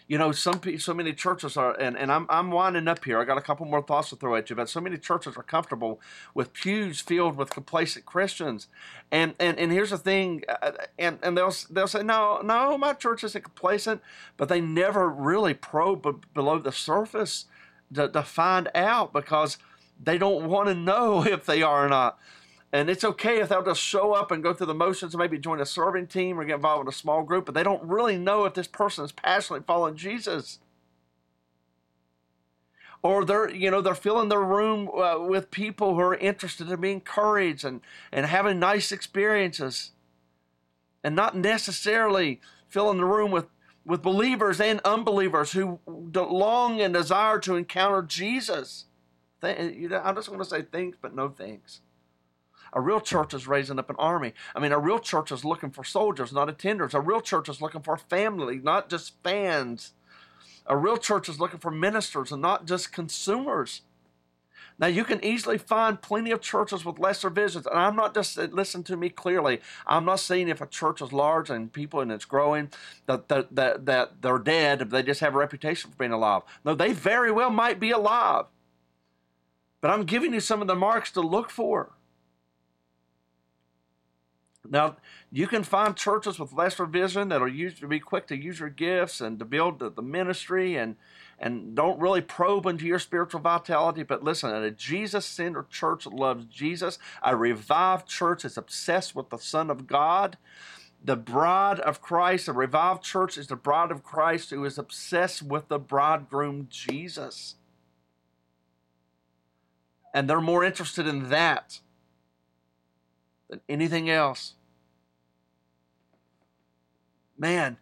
you 0.08 0.16
know, 0.16 0.32
some 0.32 0.60
so 0.78 0.94
many 0.94 1.12
churches 1.12 1.58
are, 1.58 1.78
and, 1.78 1.96
and 1.96 2.10
I'm, 2.10 2.26
I'm 2.30 2.50
winding 2.50 2.88
up 2.88 3.04
here. 3.04 3.20
I 3.20 3.24
got 3.24 3.36
a 3.36 3.42
couple 3.42 3.66
more 3.66 3.82
thoughts 3.82 4.08
to 4.08 4.16
throw 4.16 4.36
at 4.36 4.48
you, 4.48 4.56
but 4.56 4.70
so 4.70 4.80
many 4.80 4.96
churches 4.96 5.36
are 5.36 5.42
comfortable 5.42 6.00
with 6.32 6.54
pews 6.54 7.00
filled 7.00 7.36
with 7.36 7.50
complacent 7.50 8.06
Christians, 8.06 8.68
and 9.12 9.34
and, 9.38 9.58
and 9.58 9.70
here's 9.70 9.90
the 9.90 9.98
thing, 9.98 10.44
uh, 10.48 10.72
and 10.98 11.18
and 11.22 11.36
they'll 11.36 11.54
they'll 11.70 11.86
say, 11.86 12.02
no, 12.02 12.40
no, 12.42 12.78
my 12.78 12.94
church 12.94 13.22
isn't 13.22 13.44
complacent, 13.44 14.00
but 14.38 14.48
they 14.48 14.62
never 14.62 15.10
really 15.10 15.52
probe 15.52 16.24
below 16.32 16.58
the 16.58 16.72
surface 16.72 17.44
to, 17.92 18.08
to 18.08 18.22
find 18.22 18.70
out 18.74 19.12
because 19.12 19.58
they 20.02 20.16
don't 20.16 20.48
want 20.48 20.68
to 20.68 20.74
know 20.74 21.22
if 21.26 21.44
they 21.44 21.62
are 21.62 21.84
or 21.84 21.88
not. 21.90 22.18
And 22.72 22.90
it's 22.90 23.04
okay 23.04 23.40
if 23.40 23.48
they'll 23.48 23.64
just 23.64 23.80
show 23.80 24.12
up 24.12 24.30
and 24.30 24.42
go 24.42 24.52
through 24.52 24.66
the 24.66 24.74
motions 24.74 25.14
and 25.14 25.20
maybe 25.20 25.38
join 25.38 25.60
a 25.60 25.66
serving 25.66 26.08
team 26.08 26.38
or 26.38 26.44
get 26.44 26.56
involved 26.56 26.82
in 26.82 26.88
a 26.88 26.92
small 26.92 27.22
group, 27.22 27.46
but 27.46 27.54
they 27.54 27.62
don't 27.62 27.82
really 27.82 28.18
know 28.18 28.44
if 28.44 28.54
this 28.54 28.66
person 28.66 29.04
is 29.04 29.12
passionately 29.12 29.64
following 29.66 29.96
Jesus. 29.96 30.58
Or 33.02 33.24
they're, 33.24 33.48
you 33.48 33.70
know, 33.70 33.80
they're 33.80 33.94
filling 33.94 34.28
their 34.28 34.42
room 34.42 34.88
uh, 34.90 35.18
with 35.20 35.50
people 35.50 35.94
who 35.94 36.00
are 36.00 36.16
interested 36.16 36.68
in 36.68 36.80
being 36.80 36.94
encouraged 36.94 37.64
and, 37.64 37.80
and 38.12 38.26
having 38.26 38.58
nice 38.58 38.92
experiences. 38.92 39.92
And 41.02 41.14
not 41.14 41.36
necessarily 41.36 42.40
filling 42.68 42.98
the 42.98 43.04
room 43.04 43.30
with, 43.30 43.46
with 43.86 44.02
believers 44.02 44.60
and 44.60 44.80
unbelievers 44.84 45.52
who 45.52 45.78
long 45.86 46.80
and 46.80 46.92
desire 46.92 47.38
to 47.38 47.54
encounter 47.54 48.02
Jesus. 48.02 48.86
I 49.42 50.12
just 50.14 50.28
want 50.28 50.42
to 50.42 50.44
say 50.44 50.62
thanks, 50.62 50.98
but 51.00 51.14
no 51.14 51.30
thanks. 51.30 51.80
A 52.72 52.80
real 52.80 53.00
church 53.00 53.34
is 53.34 53.46
raising 53.46 53.78
up 53.78 53.90
an 53.90 53.96
army. 53.98 54.34
I 54.54 54.60
mean, 54.60 54.72
a 54.72 54.78
real 54.78 54.98
church 54.98 55.32
is 55.32 55.44
looking 55.44 55.70
for 55.70 55.84
soldiers, 55.84 56.32
not 56.32 56.48
attenders. 56.48 56.94
A 56.94 57.00
real 57.00 57.20
church 57.20 57.48
is 57.48 57.60
looking 57.60 57.82
for 57.82 57.96
family, 57.96 58.58
not 58.58 58.88
just 58.88 59.14
fans. 59.22 59.92
A 60.66 60.76
real 60.76 60.98
church 60.98 61.28
is 61.28 61.40
looking 61.40 61.60
for 61.60 61.70
ministers 61.70 62.30
and 62.30 62.42
not 62.42 62.66
just 62.66 62.92
consumers. 62.92 63.82
Now, 64.78 64.86
you 64.86 65.02
can 65.02 65.24
easily 65.24 65.58
find 65.58 66.00
plenty 66.00 66.30
of 66.30 66.40
churches 66.40 66.84
with 66.84 67.00
lesser 67.00 67.30
visions. 67.30 67.66
And 67.66 67.78
I'm 67.78 67.96
not 67.96 68.14
just, 68.14 68.38
listen 68.38 68.84
to 68.84 68.96
me 68.96 69.08
clearly, 69.08 69.60
I'm 69.86 70.04
not 70.04 70.20
saying 70.20 70.48
if 70.48 70.60
a 70.60 70.66
church 70.66 71.02
is 71.02 71.12
large 71.12 71.50
and 71.50 71.72
people 71.72 72.00
and 72.00 72.12
it's 72.12 72.24
growing, 72.24 72.70
that, 73.06 73.28
that, 73.28 73.54
that, 73.56 73.86
that 73.86 74.22
they're 74.22 74.38
dead, 74.38 74.90
they 74.90 75.02
just 75.02 75.20
have 75.20 75.34
a 75.34 75.38
reputation 75.38 75.90
for 75.90 75.96
being 75.96 76.12
alive. 76.12 76.42
No, 76.64 76.74
they 76.74 76.92
very 76.92 77.32
well 77.32 77.50
might 77.50 77.80
be 77.80 77.90
alive. 77.90 78.44
But 79.80 79.90
I'm 79.90 80.04
giving 80.04 80.32
you 80.32 80.40
some 80.40 80.60
of 80.60 80.68
the 80.68 80.76
marks 80.76 81.10
to 81.12 81.20
look 81.20 81.50
for. 81.50 81.90
Now, 84.66 84.96
you 85.30 85.46
can 85.46 85.62
find 85.62 85.96
churches 85.96 86.38
with 86.38 86.52
lesser 86.52 86.86
vision 86.86 87.28
that 87.28 87.42
are 87.42 87.48
used 87.48 87.78
to 87.78 87.86
be 87.86 88.00
quick 88.00 88.26
to 88.28 88.36
use 88.36 88.60
your 88.60 88.68
gifts 88.68 89.20
and 89.20 89.38
to 89.38 89.44
build 89.44 89.78
the, 89.78 90.02
ministry 90.02 90.76
and 90.76 90.96
and 91.40 91.76
don't 91.76 92.00
really 92.00 92.20
probe 92.20 92.66
into 92.66 92.84
your 92.84 92.98
spiritual 92.98 93.40
vitality. 93.40 94.02
But 94.02 94.24
listen, 94.24 94.50
a 94.50 94.72
Jesus 94.72 95.24
centered 95.24 95.70
church 95.70 96.04
loves 96.04 96.46
Jesus, 96.46 96.98
a 97.22 97.36
revived 97.36 98.08
church 98.08 98.44
is 98.44 98.56
obsessed 98.58 99.14
with 99.14 99.30
the 99.30 99.38
Son 99.38 99.70
of 99.70 99.86
God. 99.86 100.36
The 101.04 101.14
bride 101.14 101.78
of 101.78 102.02
Christ, 102.02 102.48
a 102.48 102.52
revived 102.52 103.04
church 103.04 103.38
is 103.38 103.46
the 103.46 103.54
bride 103.54 103.92
of 103.92 104.02
Christ 104.02 104.50
who 104.50 104.64
is 104.64 104.78
obsessed 104.78 105.42
with 105.42 105.68
the 105.68 105.78
bridegroom 105.78 106.66
Jesus. 106.68 107.54
And 110.12 110.28
they're 110.28 110.40
more 110.40 110.64
interested 110.64 111.06
in 111.06 111.28
that 111.30 111.78
than 113.48 113.60
anything 113.68 114.10
else. 114.10 114.54
Man, 117.36 117.76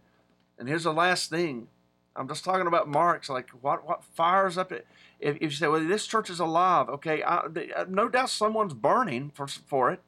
and 0.58 0.68
here's 0.68 0.84
the 0.84 0.92
last 0.92 1.30
thing. 1.30 1.68
I'm 2.14 2.28
just 2.28 2.44
talking 2.44 2.66
about 2.66 2.88
marks. 2.88 3.28
Like 3.28 3.50
what 3.50 3.86
what 3.86 4.04
fires 4.04 4.58
up? 4.58 4.72
It? 4.72 4.86
If, 5.18 5.36
if 5.36 5.42
you 5.42 5.50
say, 5.50 5.68
well, 5.68 5.86
this 5.86 6.06
church 6.06 6.28
is 6.28 6.40
alive, 6.40 6.88
okay, 6.88 7.22
I, 7.22 7.36
uh, 7.36 7.86
no 7.88 8.08
doubt 8.08 8.30
someone's 8.30 8.74
burning 8.74 9.30
for 9.34 9.46
for 9.46 9.90
it. 9.90 10.00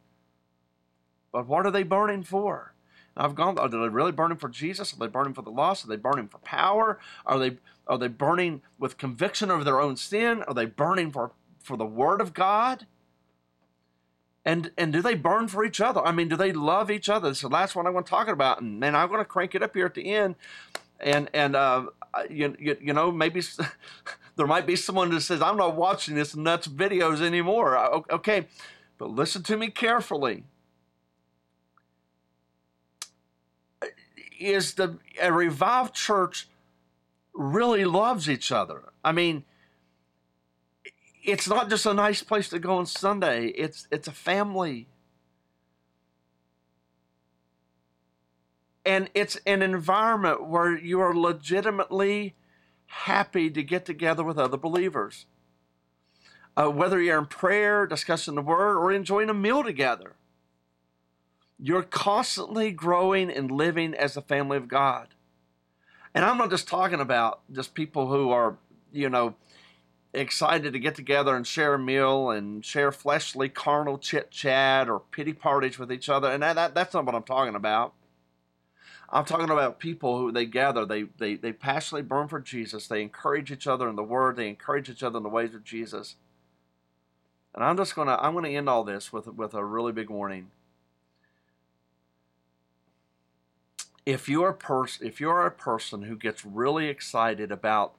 But 1.33 1.47
what 1.47 1.67
are 1.67 1.71
they 1.71 1.83
burning 1.83 2.23
for? 2.23 2.75
I've 3.17 3.35
gone. 3.35 3.59
Are 3.59 3.69
they 3.69 3.77
really 3.77 4.13
burning 4.13 4.39
for 4.39 4.49
Jesus? 4.49 4.93
Are 4.93 4.99
they 4.99 5.09
burning 5.09 5.35
for 5.35 5.43
the 5.43 5.51
lost? 5.51 5.85
Are 5.85 5.89
they 5.89 5.97
burning 5.97 6.29
for 6.29 6.39
power? 6.39 6.99
Are 7.27 7.39
they 7.39 7.59
are 7.87 7.99
they 7.99 8.09
burning 8.09 8.63
with 8.79 8.97
conviction 8.97 9.51
over 9.51 9.65
their 9.65 9.81
own 9.81 9.97
sin? 9.97 10.43
Are 10.45 10.55
they 10.55 10.67
burning 10.67 11.11
for 11.11 11.33
for 11.63 11.77
the 11.77 11.87
Word 11.87 12.21
of 12.21 12.33
God? 12.33 12.87
And 14.49 14.71
and 14.79 14.95
do 14.95 15.03
they 15.03 15.15
burn 15.15 15.47
for 15.49 15.63
each 15.63 15.79
other? 15.79 16.03
I 16.03 16.11
mean, 16.11 16.29
do 16.29 16.35
they 16.35 16.53
love 16.53 16.91
each 16.91 17.11
other? 17.11 17.29
Is 17.29 17.43
the 17.43 17.49
last 17.49 17.77
one 17.77 17.87
I 17.87 17.91
want 17.91 18.07
to 18.07 18.11
talk 18.11 18.29
about, 18.29 18.63
and 18.63 18.81
man, 18.81 18.97
I'm 18.97 19.09
going 19.09 19.21
to 19.21 19.27
crank 19.27 19.55
it 19.55 19.63
up 19.63 19.75
here 19.75 19.85
at 19.85 19.93
the 19.93 20.11
end. 20.11 20.37
And 21.01 21.29
and 21.35 21.55
uh, 21.55 21.89
you, 22.31 22.57
you, 22.59 22.79
you 22.81 22.93
know 22.95 23.13
maybe 23.13 23.43
there 24.37 24.47
might 24.47 24.67
be 24.67 24.75
someone 24.75 25.11
that 25.11 25.21
says 25.21 25.43
I'm 25.43 25.59
not 25.59 25.77
watching 25.77 26.15
this 26.15 26.35
nuts 26.35 26.67
videos 26.67 27.21
anymore. 27.21 27.77
Okay, 28.11 28.47
but 28.97 29.11
listen 29.11 29.43
to 29.43 29.57
me 29.59 29.69
carefully. 29.69 30.45
Is 34.41 34.73
the 34.73 34.97
a 35.21 35.31
revived 35.31 35.95
church 35.95 36.49
really 37.35 37.85
loves 37.85 38.31
each 38.31 38.51
other? 38.51 38.95
I 39.05 39.13
mean, 39.13 39.45
it's 41.29 41.47
not 41.47 41.68
just 41.68 41.85
a 41.85 41.93
nice 41.93 42.22
place 42.22 42.49
to 42.49 42.59
go 42.59 42.79
on 42.79 42.87
Sunday. 42.87 43.49
It's 43.49 43.87
it's 43.91 44.09
a 44.09 44.12
family. 44.12 44.89
And 48.87 49.11
it's 49.12 49.37
an 49.45 49.61
environment 49.61 50.49
where 50.49 50.74
you 50.74 51.01
are 51.01 51.14
legitimately 51.14 52.35
happy 52.87 53.51
to 53.51 53.62
get 53.62 53.85
together 53.85 54.24
with 54.24 54.39
other 54.39 54.57
believers. 54.57 55.26
Uh, 56.57 56.70
whether 56.70 56.99
you're 56.99 57.18
in 57.18 57.26
prayer, 57.26 57.87
discussing 57.87 58.35
the 58.35 58.41
word, 58.41 58.79
or 58.79 58.91
enjoying 58.91 59.29
a 59.29 59.35
meal 59.35 59.62
together. 59.62 60.14
You're 61.59 61.83
constantly 61.83 62.70
growing 62.70 63.31
and 63.31 63.51
living 63.51 63.93
as 63.93 64.14
the 64.14 64.22
family 64.22 64.57
of 64.57 64.66
God. 64.66 65.09
And 66.14 66.24
I'm 66.24 66.39
not 66.39 66.49
just 66.49 66.66
talking 66.66 67.01
about 67.01 67.41
just 67.53 67.74
people 67.74 68.09
who 68.09 68.31
are, 68.31 68.57
you 68.91 69.11
know, 69.11 69.35
excited 70.19 70.73
to 70.73 70.79
get 70.79 70.95
together 70.95 71.35
and 71.35 71.47
share 71.47 71.75
a 71.75 71.79
meal 71.79 72.31
and 72.31 72.64
share 72.64 72.93
fleshly, 72.93 73.49
carnal 73.49 73.99
chit 73.99 74.31
chat 74.31 74.89
or 74.89 75.01
pity 75.01 75.33
parties 75.33 75.79
with 75.79 75.93
each 75.93 76.09
other. 76.09 76.31
And 76.31 76.43
that, 76.43 76.55
that, 76.55 76.75
that's 76.75 76.95
not 76.95 77.07
what 77.07 77.14
I'm 77.14 77.23
talking 77.23 77.55
about. 77.55 77.95
I'm 79.11 79.25
talking 79.25 79.49
about 79.49 79.79
people 79.79 80.19
who 80.19 80.31
they 80.31 80.45
gather, 80.45 80.85
they, 80.85 81.05
they, 81.19 81.37
they 81.37 81.53
passionately 81.53 82.07
burn 82.07 82.29
for 82.29 82.41
Jesus, 82.41 82.87
they 82.87 83.01
encourage 83.01 83.51
each 83.51 83.66
other 83.66 83.89
in 83.89 83.97
the 83.97 84.03
Word, 84.03 84.37
they 84.37 84.49
encourage 84.49 84.91
each 84.91 85.03
other 85.03 85.16
in 85.16 85.23
the 85.23 85.31
ways 85.31 85.55
of 85.55 85.64
Jesus. 85.64 86.16
And 87.55 87.64
I'm 87.64 87.77
just 87.77 87.95
gonna 87.97 88.16
I'm 88.21 88.35
gonna 88.35 88.51
end 88.51 88.69
all 88.69 88.85
this 88.85 89.12
with 89.12 89.27
with 89.27 89.55
a 89.55 89.64
really 89.64 89.93
big 89.93 90.11
warning. 90.11 90.51
If 94.07 94.29
you're 94.29 94.51
a 94.51 94.55
person 94.55 95.07
if 95.07 95.21
you're 95.21 95.45
a 95.45 95.51
person 95.51 96.03
who 96.03 96.16
gets 96.16 96.45
really 96.45 96.87
excited 96.87 97.51
about 97.51 97.95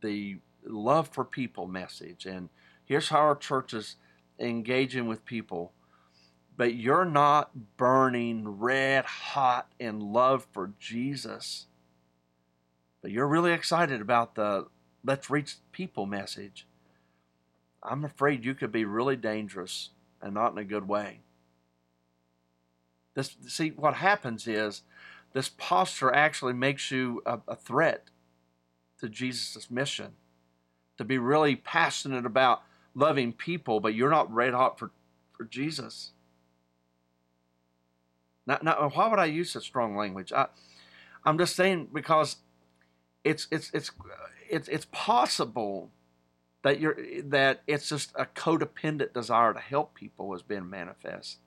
the 0.00 0.38
love 0.64 1.08
for 1.08 1.24
people 1.24 1.66
message 1.66 2.26
and 2.26 2.48
here's 2.84 3.08
how 3.08 3.18
our 3.18 3.36
church 3.36 3.72
is 3.72 3.96
engaging 4.38 5.06
with 5.06 5.24
people. 5.24 5.72
But 6.56 6.74
you're 6.74 7.06
not 7.06 7.76
burning 7.76 8.58
red 8.58 9.04
hot 9.04 9.68
in 9.78 10.12
love 10.12 10.46
for 10.52 10.72
jesus 10.78 11.66
but 13.02 13.10
you're 13.10 13.26
really 13.26 13.52
excited 13.52 14.00
about 14.00 14.34
the 14.34 14.66
let's 15.04 15.30
reach 15.30 15.56
people 15.72 16.06
message. 16.06 16.66
I'm 17.82 18.04
afraid 18.04 18.44
you 18.44 18.54
could 18.54 18.72
be 18.72 18.84
really 18.84 19.16
dangerous 19.16 19.90
and 20.20 20.34
not 20.34 20.52
in 20.52 20.58
a 20.58 20.64
good 20.64 20.86
way. 20.86 21.20
This 23.14 23.36
see 23.48 23.70
what 23.70 23.94
happens 23.94 24.46
is 24.46 24.82
this 25.32 25.48
posture 25.48 26.12
actually 26.12 26.52
makes 26.52 26.90
you 26.90 27.22
a, 27.24 27.40
a 27.48 27.56
threat 27.56 28.10
to 28.98 29.08
jesus' 29.08 29.70
mission 29.70 30.12
to 31.00 31.04
be 31.06 31.16
really 31.16 31.56
passionate 31.56 32.26
about 32.26 32.62
loving 32.94 33.32
people, 33.32 33.80
but 33.80 33.94
you're 33.94 34.10
not 34.10 34.30
red 34.30 34.52
hot 34.52 34.78
for, 34.78 34.90
for 35.32 35.44
Jesus. 35.44 36.10
Now, 38.46 38.58
now, 38.62 38.90
why 38.92 39.08
would 39.08 39.18
I 39.18 39.24
use 39.24 39.50
such 39.50 39.62
strong 39.62 39.96
language? 39.96 40.30
I, 40.30 40.48
I'm 41.24 41.38
just 41.38 41.56
saying 41.56 41.88
because 41.94 42.36
it's 43.24 43.48
it's 43.50 43.70
it's 43.72 43.90
it's 44.50 44.68
it's 44.68 44.86
possible 44.92 45.90
that 46.64 46.80
you're 46.80 46.98
that 47.24 47.62
it's 47.66 47.88
just 47.88 48.12
a 48.14 48.26
codependent 48.26 49.14
desire 49.14 49.54
to 49.54 49.60
help 49.60 49.94
people 49.94 50.32
has 50.32 50.42
been 50.42 50.68
manifest. 50.68 51.38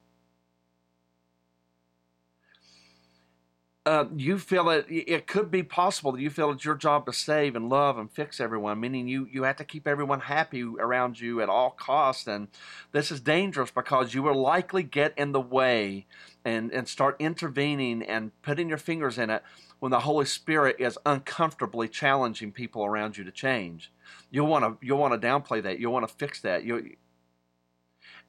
Uh, 3.85 4.05
you 4.15 4.39
feel 4.39 4.65
that 4.65 4.85
it 4.89 5.27
could 5.27 5.51
be 5.51 5.61
possible 5.61 6.13
that 6.13 6.21
you 6.21 6.29
feel 6.29 6.51
it's 6.51 6.63
your 6.63 6.75
job 6.75 7.05
to 7.05 7.11
save 7.11 7.53
and 7.55 7.67
love 7.67 7.97
and 7.97 8.09
fix 8.09 8.39
everyone, 8.39 8.79
meaning 8.79 9.09
you, 9.09 9.27
you 9.29 9.43
have 9.43 9.57
to 9.57 9.65
keep 9.65 9.85
everyone 9.87 10.21
happy 10.21 10.63
around 10.63 11.19
you 11.19 11.41
at 11.41 11.49
all 11.49 11.71
costs. 11.71 12.25
And 12.25 12.47
this 12.93 13.11
is 13.11 13.19
dangerous 13.19 13.71
because 13.71 14.13
you 14.13 14.23
will 14.23 14.39
likely 14.39 14.83
get 14.83 15.13
in 15.17 15.33
the 15.33 15.41
way 15.41 16.05
and, 16.45 16.71
and 16.71 16.87
start 16.87 17.17
intervening 17.19 18.03
and 18.03 18.31
putting 18.41 18.69
your 18.69 18.77
fingers 18.77 19.17
in 19.17 19.29
it 19.29 19.43
when 19.79 19.91
the 19.91 19.99
Holy 19.99 20.25
Spirit 20.25 20.77
is 20.79 20.97
uncomfortably 21.05 21.89
challenging 21.89 22.53
people 22.53 22.85
around 22.85 23.17
you 23.17 23.25
to 23.25 23.31
change. 23.31 23.91
You'll 24.31 24.47
want 24.47 24.63
to 24.63 24.85
you'll 24.85 24.97
want 24.97 25.19
to 25.19 25.27
downplay 25.27 25.61
that. 25.61 25.79
You'll 25.79 25.91
want 25.91 26.07
to 26.07 26.13
fix 26.13 26.39
that. 26.41 26.63
You 26.63 26.95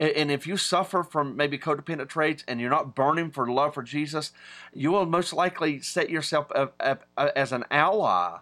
and 0.00 0.30
if 0.30 0.46
you 0.46 0.56
suffer 0.56 1.02
from 1.02 1.36
maybe 1.36 1.58
codependent 1.58 2.08
traits 2.08 2.44
and 2.48 2.60
you're 2.60 2.70
not 2.70 2.94
burning 2.94 3.30
for 3.30 3.48
love 3.48 3.74
for 3.74 3.82
Jesus, 3.82 4.32
you 4.72 4.90
will 4.90 5.06
most 5.06 5.32
likely 5.32 5.80
set 5.80 6.10
yourself 6.10 6.46
up, 6.54 6.74
up, 6.80 7.04
up 7.16 7.32
as 7.36 7.52
an 7.52 7.64
ally 7.70 8.38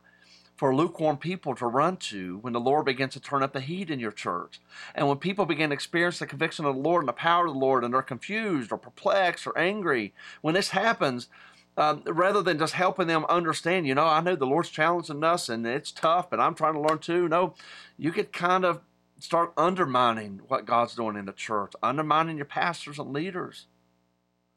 for 0.56 0.74
lukewarm 0.74 1.16
people 1.16 1.54
to 1.56 1.66
run 1.66 1.96
to 1.96 2.38
when 2.38 2.52
the 2.52 2.60
Lord 2.60 2.84
begins 2.84 3.14
to 3.14 3.20
turn 3.20 3.42
up 3.42 3.52
the 3.52 3.60
heat 3.60 3.90
in 3.90 3.98
your 3.98 4.12
church. 4.12 4.60
And 4.94 5.08
when 5.08 5.16
people 5.18 5.44
begin 5.44 5.70
to 5.70 5.74
experience 5.74 6.20
the 6.20 6.26
conviction 6.26 6.64
of 6.64 6.76
the 6.76 6.80
Lord 6.80 7.02
and 7.02 7.08
the 7.08 7.14
power 7.14 7.46
of 7.46 7.52
the 7.52 7.58
Lord 7.58 7.82
and 7.82 7.92
they're 7.92 8.00
confused 8.00 8.70
or 8.70 8.78
perplexed 8.78 9.46
or 9.46 9.58
angry, 9.58 10.14
when 10.40 10.54
this 10.54 10.68
happens, 10.68 11.28
um, 11.76 12.02
rather 12.06 12.42
than 12.42 12.58
just 12.58 12.74
helping 12.74 13.08
them 13.08 13.24
understand, 13.28 13.86
you 13.86 13.94
know, 13.94 14.06
I 14.06 14.20
know 14.20 14.36
the 14.36 14.46
Lord's 14.46 14.68
challenging 14.68 15.24
us 15.24 15.48
and 15.48 15.66
it's 15.66 15.90
tough, 15.90 16.30
but 16.30 16.38
I'm 16.38 16.54
trying 16.54 16.74
to 16.74 16.80
learn 16.80 16.98
too. 16.98 17.28
No, 17.28 17.54
you 17.98 18.12
get 18.12 18.32
kind 18.32 18.64
of 18.64 18.82
start 19.22 19.52
undermining 19.56 20.40
what 20.48 20.66
God's 20.66 20.94
doing 20.94 21.16
in 21.16 21.26
the 21.26 21.32
church, 21.32 21.72
undermining 21.82 22.36
your 22.36 22.46
pastors 22.46 22.98
and 22.98 23.12
leaders, 23.12 23.66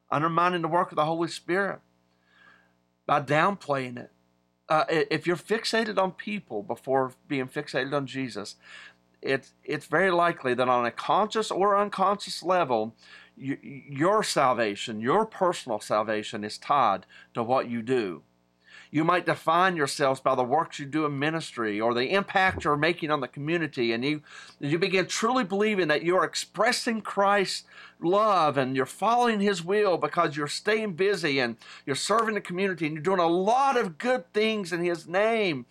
undermining 0.10 0.64
the 0.64 0.68
work 0.68 0.92
of 0.92 0.96
the 0.96 1.06
Holy 1.06 1.28
Spirit 1.28 1.80
by 3.06 3.22
downplaying 3.22 3.98
it. 3.98 4.12
Uh, 4.68 4.86
if 4.90 5.28
you're 5.28 5.36
fixated 5.36 6.00
on 6.00 6.12
people 6.12 6.64
before 6.64 7.14
being 7.28 7.48
fixated 7.48 7.94
on 7.94 8.08
Jesus, 8.08 8.56
it's 9.22 9.54
it's 9.64 9.86
very 9.86 10.10
likely 10.10 10.56
that 10.56 10.68
on 10.68 10.86
a 10.86 10.92
conscious 10.92 11.52
or 11.52 11.78
unconscious 11.78 12.42
level, 12.42 12.96
you, 13.38 13.60
your 13.62 14.24
salvation, 14.24 15.00
your 15.00 15.28
personal 15.28 15.80
salvation, 15.80 16.44
is 16.44 16.58
tied 16.58 17.06
to 17.36 17.44
what 17.44 17.70
you 17.70 17.84
do. 17.84 18.24
You 18.96 19.04
might 19.04 19.26
define 19.26 19.76
yourselves 19.76 20.22
by 20.22 20.36
the 20.36 20.44
works 20.46 20.80
you 20.80 20.86
do 20.86 21.06
in 21.06 21.20
ministry 21.20 21.82
or 21.82 21.94
the 21.94 22.14
impact 22.14 22.64
you're 22.64 22.78
making 22.78 23.12
on 23.12 23.20
the 23.20 23.28
community. 23.28 23.92
And 23.92 24.06
you, 24.06 24.22
you 24.62 24.80
begin 24.80 25.06
truly 25.08 25.44
believing 25.44 25.90
that 25.90 26.06
you're 26.06 26.24
expressing 26.24 27.02
Christ's 27.02 27.66
love 28.00 28.58
and 28.58 28.74
you're 28.74 28.86
following 28.86 29.42
His 29.42 29.62
will 29.62 29.98
because 29.98 30.38
you're 30.38 30.48
staying 30.48 30.94
busy 30.94 31.40
and 31.40 31.58
you're 31.86 31.98
serving 31.98 32.36
the 32.36 32.40
community 32.40 32.86
and 32.86 32.96
you're 32.96 33.04
doing 33.04 33.20
a 33.20 33.28
lot 33.28 33.76
of 33.76 33.98
good 33.98 34.32
things 34.32 34.72
in 34.72 34.82
His 34.82 35.06
name. 35.06 35.66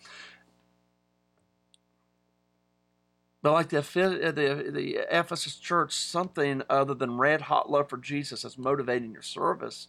But 3.41 3.53
like 3.53 3.70
the, 3.70 3.79
uh, 3.79 4.33
the, 4.33 4.70
the 4.70 4.99
Ephesus 5.11 5.57
church, 5.57 5.95
something 5.95 6.61
other 6.68 6.93
than 6.93 7.16
red 7.16 7.41
hot 7.41 7.70
love 7.70 7.89
for 7.89 7.97
Jesus 7.97 8.45
is 8.45 8.59
motivating 8.59 9.12
your 9.12 9.22
service. 9.22 9.89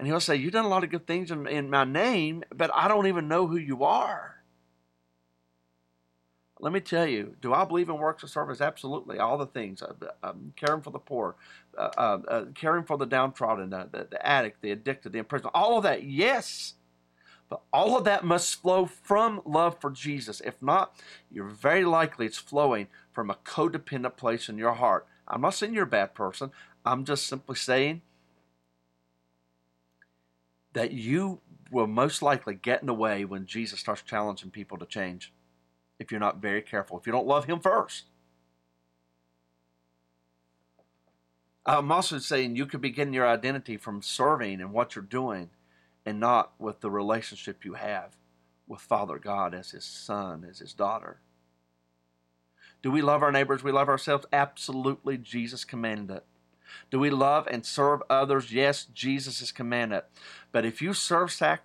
And 0.00 0.06
he'll 0.06 0.18
say, 0.18 0.34
You've 0.34 0.54
done 0.54 0.64
a 0.64 0.68
lot 0.68 0.82
of 0.82 0.88
good 0.88 1.06
things 1.06 1.30
in, 1.30 1.46
in 1.46 1.68
my 1.68 1.84
name, 1.84 2.42
but 2.54 2.70
I 2.74 2.88
don't 2.88 3.06
even 3.06 3.28
know 3.28 3.46
who 3.46 3.58
you 3.58 3.84
are. 3.84 4.36
Let 6.58 6.72
me 6.72 6.80
tell 6.80 7.06
you, 7.06 7.36
do 7.42 7.52
I 7.52 7.66
believe 7.66 7.90
in 7.90 7.98
works 7.98 8.22
of 8.22 8.30
service? 8.30 8.62
Absolutely. 8.62 9.18
All 9.18 9.36
the 9.36 9.44
things. 9.44 9.82
Uh, 9.82 9.92
um, 10.22 10.54
caring 10.56 10.80
for 10.80 10.88
the 10.88 10.98
poor, 10.98 11.36
uh, 11.76 11.90
uh, 11.98 12.18
uh, 12.28 12.44
caring 12.54 12.84
for 12.84 12.96
the 12.96 13.04
downtrodden, 13.04 13.68
the, 13.68 13.90
the, 13.92 14.08
the 14.10 14.26
addict, 14.26 14.62
the 14.62 14.70
addicted, 14.70 15.12
the 15.12 15.18
imprisoned. 15.18 15.50
All 15.52 15.76
of 15.76 15.82
that, 15.82 16.02
yes. 16.04 16.74
But 17.50 17.60
all 17.70 17.98
of 17.98 18.04
that 18.04 18.24
must 18.24 18.62
flow 18.62 18.86
from 18.86 19.42
love 19.44 19.82
for 19.82 19.90
Jesus. 19.90 20.40
If 20.40 20.54
not, 20.62 20.98
you're 21.30 21.44
very 21.44 21.84
likely 21.84 22.24
it's 22.24 22.38
flowing 22.38 22.86
from 23.12 23.28
a 23.28 23.34
codependent 23.44 24.16
place 24.16 24.48
in 24.48 24.56
your 24.56 24.72
heart. 24.72 25.06
I'm 25.28 25.42
not 25.42 25.50
saying 25.50 25.74
you're 25.74 25.84
a 25.84 25.86
bad 25.86 26.14
person. 26.14 26.52
I'm 26.86 27.04
just 27.04 27.26
simply 27.26 27.56
saying 27.56 28.00
that 30.72 30.92
you 30.92 31.40
will 31.70 31.86
most 31.86 32.22
likely 32.22 32.54
get 32.54 32.80
in 32.80 32.86
the 32.86 32.94
way 32.94 33.24
when 33.24 33.46
Jesus 33.46 33.80
starts 33.80 34.02
challenging 34.02 34.50
people 34.50 34.78
to 34.78 34.86
change 34.86 35.32
if 35.98 36.10
you're 36.10 36.20
not 36.20 36.40
very 36.40 36.62
careful, 36.62 36.98
if 36.98 37.06
you 37.06 37.12
don't 37.12 37.26
love 37.26 37.44
Him 37.44 37.60
first. 37.60 38.04
I'm 41.66 41.92
also 41.92 42.18
saying 42.18 42.56
you 42.56 42.66
could 42.66 42.80
be 42.80 42.90
getting 42.90 43.14
your 43.14 43.28
identity 43.28 43.76
from 43.76 44.02
serving 44.02 44.60
and 44.60 44.72
what 44.72 44.96
you're 44.96 45.04
doing 45.04 45.50
and 46.06 46.18
not 46.18 46.52
with 46.58 46.80
the 46.80 46.90
relationship 46.90 47.64
you 47.64 47.74
have 47.74 48.16
with 48.66 48.80
Father 48.80 49.18
God 49.18 49.54
as 49.54 49.70
His 49.70 49.84
Son, 49.84 50.46
as 50.48 50.60
His 50.60 50.72
daughter. 50.72 51.20
Do 52.82 52.90
we 52.90 53.02
love 53.02 53.22
our 53.22 53.30
neighbors? 53.30 53.62
We 53.62 53.72
love 53.72 53.88
ourselves? 53.88 54.26
Absolutely. 54.32 55.18
Jesus 55.18 55.64
commanded 55.64 56.16
it. 56.16 56.24
Do 56.90 56.98
we 56.98 57.10
love 57.10 57.46
and 57.50 57.64
serve 57.64 58.02
others? 58.10 58.52
Yes, 58.52 58.84
Jesus 58.84 59.40
has 59.40 59.52
commanded. 59.52 60.02
But 60.52 60.64
if 60.64 60.82
you 60.82 60.92
serve 60.94 61.30
sac- 61.30 61.64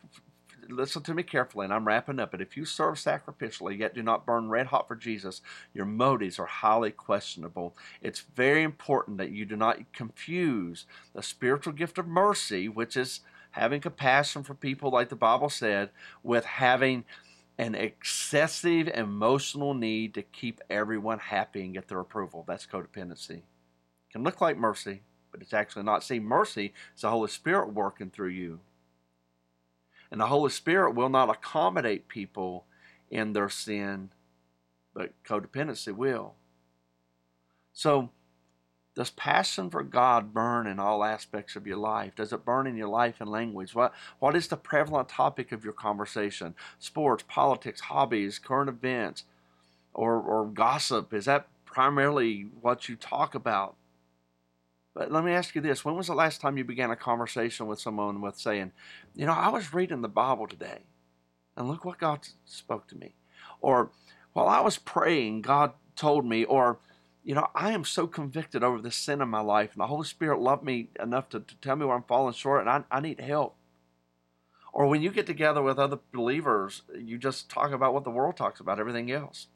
listen 0.70 1.02
to 1.04 1.14
me 1.14 1.24
carefully, 1.24 1.66
and 1.66 1.74
I'm 1.74 1.86
wrapping 1.86 2.20
up. 2.20 2.32
But 2.32 2.42
if 2.42 2.58
you 2.58 2.66
serve 2.66 2.96
sacrificially, 2.96 3.78
yet 3.78 3.94
do 3.94 4.02
not 4.02 4.26
burn 4.26 4.50
red 4.50 4.68
hot 4.68 4.88
for 4.88 4.96
Jesus, 4.96 5.42
your 5.74 5.86
motives 5.86 6.40
are 6.40 6.46
highly 6.46 6.92
questionable. 6.92 7.76
It's 8.02 8.22
very 8.36 8.64
important 8.64 9.18
that 9.18 9.32
you 9.32 9.46
do 9.46 9.56
not 9.56 9.92
confuse 9.94 10.86
the 11.14 11.24
spiritual 11.24 11.74
gift 11.74 11.98
of 11.98 12.08
mercy, 12.08 12.68
which 12.68 12.98
is 12.98 13.22
having 13.52 13.82
compassion 13.82 14.44
for 14.44 14.54
people, 14.54 14.92
like 14.92 15.10
the 15.10 15.16
Bible 15.16 15.50
said, 15.50 15.90
with 16.24 16.46
having 16.46 17.06
an 17.58 17.74
excessive 17.74 18.90
emotional 18.90 19.74
need 19.74 20.14
to 20.14 20.22
keep 20.22 20.60
everyone 20.70 21.20
happy 21.20 21.62
and 21.64 21.74
get 21.74 21.88
their 21.88 22.00
approval. 22.00 22.44
That's 22.48 22.66
codependency 22.66 23.44
can 24.16 24.24
look 24.24 24.40
like 24.40 24.58
mercy, 24.58 25.02
but 25.30 25.42
it's 25.42 25.54
actually 25.54 25.84
not. 25.84 26.02
See, 26.02 26.22
mercy 26.22 26.74
is 26.96 27.02
the 27.02 27.10
Holy 27.10 27.28
Spirit 27.28 27.74
working 27.74 28.10
through 28.10 28.30
you. 28.30 28.62
And 30.10 30.22
the 30.22 30.28
Holy 30.28 30.52
Spirit 30.52 30.96
will 30.96 31.10
not 31.10 31.30
accommodate 31.30 32.08
people 32.08 32.64
in 33.12 33.34
their 33.34 33.50
sin, 33.50 34.12
but 34.94 35.12
codependency 35.28 35.94
will. 35.94 36.36
So, 37.74 38.12
does 38.96 39.10
passion 39.10 39.70
for 39.70 39.84
God 39.84 40.34
burn 40.34 40.66
in 40.66 40.80
all 40.80 41.04
aspects 41.04 41.58
of 41.58 41.68
your 41.68 41.76
life? 41.76 42.16
Does 42.16 42.32
it 42.32 42.46
burn 42.46 42.68
in 42.68 42.78
your 42.78 42.88
life 42.88 43.16
and 43.20 43.30
language? 43.30 43.76
What, 43.76 43.94
what 44.20 44.34
is 44.34 44.48
the 44.48 44.56
prevalent 44.56 45.10
topic 45.10 45.52
of 45.52 45.66
your 45.66 45.74
conversation? 45.74 46.56
Sports, 46.80 47.26
politics, 47.28 47.82
hobbies, 47.82 48.40
current 48.40 48.70
events, 48.70 49.26
or, 49.94 50.22
or 50.22 50.46
gossip? 50.46 51.14
Is 51.14 51.26
that 51.26 51.48
primarily 51.66 52.48
what 52.62 52.88
you 52.88 52.96
talk 52.96 53.36
about? 53.36 53.76
But 54.96 55.12
let 55.12 55.26
me 55.26 55.34
ask 55.34 55.54
you 55.54 55.62
this 55.62 55.84
when 55.84 55.96
was 55.96 56.08
the 56.08 56.16
last 56.16 56.40
time 56.42 56.58
you 56.58 56.64
began 56.64 56.90
a 56.90 56.96
conversation 56.96 57.68
with 57.68 57.80
someone 57.80 58.22
with 58.22 58.38
saying, 58.38 58.72
You 59.14 59.26
know, 59.26 59.34
I 59.34 59.50
was 59.50 59.74
reading 59.74 60.02
the 60.02 60.08
Bible 60.08 60.48
today, 60.48 60.80
and 61.56 61.68
look 61.68 61.84
what 61.84 62.00
God 62.00 62.28
spoke 62.46 62.88
to 62.88 62.98
me? 62.98 63.14
Or, 63.62 63.92
while 64.32 64.48
I 64.48 64.62
was 64.62 64.78
praying, 64.78 65.42
God 65.42 65.74
told 65.96 66.26
me, 66.26 66.46
or, 66.46 66.80
you 67.24 67.36
know, 67.36 67.48
I 67.54 67.72
am 67.72 67.84
so 67.84 68.08
convicted 68.08 68.64
over 68.64 68.82
the 68.82 68.92
sin 68.92 69.22
in 69.22 69.28
my 69.28 69.42
life, 69.42 69.74
and 69.74 69.82
the 69.82 69.88
Holy 69.88 70.06
Spirit 70.06 70.40
loved 70.40 70.64
me 70.64 70.90
enough 71.00 71.30
to, 71.30 71.42
to 71.42 71.56
tell 71.58 71.76
me 71.76 71.86
where 71.86 71.96
I'm 71.96 72.04
falling 72.04 72.34
short, 72.34 72.62
and 72.62 72.70
I, 72.70 72.84
I 72.90 73.02
need 73.02 73.20
help. 73.20 73.56
Or 74.72 74.88
when 74.88 75.02
you 75.02 75.10
get 75.10 75.26
together 75.26 75.62
with 75.62 75.80
other 75.80 76.00
believers, 76.14 76.84
you 76.98 77.18
just 77.18 77.50
talk 77.50 77.72
about 77.72 77.94
what 77.94 78.04
the 78.04 78.10
world 78.12 78.36
talks 78.38 78.60
about, 78.60 78.80
everything 78.80 79.12
else. 79.12 79.48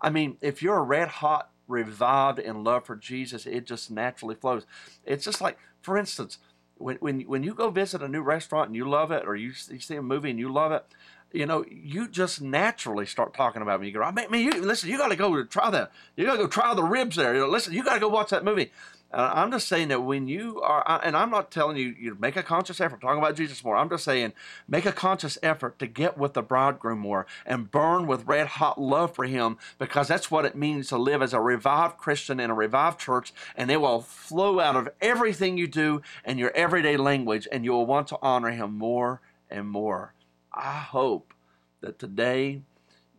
I 0.00 0.10
mean, 0.10 0.36
if 0.40 0.62
you're 0.62 0.76
a 0.76 0.82
red 0.82 1.08
hot 1.08 1.51
revived 1.72 2.38
in 2.38 2.62
love 2.62 2.84
for 2.84 2.94
Jesus, 2.96 3.46
it 3.46 3.66
just 3.66 3.90
naturally 3.90 4.34
flows. 4.34 4.66
It's 5.04 5.24
just 5.24 5.40
like, 5.40 5.58
for 5.80 5.98
instance, 5.98 6.38
when, 6.76 6.96
when, 6.96 7.20
when 7.22 7.42
you 7.42 7.54
go 7.54 7.70
visit 7.70 8.02
a 8.02 8.08
new 8.08 8.22
restaurant 8.22 8.68
and 8.68 8.76
you 8.76 8.88
love 8.88 9.10
it, 9.10 9.24
or 9.26 9.34
you, 9.34 9.52
you 9.70 9.80
see 9.80 9.96
a 9.96 10.02
movie 10.02 10.30
and 10.30 10.38
you 10.38 10.52
love 10.52 10.72
it, 10.72 10.84
you 11.32 11.46
know, 11.46 11.64
you 11.70 12.08
just 12.08 12.42
naturally 12.42 13.06
start 13.06 13.34
talking 13.34 13.62
about 13.62 13.80
me. 13.80 13.86
You 13.88 13.94
go, 13.94 14.02
I 14.02 14.12
mean, 14.28 14.44
you, 14.44 14.52
listen, 14.60 14.90
you 14.90 14.98
got 14.98 15.08
to 15.08 15.16
go 15.16 15.42
try 15.44 15.70
that. 15.70 15.90
You 16.16 16.26
got 16.26 16.32
to 16.32 16.38
go 16.38 16.46
try 16.46 16.74
the 16.74 16.82
ribs 16.82 17.16
there. 17.16 17.34
You 17.34 17.40
know, 17.40 17.48
listen, 17.48 17.72
you 17.72 17.82
got 17.82 17.94
to 17.94 18.00
go 18.00 18.08
watch 18.08 18.30
that 18.30 18.44
movie. 18.44 18.70
I'm 19.14 19.50
just 19.50 19.68
saying 19.68 19.88
that 19.88 20.02
when 20.02 20.26
you 20.26 20.60
are, 20.62 21.00
and 21.04 21.14
I'm 21.16 21.30
not 21.30 21.50
telling 21.50 21.76
you, 21.76 21.94
you 21.98 22.16
make 22.18 22.36
a 22.36 22.42
conscious 22.42 22.80
effort, 22.80 23.02
talking 23.02 23.18
about 23.18 23.36
Jesus 23.36 23.62
more. 23.62 23.76
I'm 23.76 23.90
just 23.90 24.04
saying, 24.04 24.32
make 24.66 24.86
a 24.86 24.92
conscious 24.92 25.36
effort 25.42 25.78
to 25.80 25.86
get 25.86 26.16
with 26.16 26.32
the 26.32 26.42
bridegroom 26.42 27.00
more 27.00 27.26
and 27.44 27.70
burn 27.70 28.06
with 28.06 28.26
red 28.26 28.46
hot 28.46 28.80
love 28.80 29.14
for 29.14 29.24
him 29.24 29.58
because 29.78 30.08
that's 30.08 30.30
what 30.30 30.46
it 30.46 30.56
means 30.56 30.88
to 30.88 30.96
live 30.96 31.20
as 31.20 31.34
a 31.34 31.40
revived 31.40 31.98
Christian 31.98 32.40
in 32.40 32.48
a 32.48 32.54
revived 32.54 32.98
church. 32.98 33.34
And 33.54 33.70
it 33.70 33.82
will 33.82 34.00
flow 34.00 34.60
out 34.60 34.76
of 34.76 34.88
everything 35.00 35.58
you 35.58 35.66
do 35.66 36.00
and 36.24 36.38
your 36.38 36.52
everyday 36.52 36.96
language, 36.96 37.46
and 37.52 37.64
you 37.64 37.72
will 37.72 37.86
want 37.86 38.08
to 38.08 38.18
honor 38.22 38.50
him 38.50 38.78
more 38.78 39.20
and 39.50 39.68
more. 39.68 40.14
I 40.54 40.78
hope 40.78 41.34
that 41.82 41.98
today 41.98 42.62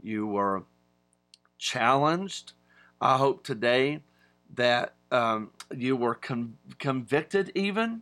you 0.01 0.25
were 0.25 0.63
challenged. 1.59 2.53
I 2.99 3.17
hope 3.17 3.43
today 3.43 4.01
that 4.55 4.93
um, 5.11 5.51
you 5.75 5.95
were 5.95 6.15
con- 6.15 6.57
convicted, 6.79 7.51
even. 7.55 8.01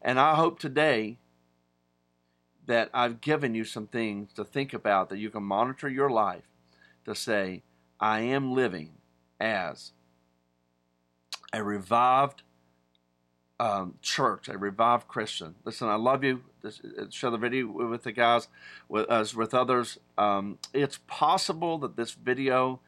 And 0.00 0.18
I 0.18 0.34
hope 0.34 0.58
today 0.58 1.18
that 2.66 2.90
I've 2.94 3.20
given 3.20 3.54
you 3.54 3.64
some 3.64 3.86
things 3.86 4.32
to 4.34 4.44
think 4.44 4.72
about 4.72 5.08
that 5.10 5.18
you 5.18 5.30
can 5.30 5.42
monitor 5.42 5.88
your 5.88 6.10
life 6.10 6.44
to 7.04 7.14
say, 7.14 7.62
I 8.00 8.20
am 8.20 8.52
living 8.52 8.92
as 9.40 9.92
a 11.52 11.62
revived 11.62 12.42
um, 13.60 13.94
church, 14.02 14.48
a 14.48 14.58
revived 14.58 15.06
Christian. 15.06 15.54
Listen, 15.64 15.88
I 15.88 15.94
love 15.94 16.24
you. 16.24 16.42
This, 16.62 16.80
uh, 16.80 17.04
share 17.10 17.30
the 17.30 17.38
video 17.38 17.66
with 17.66 18.02
the 18.02 18.12
guys, 18.12 18.48
with 18.88 19.08
us, 19.08 19.34
with 19.34 19.54
others. 19.54 19.98
Um, 20.18 20.58
it's 20.72 20.98
possible 21.06 21.78
that 21.78 21.96
this 21.96 22.12
video 22.12 22.80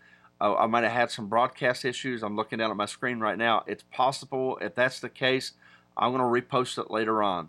uh, 0.44 0.56
I 0.56 0.66
might 0.66 0.84
have 0.84 0.92
had 0.92 1.10
some 1.10 1.26
broadcast 1.26 1.86
issues. 1.86 2.22
I'm 2.22 2.36
looking 2.36 2.58
down 2.58 2.70
at 2.70 2.76
my 2.76 2.84
screen 2.84 3.18
right 3.18 3.38
now. 3.38 3.64
It's 3.66 3.82
possible. 3.90 4.58
If 4.60 4.74
that's 4.74 5.00
the 5.00 5.08
case, 5.08 5.52
I'm 5.96 6.12
going 6.14 6.20
to 6.20 6.46
repost 6.46 6.78
it 6.78 6.90
later 6.90 7.22
on. 7.22 7.48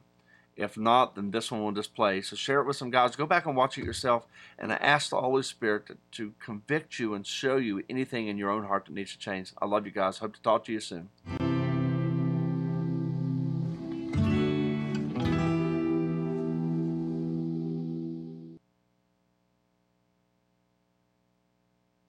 If 0.56 0.78
not, 0.78 1.16
then 1.16 1.32
this 1.32 1.52
one 1.52 1.62
will 1.62 1.74
display. 1.74 2.22
So 2.22 2.38
share 2.38 2.62
it 2.62 2.66
with 2.66 2.78
some 2.78 2.89
guys. 2.89 3.18
Go 3.18 3.26
back 3.26 3.46
and 3.46 3.58
watch 3.58 3.78
it 3.78 3.84
yourself. 3.84 4.26
And 4.58 4.72
I 4.72 4.78
ask 4.78 5.10
the 5.10 5.20
Holy 5.20 5.43
Spirit 5.43 5.88
to, 5.88 5.98
to 6.14 6.34
convict 6.39 6.98
you 6.98 7.14
and 7.14 7.28
show 7.28 7.58
you 7.58 7.84
anything 7.89 8.30
in 8.30 8.38
your 8.38 8.50
own 8.50 8.64
heart 8.64 8.86
that 8.86 8.93
needs 8.93 9.12
to 9.12 9.20
change. 9.20 9.52
I 9.62 9.66
love 9.66 9.86
you 9.86 9.91
guys. 9.91 10.20
Hope 10.20 10.34
to 10.36 10.41
talk 10.41 10.64
to 10.66 10.72
you 10.72 10.80
soon. 10.80 11.10